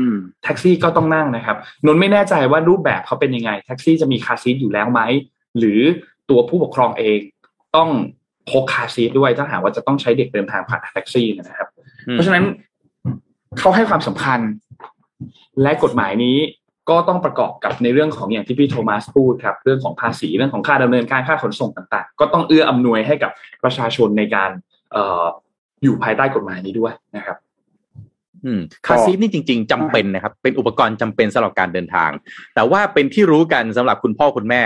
[0.09, 0.11] ม
[0.45, 1.57] แท็กซี่ก็ต้องนั่งนะครับ
[1.87, 5.01] นนท์ไม่แน่ใจว่ารูปแบบเขาเป็นยังไง แท็กซี่จะมีคาร์ซีทอยู่แล้วไหม
[5.59, 5.81] หรือ
[6.31, 7.21] ตัวผู้ปกครองเอง
[7.77, 7.91] ต้อง
[8.49, 11.69] พกคาร์ซีทด้วยถ้าหากว่าจะต้องใช้เด็กเดินทางผ่านแท็กซี่นะครับ
[12.13, 12.45] เพราะฉะนั้น
[13.59, 14.41] เขาให้ความสำคัญ
[15.63, 16.37] และกฎหมายนี้
[16.91, 23.31] ก็ต้องประกอบกับในเรื่องของอย่างที่พี่โทมัสพูดครับ เรื่องของภาษีเรื่องของค่าดำเนินการค่าขนส่งต่าง ๆ ก็ต้องเอื้ออำนวยให้กับ
[23.65, 24.51] ประชาชนในการ
[24.93, 25.25] เอ่อ
[25.83, 27.37] อยู่ภายใต้กฎหมายนี้ด้วยนะครับ
[28.45, 32.11] อืมคาร์ซีทนี่จริง ๆจำเป็นนะครับ เป็นอุปกรณ์จำเป็นสำหรับการเดินทาง
[32.55, 34.63] แต่ว่าเป็นที่รู้กันสำหรับคุณพ่อคุณแม่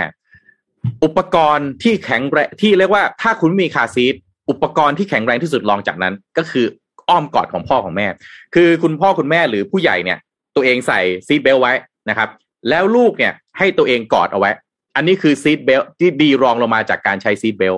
[1.05, 4.15] อุปกรณ์ที่แข็งแรงที่เรียกว่าถ้าคุณมีคาร์ซีท
[4.51, 6.67] อุปกรณ์ที่แข็งแรงที่สุดรองจากนั้น ก็คือ
[7.09, 8.07] อ้อมกอดของพ่อของแม่
[8.55, 10.19] คือคุณพ่อคุณแม่หรือผู้ใหญ่เนี่ย
[10.55, 11.73] ตัวเองใส่ seat belt ไว้
[12.09, 12.29] นะครับ
[12.69, 14.51] แล้วลูกเนี่ยให้ตัวเองกอดเอาไว้
[14.97, 17.77] อันนี้คือ seat belt ที่ดีรองลงมาจากการใช้ seat belt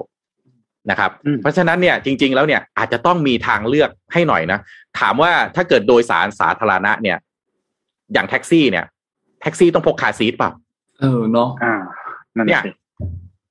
[0.90, 4.58] นะครับอืมเพราะฉะนั้นเนี่ยจริง ๆ แล้วเนี่ยอาจจะต้องมีทางเลือกให้หน่อยนะ
[4.98, 7.16] ถามว่าถ้าเกิดโดยสารสาธารณะเนี่ย
[8.12, 8.84] อย่างแท็กซี่เนี่ย
[9.42, 10.50] แท็กซี่ต้องพกคาร์ซีทเปล่า
[11.00, 11.74] เออเนาะอ่า
[12.36, 12.70] นั่นเนี่ยสิ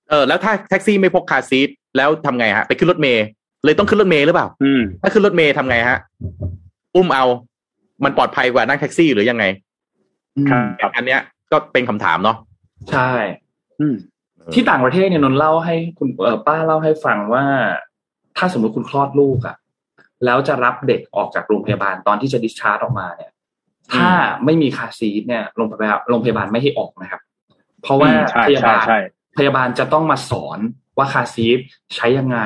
[0.09, 3.25] เออแล้วถ้าแท็กซี่ไม่พกคาร์ซีทแล้วทำไงฮะ ไปขึ้นรถเมล์
[3.65, 5.99] เลยต้องขึ้นรถเมล์หรือเปล่าอืมถ้าขึ้นรถเมล์ทำไงฮะ
[6.95, 7.25] อุ้มเอา
[8.03, 9.45] มันปลอดภัยกว่านั่งแท็กซี่หรือยังไง
[10.81, 12.37] ครับอันเนี้ยก็เป็นคำถามเนาะ
[12.91, 13.09] ใช่
[13.79, 13.95] อืม
[14.53, 17.45] ที่ต่างประเทศเนี่ยนนท์เล่าให้คุณเอ่อป้าเล่าให้ฟังว่า
[18.37, 19.55] ถ้าสมมติคุณคลอดลูกอะ
[20.25, 23.31] แล้วจะรับเด็กออกจากโรงพยาบาลตอนที่จะ discharge ออกมาเนี่ย
[23.93, 24.09] ถ้า
[24.45, 27.21] ไม่มีคาร์ซีทเนี่ยโรงพยาบาลโรงพยาบาลไม่ให้ออกนะครับ
[27.81, 28.99] เพราะว่าอืมใช่พยาใช่บาลใช่
[29.37, 30.59] พยาบาลจะต้องมาสอน
[30.97, 31.59] ว่าคาร์ซีท
[31.95, 32.39] ใช้ยังไง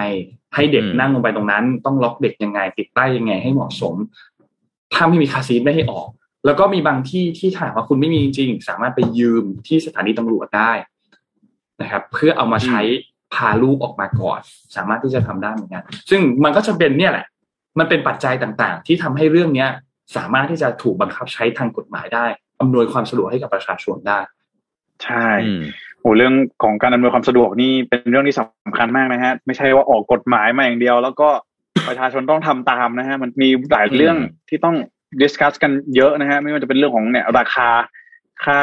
[0.56, 3.96] ให้เด็กอืมนั่งลงไปตรงนั้น ต้องล็อกเด็กยังไง ติดตั้งยังไงให้เหมาะสม
[4.94, 6.10] ถ้าไม่มีคาร์ซีทไม่ให้ออก
[6.46, 10.72] แล้วก็มีบางที่ที่ถามว่าคุณไม่มีจริงๆสามารถไปยืมที่สถานีตำรวจได้
[11.82, 12.82] นะครับ เพื่อเอามาใช้
[13.34, 14.40] พาลูกออกมาก่อน
[14.76, 17.26] สามารถที่จะทำได้เหมือนกันซึ่งมันก็จะเป็นเนี่ยแหละ
[17.80, 19.70] มันเป็นปัจจัยต่างๆ ที่ทำให้เรื่องเนี้ย
[20.16, 22.26] สามารถที่จะถูกบังคับใช้ทางกฎหมายได้
[22.62, 24.20] อำนวยความสะดวกให้กับประชาชนได้
[25.04, 25.62] ใช่อืม
[26.02, 26.34] โอ้เรื่อง
[26.64, 31.30] ของการอำนวยความสะดวกนี่เป็นเรื่องที่สำคัญมากนะฮะ ไม่ใช่ว่าออกกฎหมายมาอย่างเดียว แล้วก็
[31.88, 34.76] ประชาชนต้องทำตามนะฮะ มันมีหลายเรื่องอืมที่ต้อง
[35.22, 37.70] discuss กันเยอะนะฮะ ไม่ว่าจะเป็นเรื่องของเนี่ยราคา
[38.46, 38.60] ค่า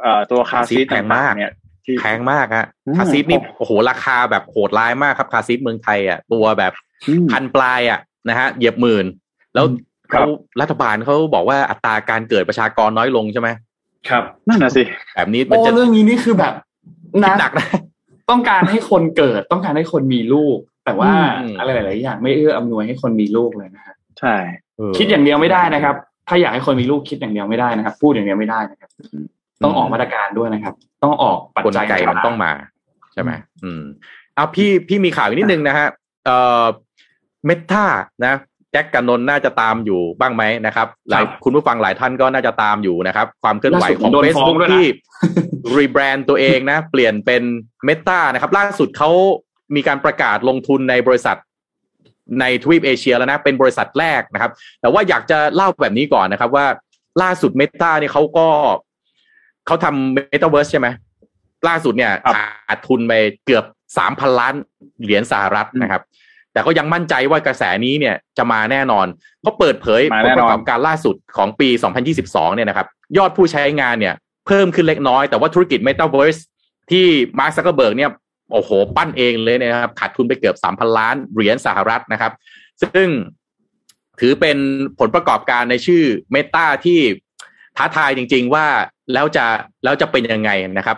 [0.00, 1.52] เอ่อตัวคาร์ซีทแพงมากต่างๆเนี่ย
[1.84, 6.72] ที่แพงมากฮะอืมคาร์ซีทนี่โอ้โหราคาแบบโหดร้ายมากครับคาร์ซีทเมืองไทยอะตัวแบบ
[7.08, 9.06] อืมพันปลายอะนะฮะเหยียบหมื่น
[9.54, 9.66] แล้ว
[10.12, 10.28] ครับเขา
[10.60, 13.48] รัฐบาลเขาบอกว่าอัตราการเกิดประชากรน้อยลงใช่ไหม
[14.10, 14.82] ครับนั่นน่ะสิ
[15.14, 16.52] แบบนี้มันโอ้จะเรื่องนี้นี่คือแบบ
[17.24, 17.68] นะหนักนะ
[18.30, 24.34] ต้องการให้คนเกิดต้องการให้คนมีลูก แต่ว่าอืมอะไรหลาย ๆ อย่างไม่เอื้ออำนวยให้คนมีลูกเลยนะฮะใช่
[24.96, 25.94] คิดอย่างเดียวไม่ได้นะครับ
[26.28, 28.90] ถ้าอยากให้คนมีลูกคิดอย่างเดียวไม่ได้นะครับ พูดอย่างเดียวไม่ได้นะครับ
[29.62, 32.52] ต้องออกมาตรการด้วยนะครับ ต้องออกปัจกลจัยไกมันางๆต้องมา
[33.12, 33.30] ใช่ไหม
[33.64, 33.82] อืม
[34.34, 35.86] เอาพี่พี่มีข่าวอีกนิดนึงนะฮะ
[36.24, 36.64] เอ่อ
[37.46, 37.84] เมตา
[38.26, 38.34] นะ
[38.72, 44.86] แจ็คกับนนท์น่าจะตามอยู่บ้างไหมนะครับหลายคุณผู้ฟังหลายท่านก็น่าจะตามอยู่นะครับ ความเคลื่อนไหวของล่าสุดโดนฟ้อง Facebook ด้วยนะที่
[45.76, 47.42] rebrand ตัวเองนะ เปลี่ยนเป็น
[47.84, 49.10] Meta นะครับ ล่าสุดเขา
[49.74, 51.36] มีการประกาศลงทุนในบริษัท
[52.40, 54.50] ในทวีปเอเชียแล้วนะ เป็นบริษัทแรกนะครับ
[54.80, 56.66] แต่ว่าอยากจะเล่าแบบนี้ก่อนนะครับ ว่า
[57.22, 58.46] ล่าสุด Meta เนี่ยเขาก็
[59.66, 60.88] เขาทำเมตาเวิร์สใช่ไหม
[61.68, 63.12] ล่าสุดเนี่ยขาดทุนไป
[63.46, 63.64] เกือบ
[63.98, 64.54] สามพันล้าน
[65.02, 66.02] เหรียญสหรัฐนะครับ
[66.56, 69.06] แต่ก็ยังมั่นใจว่ากระแสนี้เนี่ยจะมาแน่นอน
[69.42, 71.68] เขาเปิดเผยผลประกอบการล่าสุดของปี
[72.12, 72.86] 2022 เนี่ยนะครับ
[73.18, 74.14] ยอดผู้ใช้งานเนี่ย
[74.46, 76.40] เพิ่มขึ้นเล็กน้อยแต่ว่าธุรกิจ Metaverse
[76.90, 77.06] ที่
[77.38, 78.10] มาร์คซักเกอร์เบิร์กเนี่ย
[78.52, 82.32] โอ้โห ปั้นเองเลยนะครับ ขาดทุนไปเกือบสามพันล้านเหรียญสหรัฐนะครับ
[82.82, 83.08] ซึ่ง
[84.20, 84.58] ถือเป็น
[84.98, 86.02] ผลประกอบการในชื่อ
[86.32, 86.98] Meta ที่
[87.76, 88.66] ท้าทายจริง ๆ ว่า
[89.12, 89.46] แล้วจะ
[89.84, 90.96] แล้วจะเป็นยังไงนะครับ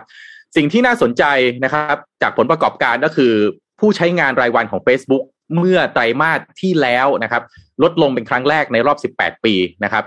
[0.56, 1.24] สิ่งที่น่าสนใจ
[1.64, 3.32] นะครับ จากผลประกอบการก็คือ
[3.80, 5.24] ผู้ใช้งานรายวันของ Facebook
[5.57, 7.42] เมื่อไตรมาสที่แล้วนะครับ
[7.82, 10.05] ลดลงเป็นครั้งแรกในรอบ 18 ปีนะครับ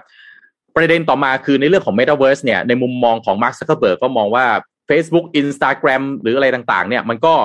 [0.76, 4.46] ประเด็นต่อมาคือในเรื่องของ Metaverse เนี่ยในมุมมองของ Mark Zuckerberg ก็มองว่า
[4.90, 7.36] Facebook Instagram หรืออะไรต่างๆ เนี่ยมันก็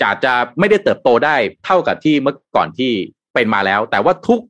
[0.00, 2.90] จะจะไม่ได้เติบโตได้เท่ากับที่เมื่อก่อนที่
[3.34, 4.40] เป็นมาแล้ว แต่ว่าทุก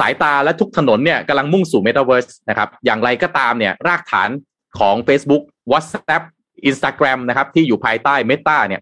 [0.00, 4.30] สายตาและทุกถนนเนี่ยกำลังมุ่งสู่ Metaverse นะครับ อย่างไรก็ตามเนี่ยรากฐาน
[4.78, 5.42] ของ Facebook
[5.72, 6.24] WhatsApp
[6.68, 8.80] Instagram นะครับที่อยู่ภายใต้ Meta เนี่ย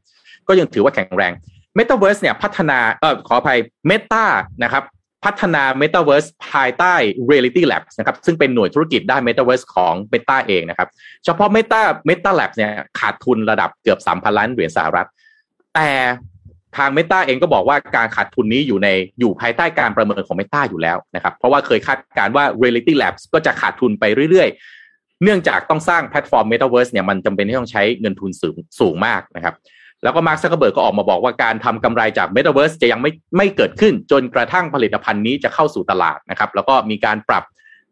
[0.49, 1.33] ก็ยังถือว่าแข็งแรง
[1.79, 3.59] Metaverse เนี่ยพัฒนาเออขออภัย
[3.91, 4.25] Meta
[4.63, 4.85] นะครับ
[5.25, 6.95] พัฒนา Metaverse ภายใต้
[7.31, 10.89] Reality Labs นะครับซึ่งเป็นหน่วยธุรกิจด้าน Metaverse ของ Meta เองนะครับ
[11.25, 15.09] เฉพาะ Meta Meta Labs เนี่ยขาดทุนระดับเกือบ 3,000 ล้านเหรียญสหรัฐ
[15.75, 15.91] แต่
[16.77, 18.89] ทาง Meta เองก็บอกว่าการขาดทุนนี้อยู่ใน
[19.21, 29.55] อยู่ภายใต้การประเมินของ Meta อยู่แล้วนะครับ เพราะว่าเคยคาดการว่า Reality Labs ก็จะขาดทุนไปเรื่อยๆ เนื่องจากต้องสร้างแพลตฟอร์ม Metaverse เนี่ยมันจำเป็นที่ต้องใช้เงินทุนสูงสูงมากนะครับ
[30.05, 37.45] แล้วก็มาร์คซักเกอร์เบิร์กก็ออกมาบอกว่าการทำกำไรจาก Metaverse จะยังไม่ไม่เกิดขึ้น จนกระทั่งผลิตภัณฑ์นี้จะเข้าสู่ตลาดนะครับ แล้วก็มีการปรับ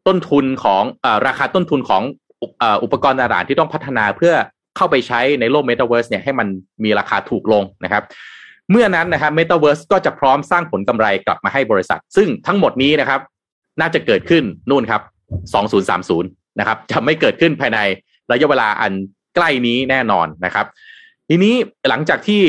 [0.07, 2.03] ต้นทุนของเอ่อราคาต้นทุนของ
[2.83, 4.35] อุปกรณ์ต่างๆที่ต้องพัฒนาเพื่อ
[4.77, 6.49] เข้าไปใช้ในโลก Metaverse เนี่ยให้มัน
[6.85, 8.03] มีราคาถูกลงนะครับ
[8.71, 13.21] เมื่อนั้นนะครับ Metaverse ก็จะพร้อมสร้างผลกำไรกลับมาให้บริษัท ซึ่งทั้งหมดนี้นะครับ
[13.81, 15.03] น่าจะเกิดขึ้นนู่นครับ
[15.81, 17.79] 2030นะครับ จะไม่เกิดขึ้นภายใน
[18.31, 18.93] ระยะเวลาอัน
[19.37, 20.67] ใกล้นี้แน่นอนนะครับ
[21.35, 21.55] ทีนี้
[21.89, 22.43] หลังจากที่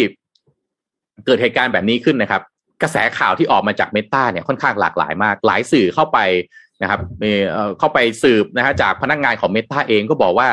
[1.26, 2.42] เกิดเหตุการณ์แบบนี้ขึ้นนะครับ
[2.82, 6.20] กระแสข่าวที่ออกมาจากเมตาเนี่ยค่อนข้างหลากหลายมาก หลายสื่อเข้าไป
[6.82, 7.00] นะครับ
[7.80, 10.48] เข้าไปสืบนะฮะจากพนักงานของเมตาเองก็บอกว่า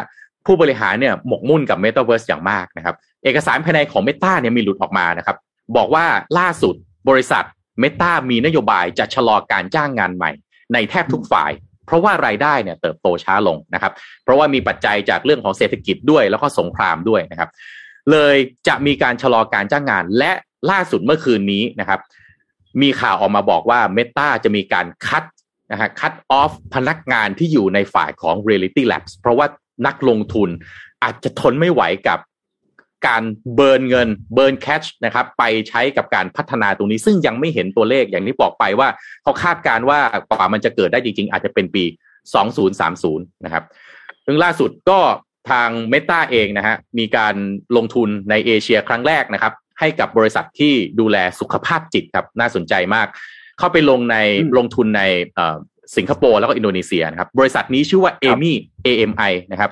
[0.46, 5.36] ผู้บริหารเนี่ยหมกมุ่นกับเมตาเวิร์สอย่างมากนะครับ เอกสารภายในของเมตาเนี่ยมีหลุดออกมานะครับ
[5.76, 6.04] บอกว่า
[6.38, 6.74] ล่าสุด
[7.08, 7.44] บริษัท
[7.80, 10.30] เมตามีนโยบายจะชะลอการจ้างงานใหม่
[10.72, 11.50] ในแทบทุกฝ่าย
[11.86, 13.92] เพราะว่ารายได้เนี่ยเติบโตช้าลงนะครับ
[14.24, 17.50] เพราะว่ามีปัจจัยจากเรื่องของเศรษฐกิจด้วยแล้วก็สงครามด้วยนะครับ
[18.10, 18.36] เลย
[18.68, 20.32] จะมีการชะลอการจ้างงาน และ
[20.70, 22.00] ล่าสุดเมื่อคืนนี้นะครับ
[22.82, 25.24] มีข่าวออกมาบอกว่า Meta จะมีการคัด
[25.72, 29.46] นะฮะคัดออฟพนักงานที่อยู่ในฝ่ายของ Reality Labs เพราะว่า
[29.86, 30.48] นักลงทุน
[31.02, 32.18] อาจจะทนไม่ไหวกับ
[33.06, 33.22] การ
[33.54, 38.88] เบิร์นเงินเบิร์นแคชนะครับไปใช้กับการพัฒนาตรงนี้ ซึ่งยังไม่เห็นตัวเลขอย่างที่บอกไปว่า
[39.22, 39.98] เขาคาดการว่า
[40.30, 41.84] กว่ามันจะเกิดได้จริง ๆ อาจจะเป็นปี
[42.64, 43.64] 2030 นะครับ
[44.26, 44.98] ซึ่งล่าสุดก็
[45.50, 47.34] ทาง Meta เองนะฮะมีการ
[47.76, 53.06] ลงทุนในเอเชียครั้งแรกนะครับ ให้กับบริษัทที่ดูแลสุขภาพจิตครับน่าสนใจมาก
[53.58, 54.16] เข้าไปลงใน
[54.58, 55.02] ลงทุนใน
[55.96, 58.52] สิงคโปร์แล้วก็อินโดนีเซียนะครับบริษัทนี้ชื่อว่า AMI
[58.86, 59.70] AMI นะครับ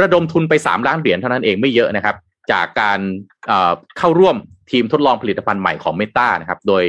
[0.00, 2.16] ระดมทุนไป3ล้านเหรียญเท่านั้นเองไม่เยอะนะครับ
[2.52, 3.00] จากการ
[3.98, 4.36] เข้าร่วม
[4.70, 6.84] ทีมทดลองผลิตภัณฑ์ใหม่ของ Meta นะครับ โดย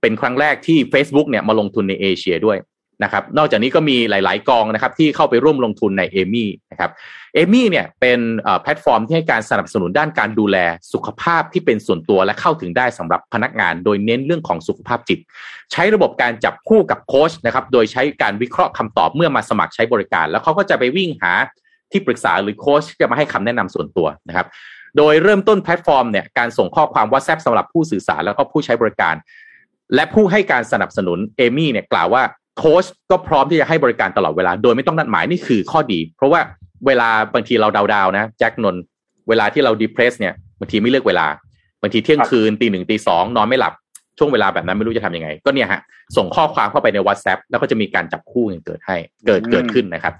[0.00, 2.58] เป็นครั้งแรกที่ Facebook เนี่ยมาลงทุนในเอเชียด้วย
[3.02, 6.90] นะครับนอกจากนี้ก็มีหลาย ๆ กองนะครับที่เข้าไปร่วมลงทุนในเอมี่นะครับ
[7.34, 8.20] เอมี่เนี่ยเป็น
[8.62, 10.56] แพลตฟอร์มที่ให้การสนับสนุนด้านการดูแล
[10.92, 15.18] สุขภาพที่เป็นส่วนตัวและเข้าถึงได้สำหรับพนักงาน โดยเน้นเรื่องของสุขภาพจิต
[15.72, 21.32] ใช้ระบบการจับคู่กับโค้ชนะครับโดยใช้การวิเคราะห์คำตอบเมื่อมาสมัครใช้บริการ แล้วเขาก็จะไปวิ่งหา
[21.90, 24.46] ที่ปรึกษาหรือโค้ชจะมาให้คำแนะนำส่วนตัวนะครับ
[24.96, 29.14] โดยเริ่มต้นแพลตฟอร์มเนี่ยการส่งข้อความ WhatsApp สำหรับผู้สื่อสารแล้วก็ผู้ใช้บริการ
[29.94, 32.22] และผู้ให้การสนับสนุนเอมี่เนี่ยกล่าวว่า
[32.58, 36.40] โค้ชก็พร้อมที่จะให้บริการตลอดเวลา โดยไม่ต้องนัดหมายนี่คือข้อดี เพราะว่า
[36.86, 38.76] เวลาบางทีเราดาวๆนะแจ็คนน
[39.28, 41.26] เวลาที่เราดีเพรสเนี่ยบางทีไม่เลือกเวลา
[41.82, 43.72] บางทีเที่ยงคืนตีหนึ่งตีสองนอนไม่หลับ
[44.18, 45.80] ช่วงเวลาแบบนั้นไม่รู้จะทํำยังไง ก็เนี่ยฮะ
[46.16, 50.14] ส่งข้อความเข้าไปใน WhatsApp แล้วก็จะมีการจับคู่เกิดให้เกิดเกิดขึ้นนะครับ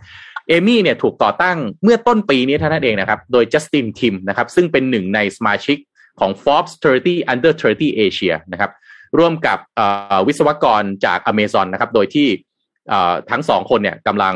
[0.48, 5.78] เอมี่เนี่ยถูกต่อตั้งเมื่อต้นปีนี้เท่านั้นเองนะครับ โดยจัสตินทิมนะครับซึ่งเป็นหนึ่งในสมาชิก
[6.20, 8.70] ของ Forbes 30 Under 30 Asia นะครับ
[9.18, 9.58] ร่วมกับ
[10.26, 12.28] วิศวกรจาก Amazon นะครับ โดยที่
[13.30, 14.34] ทั้งสองคนเนี่ยกำลัง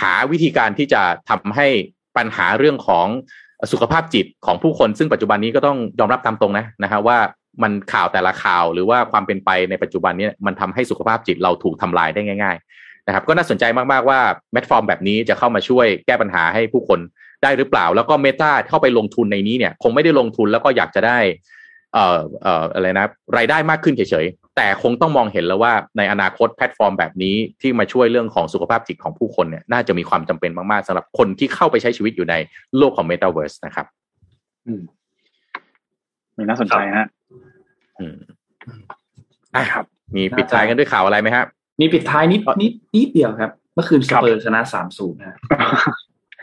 [0.00, 1.66] หาวิธีการที่จะทำให้
[2.16, 3.06] ปัญหาเรื่องของ
[3.72, 7.18] สุขภาพจิตของผู้คน ซึ่งปัจจุบันนี้ก็ต้องยอมรับตามตรงนะนะฮะว่า
[7.62, 14.20] มันข่าวแต่ละข่าวหรือว่าความเป็นไปในปัจจุบันนี้มันทำให้สุขภาพจิตเราถูกทำลายได้ง่าย ๆ นะครับ ก็น่าสนใจมากๆว่า
[14.50, 16.98] แพลตฟอร์มแบบนี้จะเข้ามาช่วยแก้ปัญหาให้ผู้คน
[17.42, 21.18] ได้หรือเปล่า แล้วก็ Meta เข้าไปลงทุนในนี้เนี่ย คงไม่ได้ลงทุนแล้วก็อยากจะได้
[21.94, 23.06] เอ่อเอ่ออะไรนะ
[23.36, 32.34] รายได้มากขึ้นเฉยๆแต่คงต้องมองเห็นแล้วว่าในอนาคตแพลตฟอร์มแบบนี้ที่มาช่วยเรื่องของสุขภาพจิตของผู้คนเนี่ยน่าจะมีความจำเป็นมากๆสำหรับคนที่เข้าไปใช้ชีวิตอยู่ใน
[32.78, 33.86] โลกของ Metaverse นะครับ
[34.66, 34.82] อืม
[36.36, 37.06] มีน่าสนใจฮะ
[38.00, 38.16] อืม
[39.54, 39.84] อะครับ
[40.16, 41.46] มีปิดท้ายกันด้วยข่าวอะไรไหมครับ
[41.80, 45.36] มีปิดท้ายนิดนิดนิดเดียวครับ เมื่อคืนสเปอร์ชนะสามศูนย์นะ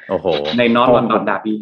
[0.10, 0.26] โอ้โห
[0.58, 1.58] ในนอตวันดอนดาร์บี้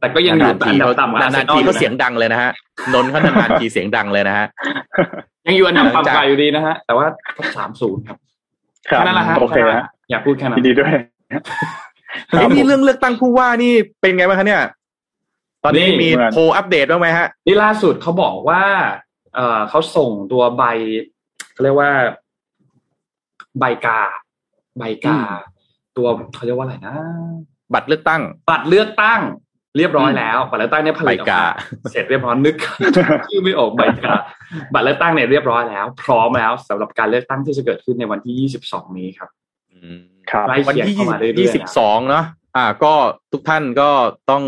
[0.00, 2.50] แต่ก็ยังอยู่นานๆทีอันดัเขาบต่ำกว่นานๆทีเขาเสียงดังเลยนะฮะ
[2.94, 4.46] นนท์เขานานๆทีเสียงดังเลยนะฮะ
[5.46, 7.06] ยังอยู่อันดับหลังจากต่ำกว่าอยู่ดีนะฮะแต่ว่า
[7.56, 8.18] สามศูนย์ครับ
[8.90, 10.92] ครับแค่นั้นแหละฮะโอเคแนั้นฮะอยากพูดแค่นั้นยินดีด้วย
[12.28, 14.62] เอ้ยนี่เรื่องเลือกตั้งผู้ว่านี่เป็นไงบ้างคะเนี่ย
[15.64, 18.62] ตอนนี้นี่มีเหมือนโพลอัปเดตบ้างไหมฮะนี่ล่าสุดเขาบอกว่า
[19.34, 20.64] เออเขาส่งตัวใบ
[21.52, 21.90] เขาเรียกว่า
[23.58, 24.00] ใบกา
[24.78, 25.18] ใบกา
[25.96, 26.94] ตัวเขาเรียกว่าอะไรนะ
[27.74, 29.20] บัตรเลือกตั้ง บัตรเลือกตั้ง
[29.76, 31.44] เรียบร้อยแล้ว บัตรเลือกตั้งเนี่ยผลิตออกใบมากา
[31.90, 32.56] เสร็จเรียบร้อยนึก
[33.28, 34.14] ชื่อไม่ออกใบกา
[34.74, 39.28] บัตรเลือกตั้งเนี่ยเรียบร้อยแล้ว พร้อมแล้วสำหรับการเลือกตั้งที่จะเกิดขึ้นในวันที่ 22 นี้ครับ
[39.72, 39.98] อืม
[40.30, 42.24] ครับใกล้วันเคียงที่เข้ามาเรื่อยๆยี่สิบสองเนาะ
[42.56, 42.92] อ่า ก็
[43.32, 43.90] ทุกท่านก็
[44.30, 44.42] ต้อง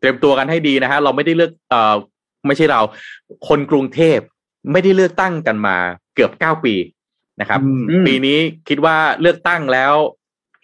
[0.00, 1.94] เตรียมตัวกันให้ดีนะฮะเราไม่ได้เลือกเอ่อ
[2.46, 2.80] ไม่ใช่เรา
[3.48, 4.18] คนกรุงเทพ
[4.72, 5.76] ไม่ได้เลือกตั้งกันมา
[6.14, 6.74] เกือบเก้าปี
[7.40, 8.38] นะครับอืมอืมปีนี้
[8.68, 9.94] คิดว่าเลือกตั้งแล้ว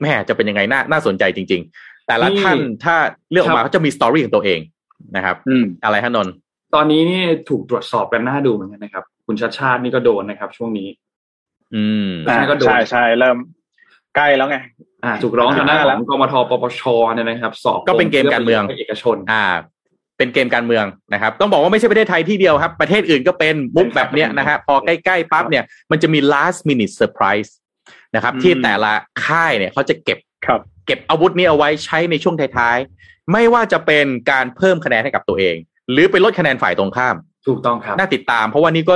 [0.01, 2.97] แม่จะเป็นยังไงน่าน่าสนใจจริง ๆ แต่ละนี่ท่านถ้า
[3.31, 4.61] เลือกออกมาครับเขาจะมีสตอรี่ของตัวเอง
[5.17, 6.33] นะครับ อืมอะไรฮะนนท์
[6.75, 10.89] ตอนนี้นี่ถูกตรวจสอบกันหน้าดูเหมือนกันนะครับ คุณชาติชาตินี่ก็โดนนะครับ ช่วงนี้
[11.75, 13.37] อืมอ่าใช่ก็โดนใช่ใช่เริ่ม
[14.17, 14.57] ใกล้แล้วไง
[15.05, 16.83] อ่าถูกร้องทางด้านอ่าขแล้อวงกมทปปช
[17.15, 19.45] เนี่ยนะครับ สอบก็เป็นเกมการเมืองเอกชน อ่า
[20.19, 27.51] เป็นเกมการเมืองนะครับ ต้องบอกว่าไม่ใช่ประเทศไทยที่เดียวครับ ประเทศอื่นก็เป็นมุกแบบเนี้ยนะฮะพอใกล้ๆปั๊บเนี่ยมันจะมี last minute surprise
[28.15, 28.93] นะครับอืมที่แต่ละ
[29.25, 35.57] ค่ายเนี่ยเขาจะเก็บ ครับเก็บอาวุธนี้เอาไว้ใช้ในช่วงท้ายๆ ไม่ว่าจะเป็นการเพิ่มคะแนนให้กับตัวเอง
[35.91, 38.95] หรือไปลดคะแนนฝ่ายตรงข้าม ถูกต้องครับ น่าติดตาม เพราะว่านี่ก็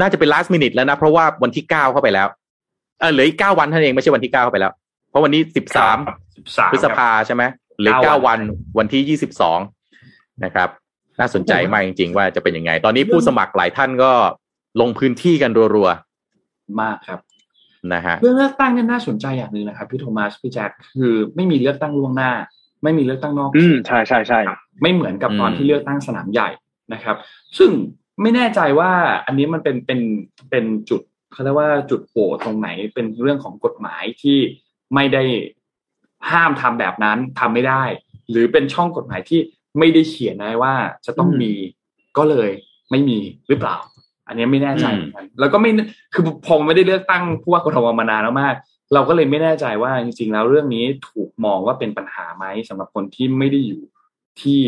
[0.00, 2.28] น่าจะเป็น last minute แล้วนะ เพราะว่าวันที่เก้าเข้าไปแล้ว
[3.00, 4.72] เออเหลืออีกเก้าวันเท่านั้นเองไม่ใช่วันที่เก้าเข้าไปแล้ว
[5.10, 5.98] เพราะวันนี้สิบสาม
[6.38, 7.42] 13พฤษภาใช่ไหม
[7.78, 8.40] เหลือเก้าเก้าวัวันน
[8.78, 9.58] วันที่ยี่สิบสอง
[10.44, 10.68] นะครับ
[11.20, 14.12] น่าสนใจมากจริงๆ ว่าจะเป็นยังไง ตอนนี้ผู้สมัครหลายท่านก็
[14.80, 15.88] ลงพื้นที่กันรัว
[16.82, 17.33] มากครับๆ
[17.92, 22.32] นะฮะเรื่องเลือกตั้งเนี่ยน่าสนใจอย่างหนึ่งนะครับพี่โทมัสพี่แจ็คคือไม่มีเลือกตั้งล่วงหน้า
[22.82, 24.40] ไม่มีเลือกตั้งนอก อืมใช่ใช่ใช่
[24.82, 26.48] ไม่เหมือนกับตอนอืมที่เลือกตั้งสนามใหญ่
[26.92, 27.16] นะครับ
[27.58, 27.70] ซึ่ง
[28.22, 28.90] ไม่แน่ใจว่า
[29.26, 30.00] อันนี้มันเป็นเป็น
[30.50, 31.00] เป็นจุด
[31.32, 34.38] เขาเรียกว่าจุดโหว่ตรงไหนเป็นเรื่องของกฎหมายที่
[34.94, 35.22] ไม่ได้
[36.30, 37.82] ห้ามทำแบบนั้นทำไม่ได้
[38.30, 39.40] หรือเป็นช่องกฎหมายที่
[39.78, 40.74] ไม่ได้เขียนไว้ว่า
[41.06, 41.52] จะต้องมี
[42.16, 42.50] ก็เลย
[42.90, 43.76] ไม่มีหรือเปล่า
[44.28, 45.70] อันนี้ไม่แน่ใจเหมือนกันแล้วก็ไม่
[46.14, 48.54] คือพอไม่ได้เลือกตั้งผู้ว่ากทมมานานแล้วมาก
[48.94, 53.82] เราก็เลยไม่แน่ใจว่าจริง ๆ แล้วเรื่องนี้ถูกมองว่าเป็นปัญหาไหมสำหรับคนที่ไม่ได้อยู่
[54.40, 54.60] ที่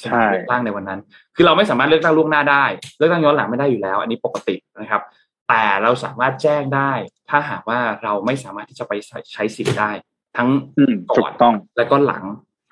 [0.00, 1.00] สนามเลือกตั้งในวันนั้น
[1.36, 2.64] คือเราไม่สามารถเลือกตั้งล่วงหน้าได้
[2.96, 5.02] เลือกตั้งย้อนหลังไม่ได้อยู่แล้ว อันนี้ปกตินะครับ
[5.48, 6.92] แต่เราสามารถแจ้งได้
[7.30, 8.92] ถ้าหากว่าเราไม่สามารถที่จะไป
[9.32, 9.90] ใช้สิทธิ์ได้
[10.36, 12.22] ทั้งอืมถูกต้องและก็หลัง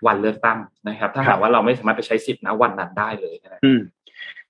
[0.07, 0.59] วันเลือกตั้ง
[0.89, 3.81] นะครับ ถ้าหากว่าเราไม่สามารถไปใช้สิทธิ์นะวันนั้นได้เลยนะครับอืม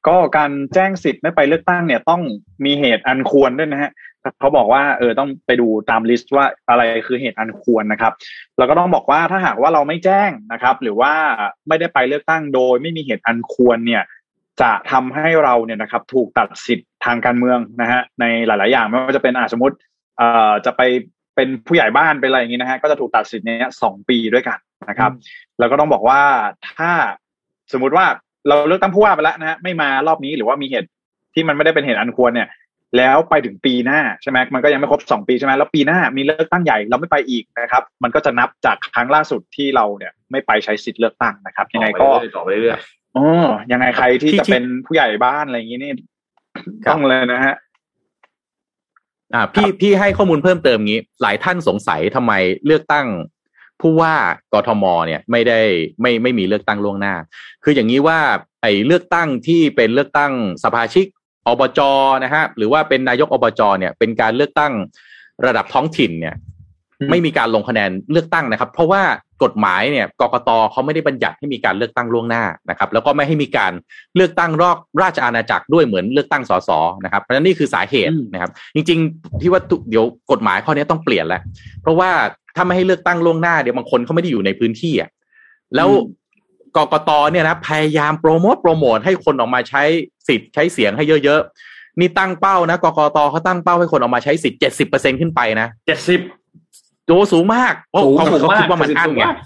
[0.08, 2.22] ก็การแจ้งสิทธิ์ไม่ไปเลือกตั้งเนี่ยต้อง
[2.64, 3.90] มีเหตุอันควรด้วยนะฮะ
[4.38, 8.12] เขาบอกว่าเออต้องไปดูตามลิสต์ว่าอะไรคือเหตุอันควรนะครับ
[8.58, 11.12] แล้วก็ต้องบอกว่าถ้าหากว่าเราไม่แจ้งนะครับ หรือว่า
[11.68, 14.02] ไม่ได้ไปเลือกตั้งโดย ไม่มีเหตุอันควรเนี่ย
[14.60, 19.76] จะทำให้เราเนี่ยนะครับถูกตัดสิทธิ์ทางการเมืองนะฮะในหลาย ๆ อย่างไม่ว่าจะเป็นอาสมมติ
[20.18, 20.82] เอ่อจะไป
[21.36, 24.58] เป็นผู้ใหญ่บ้านเป็นอะไรอย่างนี้นะฮะก็จะถูกตัดสิทธิ์เนี้ยสองปีด้วยกัน
[24.88, 25.10] นะครับ
[25.58, 26.22] แล้วก็ต้องบอกว่า
[26.76, 26.92] ถ้า
[27.72, 28.06] สมมุติว่า
[28.48, 30.88] เราเลือกตั้งผู้ว่าไปแล้วนะฮะไม่มารอบนี้หรือว่ามีเหตุ
[31.34, 32.48] ที่มันไม่ได้เป็นเหตุอันควรเนี่ย
[32.96, 42.80] แล้วไปถึงปีหน้าใช่ไหมมันก็ยังไม่ครบสองปีใช่ไหมแล้วปีหน้ามีเลือกตั้งใหญ่เราไม่ไปอีกนะครับ มันก็จะนับจากครั้งล่าสุดที่เราเนี่ยไม่ไปใช้สิทธิ์เลือกตั้งนะครับ ยังไงก็ต่อไปเรื่อย
[43.16, 43.24] อ๋อ
[43.72, 45.92] ยังไงใครที่ที่จะเป็นผู้ใหญ่บ้านอะไรอย่างนี้นี่
[46.84, 47.54] ครับต้องเลยนะฮะ
[49.34, 52.32] อ่าพี่พี่ให้ข้อมูลเพิ่มเติมงี้ หลายท่านสงสัยทำไม
[52.66, 53.06] เลือกตั้ง
[53.82, 54.14] ผู้ว่า
[54.54, 55.60] กทมเนี่ยไม่ได้
[56.00, 57.14] ไม่ไม่มีเลือกตั้งล่วงหน้า
[57.64, 58.18] คืออย่างนี้ว่า
[58.62, 60.32] ไอ้เลือกตั้งที่เป็นเลือกตั้ง
[60.64, 61.06] สภาชิก
[61.48, 61.80] อบจ
[62.24, 64.72] นะฮะหรือว่าเป็นนายกอบจเนี่ยเป็นการเลือกตั้ง
[65.46, 66.34] ระดับท้องถิ่นเนี่ย
[67.00, 69.02] อืมไม่มีการลงคะแนนเลือกตั้งนะครับ เพราะว่า
[69.42, 73.72] กฎหมายเนี่ยกกตเขาไม่ได้บัญญัติให้มีการเลือกตั้งล่วงหน้านะครับ แล้วก็ไม่ให้มีการ
[74.16, 76.70] เลือกตั้งรอบราชอาณาจักรด้วยเหมือนเลือกตั้งสส
[77.04, 81.40] นะครับเพราะฉะนั้นนี่คือสาเหตุอืมนะครับ จริง ๆ ที่ว่าตุเดี๋ยวกฎหมายข้อนี้ต้องเปลี่ยนแล้ว
[81.82, 82.10] เพราะว่า
[82.56, 85.10] ถ้าไม่ให้เลือกตั้งล่วงหน้าเดี๋ยวบางคนเขาไม่ได้อยู่ในพื้นที่อะ
[85.76, 85.88] แล้ว
[86.76, 89.82] กกตเนี่ยนะพยายามโปรโมทโปรโมทให้คนออกมาใช้
[90.28, 96.20] สิทธิ์ใช้เสียงให้เยอะๆนี่ตั้งเป้านะกกตเขาตั้งเป้าให้คนออกมาใช้สิทธิ์เจ็ดสิบเปอร์เซ็นขึ้นไปนะๆเจ็ดสิบ
[97.06, 99.36] โจสูงมากเพราะสูงเขาสูงเขามากคิดว่ามันอั้นไงสูงมาก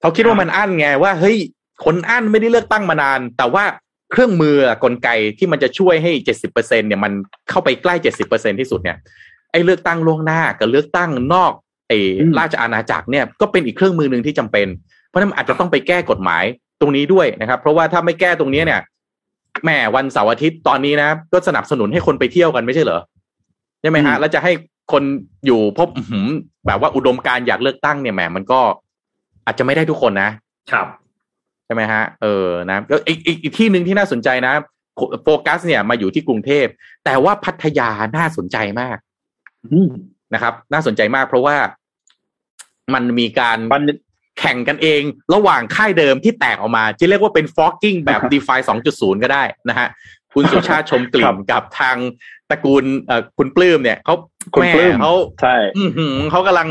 [0.00, 1.36] เขาคิดว่ามันอั้นไงว่าเฮ้ย
[1.84, 3.64] คนอั้นไม่ได้เลือกตั้งมานาน แต่ว่า
[4.12, 5.08] เครื่องมือกลไก
[5.38, 7.12] ที่มันจะช่วยให้เจ็ดสิบเปอร์เซ็นเนี่ยมัน
[7.50, 8.96] เข้าไปใกล้เจ็ดสิบเปอร์เซ็นที่สุดเนี่ย
[9.52, 11.52] ไอ้เลือกตั้งล่วงหน้ากับเลือกตั้งนอก
[11.88, 14.66] ไอ้อืมราชอาณาจักรเนี่ยก็เป็นอีกเครื่องมือหนึ่งที่จำเป็น
[15.08, 16.44] เพราะฉะนั้นอาจจะต้องไปแก้กฎหมาย
[16.80, 18.80] ตรงนี้ด้วยนะครับ เพราะว่าถ้าไม่แก้ตรงนี้เนี่ย
[19.64, 23.00] แหม่วันเสาร์อาทิตย์ตอนนี้นะก็สนับสนุนให้คนไปเที่ยวกันไม่ใช่เหรอ
[23.80, 24.52] ใช่ไหมฮะอืมแล้วจะให้
[24.92, 25.02] คน
[25.46, 26.26] อยู่พบอื้อหือ
[26.66, 28.60] แบบว่าอุดมการณ์อยากเลือกตั้งเนี่ยแหมมันก็
[29.46, 30.30] อาจจะไม่ได้ทุกคนนะ
[30.72, 30.86] ครับ
[31.66, 34.54] ใช่ไหมฮะเออนะก็อีกอีกอีกที่หนึ่งที่น่าสนใจนะ
[35.24, 36.66] โฟกัส เนี่ยมาอยู่ที่กรุงเทพ
[37.04, 38.96] แต่ว่าพัทยาน่าสนใจมาก
[39.72, 39.88] อืม
[40.34, 41.56] นะครับ น่าสนใจมากเพราะว่า
[42.94, 43.82] มันมีการมัน
[44.38, 45.02] แข่งกันเอง
[45.34, 48.58] ระหว่างค่ายเดิมที่แตกออกมา จะเรียกว่าเป็นฟอกกิ้งแบบ d e f i
[48.90, 49.88] 2.0ก็ได้นะฮะ
[50.34, 51.96] คุณสุชาติชมกลิ่ครันบกับทาง
[52.50, 54.14] ตระกูลเอ่อคุณปลื้มเนี่ยเขา
[54.54, 56.68] คุณแม่ปลื้มเขาใช่อือหือเขากำลัง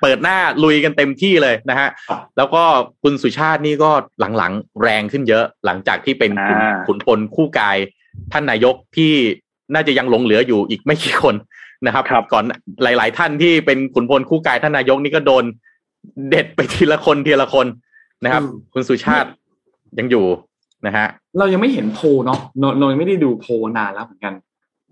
[0.00, 1.88] เปิดหน้าลุยกันเต็มที่เลยนะฮะ
[2.36, 2.62] แล้วก็
[3.02, 3.90] คุณสุชาตินี่ก็
[4.38, 7.76] หลังๆแรงขึ้นเยอะ หลังจากที่เป็นขุนอ่าขุนพลคู่กาย
[8.32, 9.12] ท่านนายกที่
[9.74, 11.34] น่าจะยังหลงเหลืออยู่อีกไม่กี่คน
[11.86, 12.44] นะครับครับก่อน
[12.82, 15.44] หลาย ๆ ท่านที่เป็นขุนพลคู่กายท่านนายกนี่ก็โดน
[16.30, 17.66] เด็ดไปทีละคนทีละคน
[18.24, 19.28] นะครับอืมคุณสุชาติ
[19.98, 20.24] ยังอยู่
[20.86, 21.06] นะฮะ
[21.38, 24.34] เรายังไม่เห็นโพลเนาะเราเรายังไม่ได้ดูโพลนานแล้วเหมือนกัน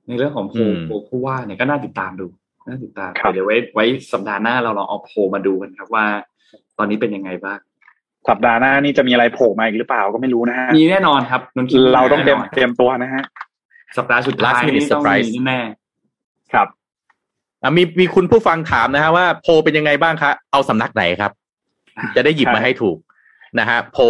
[0.08, 2.26] ในเรื่องของโพลอืมโพลผู้ว่าเนี่ยก็น่าติดตามดู
[2.66, 6.06] น่าติดตามครับเดี๋ยวไว้ไว้สัปดาห์หน้าเราลองเอาโพลมาดูกันครับว่า
[6.78, 7.58] ตอนนี้เป็นยังไงบ้าง
[8.28, 13.22] สัปดาห์หน้านี่จะมีอะไรโผล่มาอีกหรือเปล่าก็ไม่รู้นะฮะมีแน่นอนครับนนท์คิดว่เราต้องเตรียมแน่นนเตรียมตัวนะฮะ
[13.98, 15.60] สัปดาห์สุดท้าย Last minute นี่ต้อง surprise มีแน่
[16.52, 16.81] ครับอะ
[17.76, 21.32] มีมีคุณผู้ฟังถามนะฮะว่าโพลเป็นยังไงบ้างคะเอาสำนักไหนครับ
[22.16, 22.96] จะได้หยิบมาให้ถูก
[23.58, 24.02] นะฮะโพล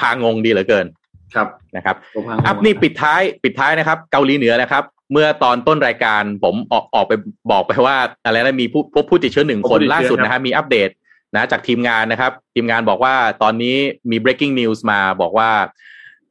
[0.00, 7.12] พางงดีเหลือเกินๆครับนะครับโพลพังอัพนี่ปิดท้ายปิดท้ายนะครับ เกาหลีเหนือนะครับ เมื่อตอนต้นรายการผมออกออกไป
[7.50, 10.90] บอกไปว่าอะไรนะมีผู้พบผู้ติดเชื้อหนึ่งคนล่าสุดนะฮะมีอัปเดต
[11.34, 13.76] นะจากทีมงานนะครับ ทีมงานบอกว่าตอนนี้
[14.10, 15.50] มี breaking news มาบอกว่า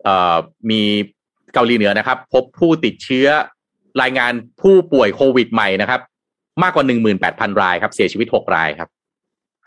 [0.04, 0.36] เอ่อ
[0.70, 0.82] มี
[1.54, 3.28] เกาหลีเหนือนะครับ พบผู้ติดเชื้อ
[4.02, 4.32] รายงาน
[4.62, 6.02] ผู้ป่วยโควิดใหม่นะครับ
[6.62, 8.90] มากกว่าหนึ่งหมื่นแปดพันรายครับ เสียชีวิตหกรายครับ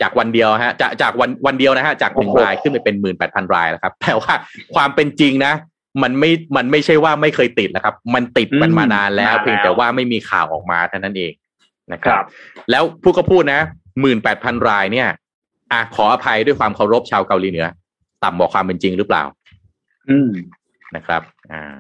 [0.03, 4.33] จากวันเดียวฮะจากจากวันวันเดียวนะฮะจากหนึ่งโอ้โหรายขึ้นไปเป็นหมื่นแปดพันรายแล้วครับแต่ว่า
[4.75, 5.53] ความเป็นจริงนะ
[6.03, 11.33] มันไม่มันไม่ใช่ว่าไม่เคยติดนะครับ มันติดมันมานานแล้วนานแล้วเพียงแต่ว่าไม่มีข่าวออกมาเท่านั้นเอง
[11.93, 12.27] นะคครัรับบ
[12.71, 13.61] แล้วพูดก็พูดนะ
[14.01, 15.09] หมื่นแปดพันรายเนี่ย
[15.73, 17.67] อะขออภัยด้วยความเคารพชาวเกาหลีเหนือ
[18.25, 19.25] ต่ำกว่าความเป็นจริงหรือเปล่า
[20.11, 20.31] อืม
[20.97, 21.23] นะครับ
[21.53, 21.79] อ่า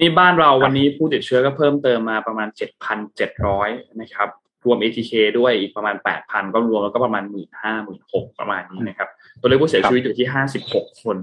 [0.00, 3.68] นี่บ้านเราวันนี้ผู้ติดเชื้อก็เพิ่มเติมมาประมาณเจ็ดพันเจ็ดร้อย
[4.00, 4.28] นะครับ
[4.64, 9.08] รวม ATK ด้วยอีกประมาณแปดพันก็รวมแล้วก็ประมาณหมื่นห้าหมื่นหกประมาณนี้นะครับ
[9.40, 11.16] ตัวเลขผู้เสียชีวิตอยู่ที่ห้าสิบหกคน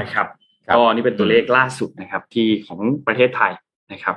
[0.00, 0.26] นะครับ
[0.66, 3.52] ครับก็นี่เป็นตัวเลขล่าสุดนะครับ ที่ของประเทศไทย
[3.92, 4.16] นะครับ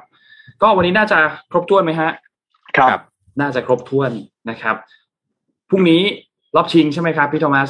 [0.62, 1.20] ก็วันนี้น่าจะ
[1.52, 2.10] ครบถ้วนไหมฮะ
[2.78, 3.02] ครับครับ
[3.40, 4.12] น่าจะครบถ้วน
[4.50, 4.76] นะครับ
[5.70, 6.02] พรุ่งนี้
[6.56, 7.70] รอบชิงใช่ไหมครับพี่โทมัส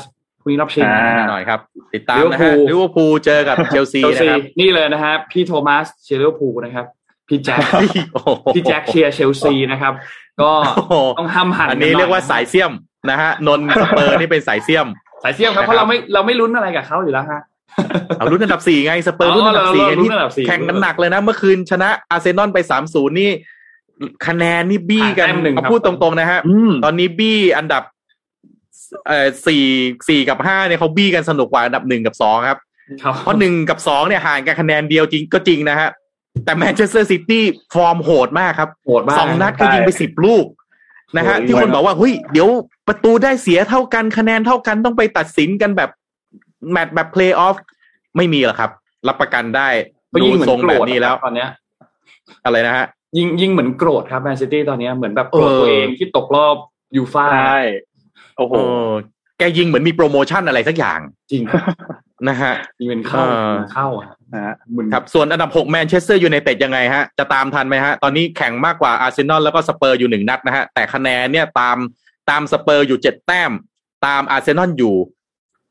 [0.50, 1.60] พรุ่งนี้รอบชิงอ่าหน่อยครับ
[1.94, 6.86] ติดตามนะฮะลิลิเวเวออร์พูลร์พูลเจอกับเชลซีเชลนะซีครับนี่เลยนะฮะพี่โทมัสเชียร์ลิเวอร์พูลนะครับ
[7.28, 7.60] พี่แจ็ค
[8.14, 9.94] โอ้โหพี่แจ็คเชียร์เชลซีนะครับ
[10.42, 12.72] ก็โอ้โหต้องห้ามหันอันนี้เรียกว่าสายเสี่ยม
[13.10, 14.88] นะฮะนนท์สเปอร์นี่เป็นสายเสี่ยม
[15.24, 17.42] สายเสี่ยมครับนะครับเพราะเราไม่เราไม่ลุ้นอะไรกับเขาอยู่แล้วฮะ
[18.18, 23.32] เอารุ่นอันดับสี่ไงสเปอร์อ๋อรุ่นอันดับสี่เราไงรุ่ที่นอันดับสี่แข่งกันหนักเลยนะ เมื่อคืนชนะอาร์เซนอลไปสามศูนย์นี่
[24.28, 27.84] คะแนนนี่บี้กันแต้มหนึ่งครับเอาพูดตรงๆนะฮะอืมตอนนี้บี้อันดับ
[29.08, 29.64] เอ่อสี่
[30.08, 32.60] สี่กับห้าเนี่ยเขาบี้กันสนุกกว่าอันดับหนึ่งกับสองครับ
[33.04, 35.90] ครับ เพราะหนึ่งกับสองเนี่ยห่างกันคะแนนเดียวจริงก็จริงนะฮะ
[36.46, 37.44] แต่แมนเชสเตอร์ซิตี้
[37.74, 40.46] ฟอร์มโหดมากครับโหดมากสองนัดก็ยิงไปสิบลูก
[41.18, 42.50] นะฮะโอ้ยที่คนบอกว่าเฮ้ยเดี๋ยว
[42.88, 45.90] ประตูได้เสียเท่ากันคะแนนเท่ากันต้องไปตัดสินกันแบบ
[46.72, 47.56] แมตช์แบบเพลย์ออฟ
[48.18, 48.72] ไม่มีหรอกครับ
[49.08, 49.70] รับประกันได้
[50.12, 51.50] ก็ดูยิงเหมือนโกรแบบนี้แล้วตอนเนี้ย
[52.46, 52.86] อะไรนะฮะ
[53.18, 56.56] ยิงยิงเหมือนโกรธครับแมนซิตี้ตอนเนี้ยเหมือนแบบโกรธเออตัวเองที่ตกรอบ
[56.96, 57.60] ยูฟ่าใช่
[58.40, 58.62] โอ้โหโอ้
[59.38, 61.00] แกยิงเหมือนมีโปรโมชั่นอะไรสักอย่าง
[61.32, 61.44] จริง
[62.28, 71.78] นะฮะยิงเป็นเข้าเออยิงเข้าอะนะฮะเหมือนะครับส่วนอันดับ6แมนเชสเตอร์ยูไนเต็ดยังไงฮะ จะตามทันไหมฮะ ตอนนี้แข่งมากกว่าอาร์เซนอลแล้วก็สเปอร์อยู่หนึ่งนัดนะฮะ แต่คะแนนเนี่ยตาม
[72.30, 73.52] ตามสเปอร์อยู่เจ็ดแต้ม
[74.06, 74.96] ตามอาร์เซนอลอยู่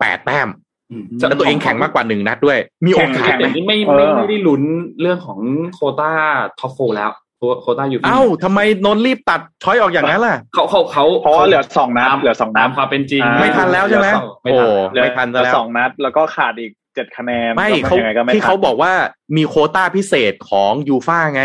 [0.01, 0.49] แปดแต้ม
[0.91, 4.63] อืมแล้วตัวเองแข่งมากกว่าหนึ่งนัดด้วย มีโอกาแข่สงไหมแต่นี่ไม่เออไม่ไม่ได้ลุ้น
[5.01, 5.41] เรื่องของ
[5.75, 6.11] โควต้า
[6.59, 14.09] ท็อปโฟแล้ว โควต้ายูฟ่าเอ้าทำไมนนท์รีบตัดช้อยออกอย่างนั้นล่ะเขาเขาเขาเพราะว่าเหลือสองนัดเหลือสองนัตาดมความเป็นจริงอ่าไม่ทันแล้วใช่ไหม
[14.43, 18.93] ไม่โอ้ทันเหลือไม่ทันซะเหลือแล้วสองนัดแล้วก็ขาดอีกเจ็ดคะแนนไม่ก็เขายังไงก็ไม่ที่ทันเขาบอกว่า
[19.37, 21.45] มีโควต้าพิเศษของยูฟ่าไง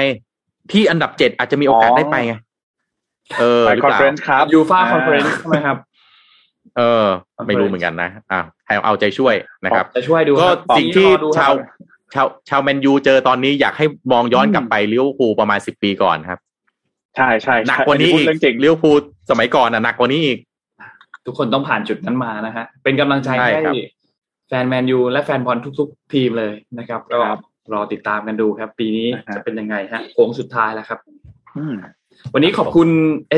[0.71, 2.33] ที่อันดับเจ็ดอาจจะมีโอกาสอ๋อได้ไปไง
[3.39, 5.77] เออไปหรือคอนเปล่าเฟรนซ์ครับยูฟ่าคอนเฟอเรนซ์ใช่ไหมครับ
[6.77, 7.05] เออ
[7.47, 11.51] ไม่รู้เหมือนกันนะอะให้เอาใจช่วยนะครับจะช่วยดูก็ครับสิ่งที่รอดูครับชาว
[12.13, 16.39] ชาวชาวแมนยูเจอตอนนี้อยากให้มองย้อนกลับไปลิเวอร์พูลประมาณสิบปีก่อนครับ
[17.15, 18.97] ใช่ใช่หนักใช่กว่านี้พูดอีกเรื่องจริงลิเวอร์พูล
[19.29, 20.39] สมัยก่อนน่ะหนักกว่านี้อีก
[21.25, 27.41] ทุกคนต้องผ่านจุดนั้นมานะฮะเป็นกำลังใจใช่ให้ครับแฟนแมนยูและแฟนบอลทุก ๆ ทีมเลยนะครับก็ครับ
[27.73, 30.99] รอติดตามกันดูครับ ปีนี้นะฮะจะเป็นยังไงฮะโค้งสุดท้ายแล้วครับ
[31.57, 31.75] อืม
[32.33, 32.89] วันนี้ขอบคุณ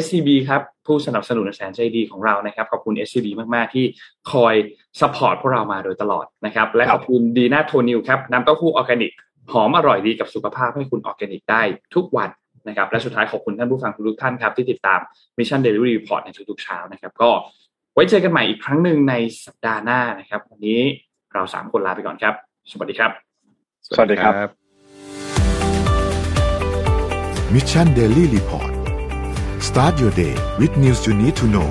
[0.03, 3.85] SCB ครับ ผู้สนับสนุนแสนใจดีของเรานะครับ ขอบคุณ SCB มาก ๆ ที่
[4.31, 4.56] คอย
[5.02, 9.12] support พวกเรามาโดยตลอดนะครับ และครัขอบคุณดีน่าโทนิวครับน้ำเต้าหู้ออร์แกนิก
[9.52, 11.62] หอมอร่อยดีกับสุขภาพให้คุณออร์แกนิกได้
[11.96, 12.30] ทุกวัน
[12.68, 15.00] นะครับ และสุดท้ายขอบคุณท่านผู้ฟังทุกๆท่านครับ ที่ติดตาม
[15.38, 17.30] Mission Daily Report ในทุกๆเช้านะครับ ก็
[17.94, 19.14] ไว้เจอกันใหม่อีกครั้งหนึ่งใน
[19.46, 20.82] สัปดาห์หน้านะครับ วันนี้
[21.34, 22.34] เราสามคนลาไปก่อนครับ
[22.72, 23.12] สวัสดีครับ
[23.88, 24.50] สวัสดีครับ
[27.54, 28.72] Mission Daily Report
[29.68, 31.70] start your day with news you need to know